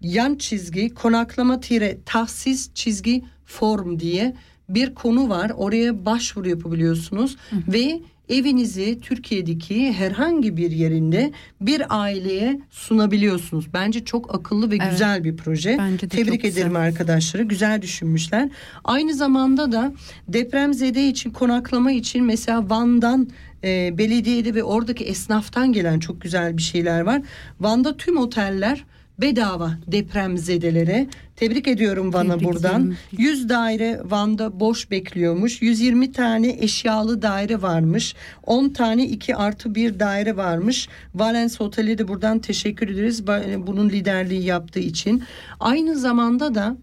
yan 0.00 0.34
çizgi 0.34 0.94
konaklama 0.94 1.60
tire 1.60 1.98
tahsis 2.06 2.74
çizgi 2.74 3.24
form 3.44 4.00
diye 4.00 4.34
bir 4.68 4.94
konu 4.94 5.28
var. 5.28 5.52
Oraya 5.56 6.06
başvuru 6.06 6.48
yapabiliyorsunuz 6.48 7.36
ve 7.52 8.00
evinizi 8.28 9.00
Türkiye'deki 9.00 9.92
herhangi 9.92 10.56
bir 10.56 10.70
yerinde 10.70 11.32
bir 11.60 11.82
aileye 12.02 12.60
sunabiliyorsunuz. 12.70 13.66
Bence 13.74 14.04
çok 14.04 14.34
akıllı 14.34 14.70
ve 14.70 14.76
Evet. 14.76 14.90
güzel 14.90 15.24
bir 15.24 15.36
proje. 15.36 15.76
Bence 15.78 16.10
de 16.10 16.16
Tebrik 16.16 16.32
çok 16.34 16.42
güzel. 16.42 16.60
ederim 16.60 16.76
arkadaşları. 16.76 17.42
Güzel 17.42 17.82
düşünmüşler. 17.82 18.48
Aynı 18.84 19.14
zamanda 19.14 19.72
da 19.72 19.92
depremzede 20.28 21.08
için 21.08 21.30
konaklama 21.30 21.92
için 21.92 22.24
mesela 22.24 22.70
Van'dan 22.70 23.28
e, 23.64 23.98
belediyede 23.98 24.54
ve 24.54 24.62
oradaki 24.64 25.04
esnaftan 25.04 25.72
gelen 25.72 25.98
çok 25.98 26.20
güzel 26.20 26.56
bir 26.56 26.62
şeyler 26.62 27.00
var. 27.00 27.22
Van'da 27.60 27.96
tüm 27.96 28.16
oteller 28.16 28.84
bedava 29.20 29.72
depremzedelere. 29.86 31.06
Tebrik 31.36 31.68
ediyorum 31.68 32.12
Van'a 32.12 32.32
Tebrik 32.34 32.48
buradan. 32.48 32.80
ederim. 32.82 32.96
100 33.18 33.48
daire 33.48 34.00
Van'da 34.04 34.60
boş 34.60 34.90
bekliyormuş. 34.90 35.62
120 35.62 36.12
tane 36.12 36.48
eşyalı 36.60 37.22
daire 37.22 37.62
varmış. 37.62 38.14
10 38.42 38.68
tane 38.68 39.06
2 39.06 39.36
artı 39.36 39.74
1 39.74 40.00
daire 40.00 40.36
varmış. 40.36 40.88
Valens 41.14 41.60
Oteli 41.60 41.98
de 41.98 42.08
buradan 42.08 42.38
teşekkür 42.38 42.88
ederiz. 42.88 43.26
Bunun 43.66 43.88
liderliği 43.90 44.44
yaptığı 44.44 44.80
için. 44.80 45.22
Aynı 45.60 45.96
zamanda 45.96 46.54
da 46.54 46.76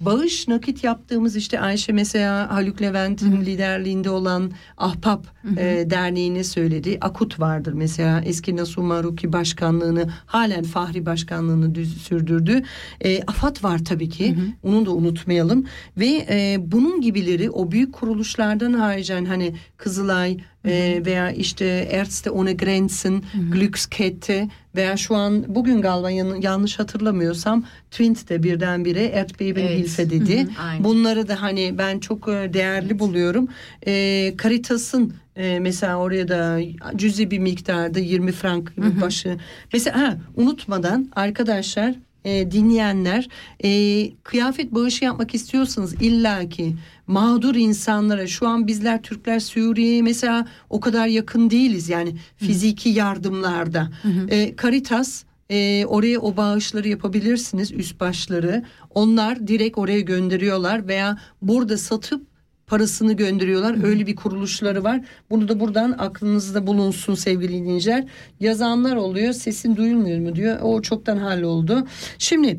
Bağış 0.00 0.48
nakit 0.48 0.84
yaptığımız 0.84 1.36
işte 1.36 1.60
Ayşe 1.60 1.92
mesela 1.92 2.54
Haluk 2.54 2.82
Levent'in 2.82 3.40
liderliğinde 3.40 4.10
olan 4.10 4.52
Ahbap 4.76 5.26
e, 5.56 5.86
derneğini 5.90 6.44
söyledi. 6.44 6.98
Akut 7.00 7.40
vardır 7.40 7.72
mesela. 7.72 8.20
Eski 8.20 8.56
Nasuh 8.56 8.82
Maruki 8.82 9.32
başkanlığını 9.32 10.10
halen 10.26 10.64
Fahri 10.64 11.06
başkanlığını 11.06 11.74
düz, 11.74 12.02
sürdürdü. 12.02 12.62
E, 13.00 13.22
AFAD 13.22 13.64
var 13.64 13.84
tabii 13.84 14.08
ki. 14.08 14.36
Onu 14.62 14.86
da 14.86 14.90
unutmayalım. 14.90 15.66
Ve 15.96 16.26
e, 16.30 16.56
bunun 16.60 17.00
gibileri 17.00 17.50
o 17.50 17.70
büyük 17.70 17.92
kuruluşlardan 17.92 18.72
haricen 18.72 19.24
hani 19.24 19.54
Kızılay 19.76 20.38
e, 20.64 21.02
veya 21.06 21.30
işte 21.30 21.88
Ärzte 21.92 22.30
ohne 22.30 22.52
Grenzen, 22.52 23.22
Glückskette 23.52 24.48
veya 24.76 24.96
şu 24.96 25.16
an 25.16 25.44
bugün 25.48 25.80
galiba 25.82 26.10
yan- 26.10 26.40
yanlış 26.40 26.78
hatırlamıyorsam 26.78 27.64
Twint 27.90 28.28
de 28.28 28.42
birdenbire 28.42 29.04
Erdbeben 29.04 29.60
Evet. 29.62 29.78
Hilfe 29.78 30.10
dedi. 30.10 30.46
Bunları 30.84 31.28
da 31.28 31.42
hani 31.42 31.78
ben 31.78 31.98
çok 31.98 32.28
e, 32.28 32.50
değerli 32.52 32.98
buluyorum. 32.98 33.48
E, 33.86 34.34
Caritas'ın 34.42 35.12
e, 35.36 35.58
mesela 35.60 35.96
oraya 35.96 36.28
da 36.28 36.58
cüzi 36.96 37.30
bir 37.30 37.38
miktarda 37.38 37.98
20 38.00 38.32
frank 38.32 38.72
başı. 39.00 39.36
Mesela 39.72 40.00
ha, 40.00 40.18
unutmadan 40.36 41.10
arkadaşlar 41.16 41.94
e, 42.24 42.50
dinleyenler 42.50 43.28
e, 43.64 44.10
kıyafet 44.22 44.74
bağışı 44.74 45.04
yapmak 45.04 45.34
istiyorsanız 45.34 45.94
illaki 46.02 46.76
mağdur 47.06 47.54
insanlara 47.54 48.26
şu 48.26 48.48
an 48.48 48.66
bizler 48.66 49.02
Türkler 49.02 49.40
Suriye'ye 49.40 50.02
mesela 50.02 50.46
o 50.70 50.80
kadar 50.80 51.06
yakın 51.06 51.50
değiliz 51.50 51.88
yani 51.88 52.16
fiziki 52.36 52.88
yardımlarda. 52.88 53.90
E, 54.30 54.54
Caritas 54.62 55.24
e, 55.50 55.86
oraya 55.86 56.20
o 56.20 56.36
bağışları 56.36 56.88
yapabilirsiniz 56.88 57.72
üst 57.72 58.00
başları. 58.00 58.64
Onlar 58.94 59.46
direkt 59.46 59.78
oraya 59.78 60.00
gönderiyorlar 60.00 60.88
veya 60.88 61.18
burada 61.42 61.78
satıp 61.78 62.27
parasını 62.68 63.12
gönderiyorlar. 63.12 63.84
Öyle 63.84 64.06
bir 64.06 64.16
kuruluşları 64.16 64.84
var. 64.84 65.00
Bunu 65.30 65.48
da 65.48 65.60
buradan 65.60 65.94
aklınızda 65.98 66.66
bulunsun 66.66 67.14
sevgili 67.14 67.52
dinleyiciler. 67.52 68.04
Yazanlar 68.40 68.96
oluyor. 68.96 69.32
Sesin 69.32 69.76
duyulmuyor 69.76 70.18
mu 70.18 70.34
diyor. 70.34 70.58
O 70.62 70.82
çoktan 70.82 71.16
halloldu. 71.16 71.86
Şimdi 72.18 72.58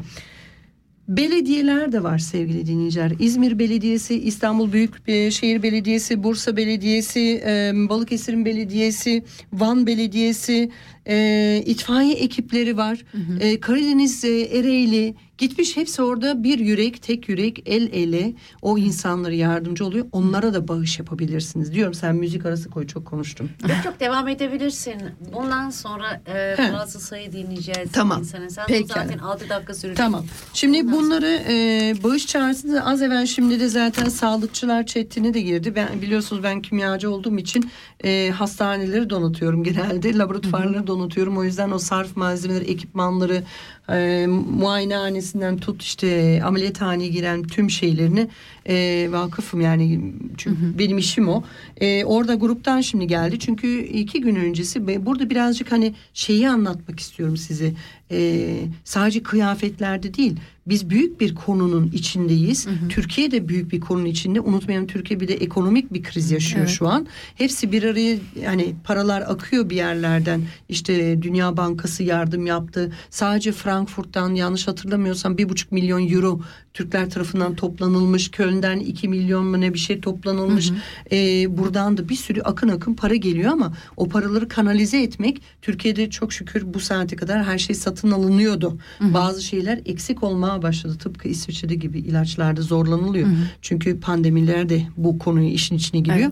Belediyeler 1.09 1.91
de 1.91 2.03
var 2.03 2.17
sevgili 2.17 2.67
dinleyiciler. 2.67 3.11
İzmir 3.19 3.59
Belediyesi, 3.59 4.21
İstanbul 4.21 4.71
Büyükşehir 4.71 5.63
Belediyesi, 5.63 6.23
Bursa 6.23 6.57
Belediyesi, 6.57 7.41
e, 7.45 7.71
Balıkesir'in 7.75 8.45
Belediyesi, 8.45 9.23
Van 9.53 9.87
Belediyesi, 9.87 10.71
e, 11.07 11.63
itfaiye 11.65 12.13
ekipleri 12.13 12.77
var. 12.77 13.05
E, 13.39 13.59
Karadeniz 13.59 14.25
e, 14.25 14.41
Ereğli 14.41 15.15
gitmiş 15.39 15.77
hepsi 15.77 16.01
orada 16.01 16.43
bir 16.43 16.59
yürek, 16.59 17.01
tek 17.01 17.29
yürek, 17.29 17.63
el 17.65 17.93
ele 17.93 18.33
o 18.61 18.77
insanlara 18.77 19.33
yardımcı 19.33 19.85
oluyor. 19.85 20.05
Onlara 20.11 20.53
da 20.53 20.67
bağış 20.67 20.99
yapabilirsiniz. 20.99 21.73
Diyorum 21.73 21.93
sen 21.93 22.15
müzik 22.15 22.45
arası 22.45 22.69
koy 22.69 22.87
çok 22.87 23.05
konuştum. 23.05 23.49
Yok 23.61 23.77
çok 23.83 23.99
devam 23.99 24.27
edebilirsin. 24.27 25.01
Bundan 25.33 25.69
sonra 25.69 26.21
e, 26.27 26.73
bazı 26.73 26.99
sayı 26.99 27.31
dinleyeceğiz. 27.31 27.91
Tamam. 27.93 28.19
Insana. 28.19 28.49
Sen 28.49 28.65
Peki. 28.67 28.87
zaten 28.87 29.17
6 29.17 29.49
dakika 29.49 29.73
sürecek. 29.73 29.97
Tamam. 29.97 30.25
Şimdi 30.53 30.79
Ondan 30.79 30.93
bunları 30.93 31.41
e, 31.49 31.93
bağış 32.03 32.27
çağrısını 32.27 32.75
da 32.75 32.85
az 32.85 33.01
evvel 33.01 33.25
şimdi 33.25 33.59
de 33.59 33.67
zaten 33.69 34.09
sağlıkçılar 34.09 34.85
chatine 34.85 35.33
de 35.33 35.41
girdi. 35.41 35.75
Ben 35.75 36.01
biliyorsunuz 36.01 36.43
ben 36.43 36.61
kimyacı 36.61 37.11
olduğum 37.11 37.37
için 37.37 37.71
e, 38.03 38.29
hastaneleri 38.29 39.09
donatıyorum 39.09 39.63
genelde. 39.63 40.17
Laboratuvarları 40.17 40.87
donatıyorum. 40.87 41.37
O 41.37 41.43
yüzden 41.43 41.71
o 41.71 41.79
sarf 41.79 42.15
malzemeleri, 42.15 42.65
ekipmanları, 42.65 43.43
e, 43.91 44.27
muayenehanesinden 44.27 45.57
tut 45.57 45.83
işte 45.83 46.41
ameliyathaneye 46.45 47.09
giren 47.09 47.43
tüm 47.43 47.69
şeylerini 47.69 48.27
e, 48.69 49.07
vakıfım 49.11 49.61
yani 49.61 50.13
çünkü 50.37 50.79
benim 50.79 50.97
işim 50.97 51.29
o. 51.29 51.43
E, 51.77 52.05
orada 52.05 52.35
gruptan 52.35 52.81
şimdi 52.81 53.07
geldi 53.07 53.39
çünkü 53.39 53.83
iki 53.83 54.21
gün 54.21 54.35
öncesi 54.35 55.05
burada 55.05 55.29
birazcık 55.29 55.71
hani 55.71 55.93
şeyi 56.13 56.49
anlatmak 56.49 56.99
istiyorum 56.99 57.37
size. 57.37 57.73
E, 58.11 58.47
sadece 58.83 59.23
kıyafetlerde 59.23 60.13
değil 60.13 60.35
biz 60.69 60.89
büyük 60.89 61.21
bir 61.21 61.35
konunun 61.35 61.91
içindeyiz. 61.93 62.67
Türkiye 62.89 63.31
de 63.31 63.47
büyük 63.47 63.71
bir 63.71 63.79
konunun 63.79 64.05
içinde. 64.05 64.41
Unutmayalım 64.41 64.87
Türkiye 64.87 65.19
bir 65.19 65.27
de 65.27 65.33
ekonomik 65.33 65.93
bir 65.93 66.03
kriz 66.03 66.31
yaşıyor 66.31 66.65
Evet. 66.65 66.75
şu 66.75 66.87
an. 66.87 67.07
Hepsi 67.35 67.71
bir 67.71 67.83
araya 67.83 68.17
yani 68.41 68.75
paralar 68.83 69.21
akıyor 69.21 69.69
bir 69.69 69.75
yerlerden. 69.75 70.41
İşte 70.69 71.21
Dünya 71.21 71.57
Bankası 71.57 72.03
yardım 72.03 72.45
yaptı. 72.45 72.91
Sadece 73.09 73.51
Frankfurt'tan 73.51 74.35
yanlış 74.35 74.67
hatırlamıyorsam 74.67 75.37
bir 75.37 75.49
buçuk 75.49 75.71
milyon 75.71 76.07
euro 76.07 76.39
Türkler 76.73 77.09
tarafından 77.09 77.55
toplanılmış. 77.55 78.31
Köln'den 78.31 78.79
iki 78.79 79.07
milyon 79.07 79.45
mu 79.45 79.61
ne 79.61 79.73
bir 79.73 79.79
şey 79.79 80.01
toplanılmış. 80.01 80.71
Ee, 81.11 81.57
buradan 81.57 81.97
da 81.97 82.09
bir 82.09 82.15
sürü 82.15 82.41
akın 82.41 82.69
akın 82.69 82.93
para 82.93 83.15
geliyor 83.15 83.51
ama 83.51 83.73
o 83.97 84.09
paraları 84.09 84.47
kanalize 84.47 85.01
etmek 85.01 85.41
Türkiye'de 85.61 86.09
çok 86.09 86.33
şükür 86.33 86.73
bu 86.73 86.79
saate 86.79 87.15
kadar 87.15 87.43
her 87.43 87.57
şey 87.57 87.75
satın 87.75 88.11
alınıyordu. 88.11 88.77
Bazı 89.13 89.43
şeyler 89.43 89.79
eksik 89.85 90.23
olmaya 90.23 90.61
başladı. 90.61 90.97
Tıpkı 90.97 91.27
İsviçre'de 91.27 91.75
gibi 91.75 91.99
ilaçlarda 91.99 92.61
zorlanılıyor. 92.61 93.27
Çünkü 93.61 93.99
pandemiler 93.99 94.69
de 94.69 94.87
bu 94.97 95.19
konuyu 95.19 95.49
işin 95.49 95.75
içine 95.75 96.01
giriyor. 96.01 96.31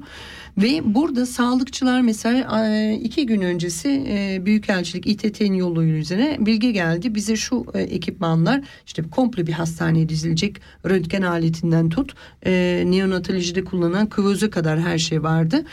Ve 0.58 0.82
burada 0.86 1.26
sağlıkçılar 1.26 2.01
mesela 2.01 2.68
e, 2.68 2.93
iki 2.93 3.26
gün 3.26 3.41
öncesi 3.41 4.05
e, 4.08 4.45
Büyükelçilik 4.45 5.08
İTT'nin 5.08 5.53
yoluyla 5.53 5.97
üzerine 5.97 6.38
bilgi 6.39 6.74
geldi. 6.74 7.16
Bize 7.16 7.36
şu 7.36 7.66
e, 7.74 7.82
ekipmanlar 7.82 8.62
işte 8.86 9.03
komple 9.12 9.47
bir 9.47 9.51
hastaneye 9.51 10.10
dizilecek 10.10 10.62
röntgen 10.86 11.22
aletinden 11.22 11.89
tut 11.89 12.14
neonatolojide 12.45 13.64
kullanılan 13.64 14.10
kıvöze 14.10 14.49
kadar 14.49 14.80
her 14.80 14.97
şey 14.97 15.24
vardı. 15.24 15.66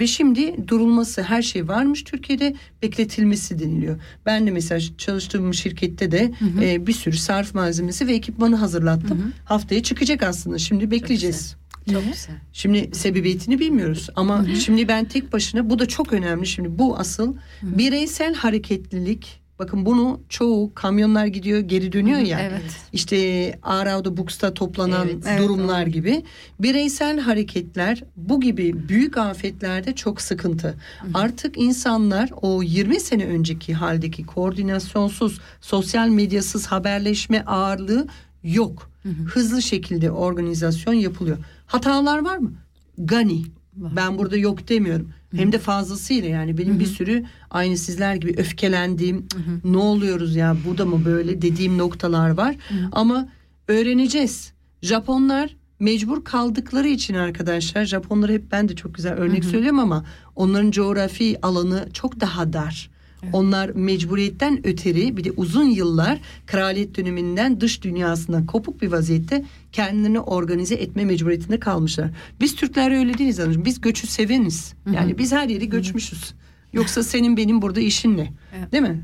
Ve 0.00 0.06
şimdi 0.06 0.68
durulması 0.68 1.22
her 1.22 1.42
şey 1.42 1.68
varmış 1.68 2.04
Türkiye'de 2.04 2.54
bekletilmesi 2.82 3.58
deniliyor. 3.58 4.00
Ben 4.26 4.46
de 4.46 4.50
mesela 4.50 4.80
çalıştığım 4.98 5.54
şirkette 5.54 6.10
de 6.10 6.32
e, 6.62 6.86
bir 6.86 6.92
sürü 6.92 7.16
sarf 7.16 7.54
malzemesi 7.54 8.06
ve 8.06 8.14
ekipmanı 8.14 8.56
hazırlattım. 8.56 9.32
Haftaya 9.44 9.82
çıkacak 9.82 10.22
aslında 10.22 10.58
şimdi 10.58 10.90
bekleyeceğiz. 10.90 11.56
Çok 11.92 12.04
güzel. 12.04 12.36
Şimdi 12.52 12.90
sebebiyetini 12.94 13.58
bilmiyoruz 13.58 14.08
ama 14.16 14.44
şimdi 14.60 14.88
ben 14.88 15.04
tek 15.04 15.32
başına 15.32 15.70
bu 15.70 15.78
da 15.78 15.86
çok 15.86 16.12
önemli 16.12 16.46
şimdi 16.46 16.78
bu 16.78 16.96
asıl 16.98 17.34
bireysel 17.62 18.34
hareketlilik 18.34 19.44
Bakın 19.58 19.86
bunu 19.86 20.20
çoğu 20.28 20.74
kamyonlar 20.74 21.26
gidiyor 21.26 21.60
geri 21.60 21.92
dönüyor 21.92 22.18
ya. 22.18 22.40
Evet. 22.40 22.62
İşte 22.92 23.58
Arau'da 23.62 24.16
Bux'ta 24.16 24.54
toplanan 24.54 25.08
Evet, 25.08 25.24
evet, 25.28 25.40
durumlar 25.40 25.86
gibi. 25.86 26.24
Bireysel 26.60 27.20
hareketler 27.20 28.04
bu 28.16 28.40
gibi 28.40 28.88
büyük 28.88 29.16
afetlerde 29.16 29.94
çok 29.94 30.20
sıkıntı. 30.20 30.74
Artık 31.14 31.58
insanlar 31.58 32.30
o 32.42 32.62
20 32.62 33.00
sene 33.00 33.26
önceki 33.26 33.74
haldeki 33.74 34.26
koordinasyonsuz, 34.26 35.40
sosyal 35.60 36.08
medyasız 36.08 36.66
haberleşme 36.66 37.42
ağırlığı 37.46 38.06
yok. 38.44 38.90
Hızlı 39.26 39.62
şekilde 39.62 40.10
organizasyon 40.10 40.94
yapılıyor. 40.94 41.38
Hatalar 41.66 42.18
var 42.24 42.38
mı? 42.38 42.52
Gani. 42.98 43.42
Ben 43.76 44.18
burada 44.18 44.36
yok 44.36 44.68
demiyorum. 44.68 45.10
Hem 45.36 45.52
de 45.52 45.58
fazlasıyla 45.58 46.28
yani 46.28 46.58
benim 46.58 46.80
bir 46.80 46.86
sürü 46.86 47.24
aynı 47.50 47.76
sizler 47.76 48.14
gibi 48.14 48.34
öfkelendiğim 48.36 49.26
ne 49.64 49.76
oluyoruz 49.76 50.36
ya 50.36 50.56
bu 50.68 50.78
da 50.78 50.84
mı 50.84 51.04
böyle 51.04 51.42
dediğim 51.42 51.78
noktalar 51.78 52.30
var. 52.30 52.56
Ama 52.92 53.28
öğreneceğiz. 53.68 54.52
Japonlar 54.82 55.56
mecbur 55.80 56.24
kaldıkları 56.24 56.88
için 56.88 57.14
arkadaşlar 57.14 57.84
Japonları 57.84 58.32
hep 58.32 58.52
ben 58.52 58.68
de 58.68 58.76
çok 58.76 58.94
güzel 58.94 59.12
örnek 59.12 59.44
söylüyorum 59.50 59.78
ama 59.78 60.04
onların 60.36 60.70
coğrafi 60.70 61.36
alanı 61.42 61.88
çok 61.92 62.20
daha 62.20 62.52
dar. 62.52 62.90
Onlar 63.32 63.68
mecburiyetten 63.68 64.66
öteri 64.66 65.16
bir 65.16 65.24
de 65.24 65.30
uzun 65.30 65.64
yıllar 65.64 66.18
kraliyet 66.46 66.96
döneminden 66.96 67.60
dış 67.60 67.82
dünyasından 67.82 68.46
kopuk 68.46 68.82
bir 68.82 68.92
vaziyette 68.92 69.44
kendilerini 69.72 70.20
organize 70.20 70.74
etme 70.74 71.04
mecburiyetinde 71.04 71.60
kalmışlar. 71.60 72.10
Biz 72.40 72.56
Türkler 72.56 72.90
öyle 72.90 73.18
değiliz 73.18 73.38
hanımcığım. 73.38 73.64
Biz 73.64 73.80
göçü 73.80 74.06
seveniz. 74.06 74.74
Yani 74.94 75.18
biz 75.18 75.32
her 75.32 75.48
yeri 75.48 75.68
göçmüşüz. 75.68 76.34
Yoksa 76.72 77.02
senin 77.02 77.36
benim 77.36 77.62
burada 77.62 77.80
işin 77.80 78.16
ne? 78.16 78.32
Evet. 78.58 78.72
Değil 78.72 78.82
mi? 78.82 79.02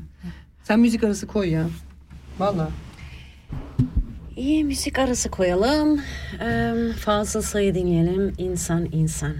Sen 0.63 0.79
müzik 0.79 1.03
arası 1.03 1.27
koy 1.27 1.49
ya. 1.49 1.69
Vallahi. 2.39 2.71
İyi 4.37 4.63
müzik 4.63 4.99
arası 4.99 5.31
koyalım. 5.31 6.01
Ee, 6.41 6.73
fazla 6.99 7.41
sayı 7.41 7.75
dinleyelim. 7.75 8.33
İnsan. 8.37 8.85
İnsan 8.91 9.33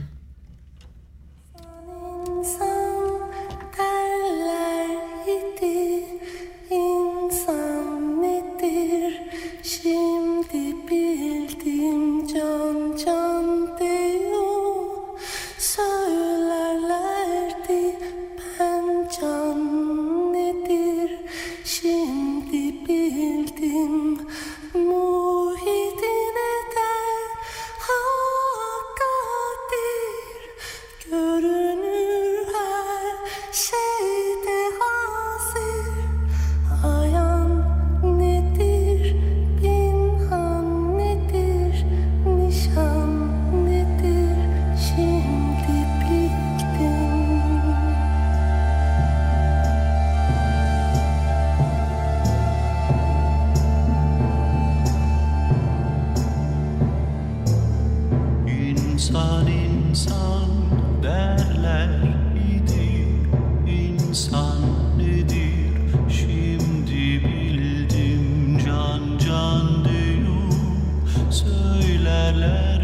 söylerlerdi 72.31 72.71
Ben 72.71 72.80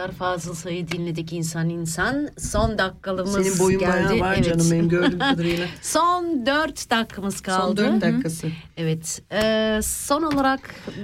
arkadaşlar 0.00 0.18
Fazıl 0.18 0.54
Say'ı 0.54 0.88
dinledik 0.88 1.32
insan 1.32 1.68
insan. 1.68 2.28
Son 2.38 2.78
dakikamız 2.78 3.32
Senin 3.32 3.58
boyun 3.58 3.80
geldi. 3.80 3.92
bayağı 3.92 4.20
var 4.20 4.34
Evet. 4.34 4.44
canım 4.44 4.70
benim 4.70 4.88
gördüğüm 4.88 5.18
kadarıyla. 5.18 5.66
Son 5.82 6.46
dört 6.46 6.90
dakikamız 6.90 7.40
kaldı. 7.40 7.84
Son 7.86 7.94
4 7.94 8.02
dakikası. 8.02 8.46
Evet. 8.76 9.22
Ee, 9.32 9.80
son 9.82 10.22
olarak 10.22 10.60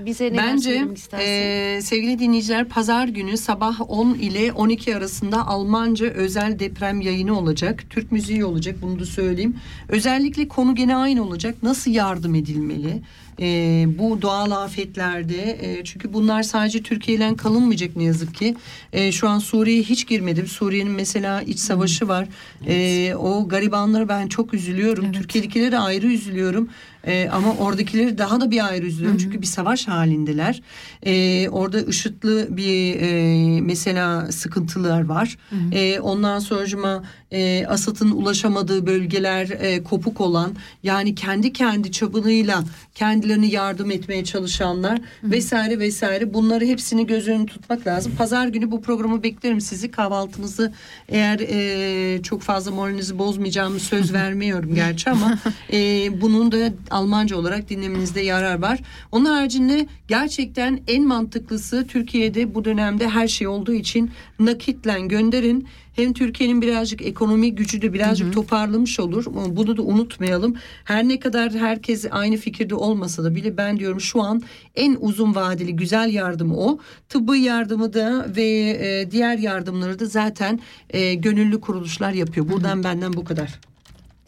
bize 0.06 0.24
neler 0.24 0.46
Bence 0.46 0.86
istersin? 0.94 1.26
e, 1.26 1.80
sevgili 1.82 2.18
dinleyiciler 2.18 2.68
pazar 2.68 3.08
günü 3.08 3.36
sabah 3.36 3.80
10 3.88 4.14
ile 4.14 4.52
12 4.52 4.96
arasında 4.96 5.46
Almanca 5.46 6.06
özel 6.06 6.58
deprem 6.58 7.00
yayını 7.00 7.38
olacak. 7.38 7.84
Türk 7.90 8.12
müziği 8.12 8.44
olacak 8.44 8.76
bunu 8.82 8.98
da 9.00 9.04
söyleyeyim. 9.04 9.56
Özellikle 9.88 10.48
konu 10.48 10.74
gene 10.74 10.96
aynı 10.96 11.22
olacak. 11.22 11.54
Nasıl 11.62 11.90
yardım 11.90 12.34
edilmeli? 12.34 13.02
E, 13.40 13.84
bu 13.98 14.22
doğal 14.22 14.50
afetlerde 14.50 15.58
e, 15.60 15.84
çünkü 15.84 16.12
bunlar 16.12 16.42
sadece 16.42 16.82
Türkiye 16.82 17.16
ile 17.16 17.36
kalınmayacak 17.36 17.96
ne 17.96 18.04
yazık 18.04 18.34
ki. 18.34 18.56
E, 18.92 19.12
şu 19.12 19.28
an 19.28 19.38
Suriye'ye 19.38 19.82
hiç 19.82 20.06
girmedim. 20.06 20.46
Suriye'nin 20.46 20.92
mesela 20.92 21.42
iç 21.42 21.58
savaşı 21.58 22.08
var. 22.08 22.28
E, 22.66 23.14
o 23.14 23.48
garibanlara 23.48 24.08
ben 24.08 24.28
çok 24.28 24.54
üzülüyorum. 24.54 25.12
Türkiye'dekilere 25.12 25.78
ayrı 25.78 26.06
üzülüyorum. 26.06 26.68
Ee, 27.06 27.28
ama 27.32 27.54
oradakileri 27.54 28.18
daha 28.18 28.40
da 28.40 28.50
bir 28.50 28.66
ayrı 28.66 28.86
üzülüyorum 28.86 29.18
çünkü 29.18 29.42
bir 29.42 29.46
savaş 29.46 29.88
halindeler. 29.88 30.62
Ee, 31.02 31.48
orada 31.48 31.80
IŞİD'li 31.80 32.56
bir 32.56 33.00
e, 33.00 33.60
mesela 33.60 34.32
sıkıntılar 34.32 35.04
var. 35.04 35.38
Ee, 35.72 36.00
ondan 36.00 36.38
sonracıma 36.38 37.02
e, 37.30 37.66
Asad'ın 37.66 38.10
ulaşamadığı 38.10 38.86
bölgeler 38.86 39.48
e, 39.50 39.82
kopuk 39.82 40.20
olan 40.20 40.52
yani 40.82 41.14
kendi 41.14 41.52
kendi 41.52 41.92
çabalığıyla 41.92 42.64
kendilerini 42.94 43.50
yardım 43.50 43.90
etmeye 43.90 44.24
çalışanlar 44.24 45.00
vesaire 45.22 45.78
vesaire 45.78 46.34
bunları 46.34 46.64
hepsini 46.64 47.06
göz 47.06 47.28
önünde 47.28 47.46
tutmak 47.46 47.86
lazım. 47.86 48.12
Pazar 48.18 48.46
günü 48.48 48.70
bu 48.70 48.82
programı 48.82 49.22
beklerim 49.22 49.60
sizi 49.60 49.90
kahvaltınızı 49.90 50.72
eğer 51.08 51.40
e, 51.40 52.22
çok 52.22 52.42
fazla 52.42 52.70
moralinizi 52.70 53.18
bozmayacağımı 53.18 53.80
söz 53.80 54.12
vermiyorum 54.12 54.74
gerçi 54.74 55.10
ama 55.10 55.38
e, 55.72 56.08
bunun 56.20 56.52
da 56.52 56.72
Almanca 56.96 57.36
olarak 57.36 57.68
dinlemenizde 57.68 58.20
yarar 58.20 58.62
var. 58.62 58.80
Onun 59.12 59.24
haricinde 59.24 59.86
gerçekten 60.08 60.80
en 60.88 61.06
mantıklısı 61.06 61.86
Türkiye'de 61.86 62.54
bu 62.54 62.64
dönemde 62.64 63.08
her 63.08 63.28
şey 63.28 63.46
olduğu 63.46 63.72
için 63.72 64.10
nakitle 64.38 65.00
gönderin. 65.00 65.68
Hem 65.96 66.12
Türkiye'nin 66.12 66.62
birazcık 66.62 67.02
ekonomi 67.02 67.54
gücü 67.54 67.82
de 67.82 67.92
birazcık 67.92 68.32
toparlamış 68.32 69.00
olur. 69.00 69.24
Bunu 69.50 69.76
da 69.76 69.82
unutmayalım. 69.82 70.56
Her 70.84 71.08
ne 71.08 71.18
kadar 71.18 71.52
herkes 71.52 72.06
aynı 72.10 72.36
fikirde 72.36 72.74
olmasa 72.74 73.24
da 73.24 73.34
bile 73.34 73.56
ben 73.56 73.78
diyorum 73.78 74.00
şu 74.00 74.22
an 74.22 74.42
en 74.74 74.96
uzun 75.00 75.34
vadeli 75.34 75.76
güzel 75.76 76.14
yardımı 76.14 76.56
o. 76.56 76.78
Tıbbi 77.08 77.38
yardımı 77.38 77.92
da 77.92 78.26
ve 78.36 78.44
e, 78.80 79.10
diğer 79.10 79.38
yardımları 79.38 79.98
da 79.98 80.06
zaten 80.06 80.60
e, 80.90 81.14
gönüllü 81.14 81.60
kuruluşlar 81.60 82.12
yapıyor. 82.12 82.48
Buradan 82.48 82.84
benden 82.84 83.12
bu 83.12 83.24
kadar. 83.24 83.60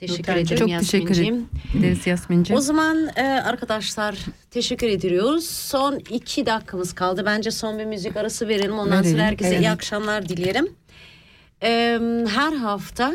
Teşekkür 0.00 0.32
ederim 0.32 0.56
Çok 0.56 0.68
teşekkür 0.68 1.08
Yasmin'ciğim. 1.08 1.48
ederiz 1.78 2.06
Yasmin'ciğim. 2.06 2.58
O 2.58 2.60
zaman 2.60 3.08
e, 3.16 3.22
arkadaşlar 3.22 4.18
teşekkür 4.50 4.88
ediyoruz. 4.88 5.44
Son 5.44 5.98
iki 6.10 6.46
dakikamız 6.46 6.92
kaldı. 6.92 7.22
Bence 7.26 7.50
son 7.50 7.78
bir 7.78 7.84
müzik 7.84 8.16
arası 8.16 8.48
verelim. 8.48 8.78
Ondan 8.78 8.98
Verelim, 8.98 9.10
sonra 9.10 9.22
herkese 9.22 9.50
evet. 9.50 9.60
iyi 9.60 9.70
akşamlar 9.70 10.28
dileyelim. 10.28 10.68
E, 11.62 12.00
her 12.28 12.52
hafta 12.52 13.14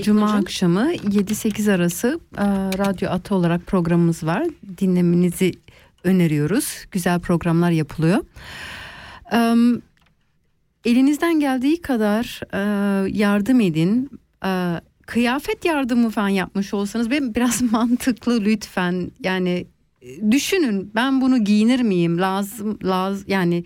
Cuma 0.00 0.20
İlknur'cum, 0.20 0.40
akşamı 0.40 0.94
7-8 0.94 1.72
arası 1.72 2.20
e, 2.38 2.44
Radyo 2.78 3.10
Atı 3.10 3.34
olarak 3.34 3.66
programımız 3.66 4.24
var. 4.24 4.46
Dinlemenizi 4.78 5.52
öneriyoruz. 6.04 6.84
Güzel 6.90 7.20
programlar 7.20 7.70
yapılıyor. 7.70 8.18
E, 9.32 9.56
elinizden 10.84 11.40
geldiği 11.40 11.80
kadar 11.80 12.40
e, 12.52 12.58
yardım 13.18 13.60
edin. 13.60 14.10
E, 14.44 14.80
kıyafet 15.06 15.64
yardımı 15.64 16.10
falan 16.10 16.28
yapmış 16.28 16.74
olsanız 16.74 17.10
ben 17.10 17.34
biraz 17.34 17.62
mantıklı 17.72 18.40
lütfen. 18.44 19.10
Yani 19.24 19.66
e, 20.02 20.30
düşünün 20.32 20.90
ben 20.94 21.20
bunu 21.20 21.44
giyinir 21.44 21.80
miyim? 21.80 22.18
Lazım 22.20 22.78
lazım 22.84 23.24
yani 23.28 23.64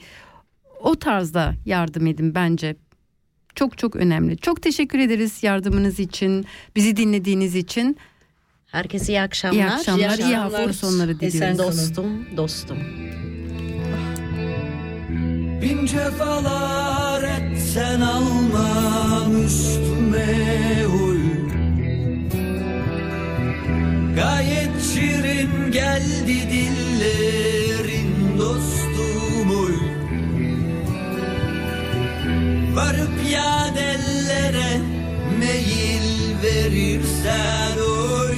o 0.80 0.94
tarzda 0.96 1.54
yardım 1.66 2.06
edin 2.06 2.34
bence. 2.34 2.76
Çok 3.54 3.78
çok 3.78 3.96
önemli. 3.96 4.36
Çok 4.36 4.62
teşekkür 4.62 4.98
ederiz 4.98 5.42
yardımınız 5.42 6.00
için, 6.00 6.46
bizi 6.76 6.96
dinlediğiniz 6.96 7.54
için. 7.56 7.96
herkese 8.66 9.12
iyi 9.12 9.20
akşamlar. 9.20 9.56
İyi 9.58 9.64
akşamlar, 9.66 10.00
iyi 10.00 10.08
akşamlar. 10.08 10.38
hafta 10.42 10.72
sonları 10.72 11.20
diliyoruz. 11.20 11.34
Esen. 11.34 11.58
Dostum, 11.58 12.26
dostum. 12.36 12.78
Bin 15.62 15.86
cefalar 15.86 17.22
etsen 17.22 18.00
almam 18.00 19.44
üstüme 19.44 20.82
huy 20.86 21.15
Gayet 24.16 24.82
şirin 24.94 25.72
geldi 25.72 26.50
dillerin 26.50 28.38
dostum 28.38 29.50
huy 29.50 29.74
Varıp 32.74 33.30
yadellere 33.32 34.80
meyil 35.38 36.06
verirsen 36.42 37.78
oy. 37.78 38.36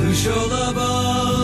Kış 0.00 0.26
ola 0.26 0.76
bağlana 0.76 1.39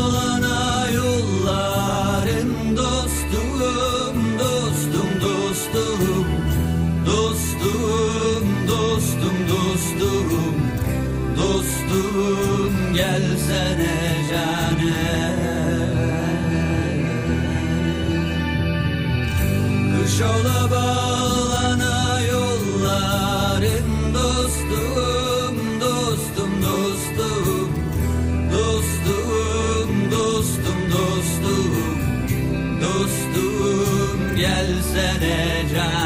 gelsene 12.97 13.97
cane 14.31 15.37
Kış 19.93 20.21
ola 20.21 20.71
bağlana 20.71 22.21
yolların 22.21 24.15
dostum, 24.15 25.57
dostum, 25.81 26.53
dostum. 26.63 27.71
Dostum, 28.53 30.11
dostum, 30.11 30.81
dostum. 30.93 31.73
Dostum 32.81 34.37
gelsene 34.37 35.63
cane 35.75 36.06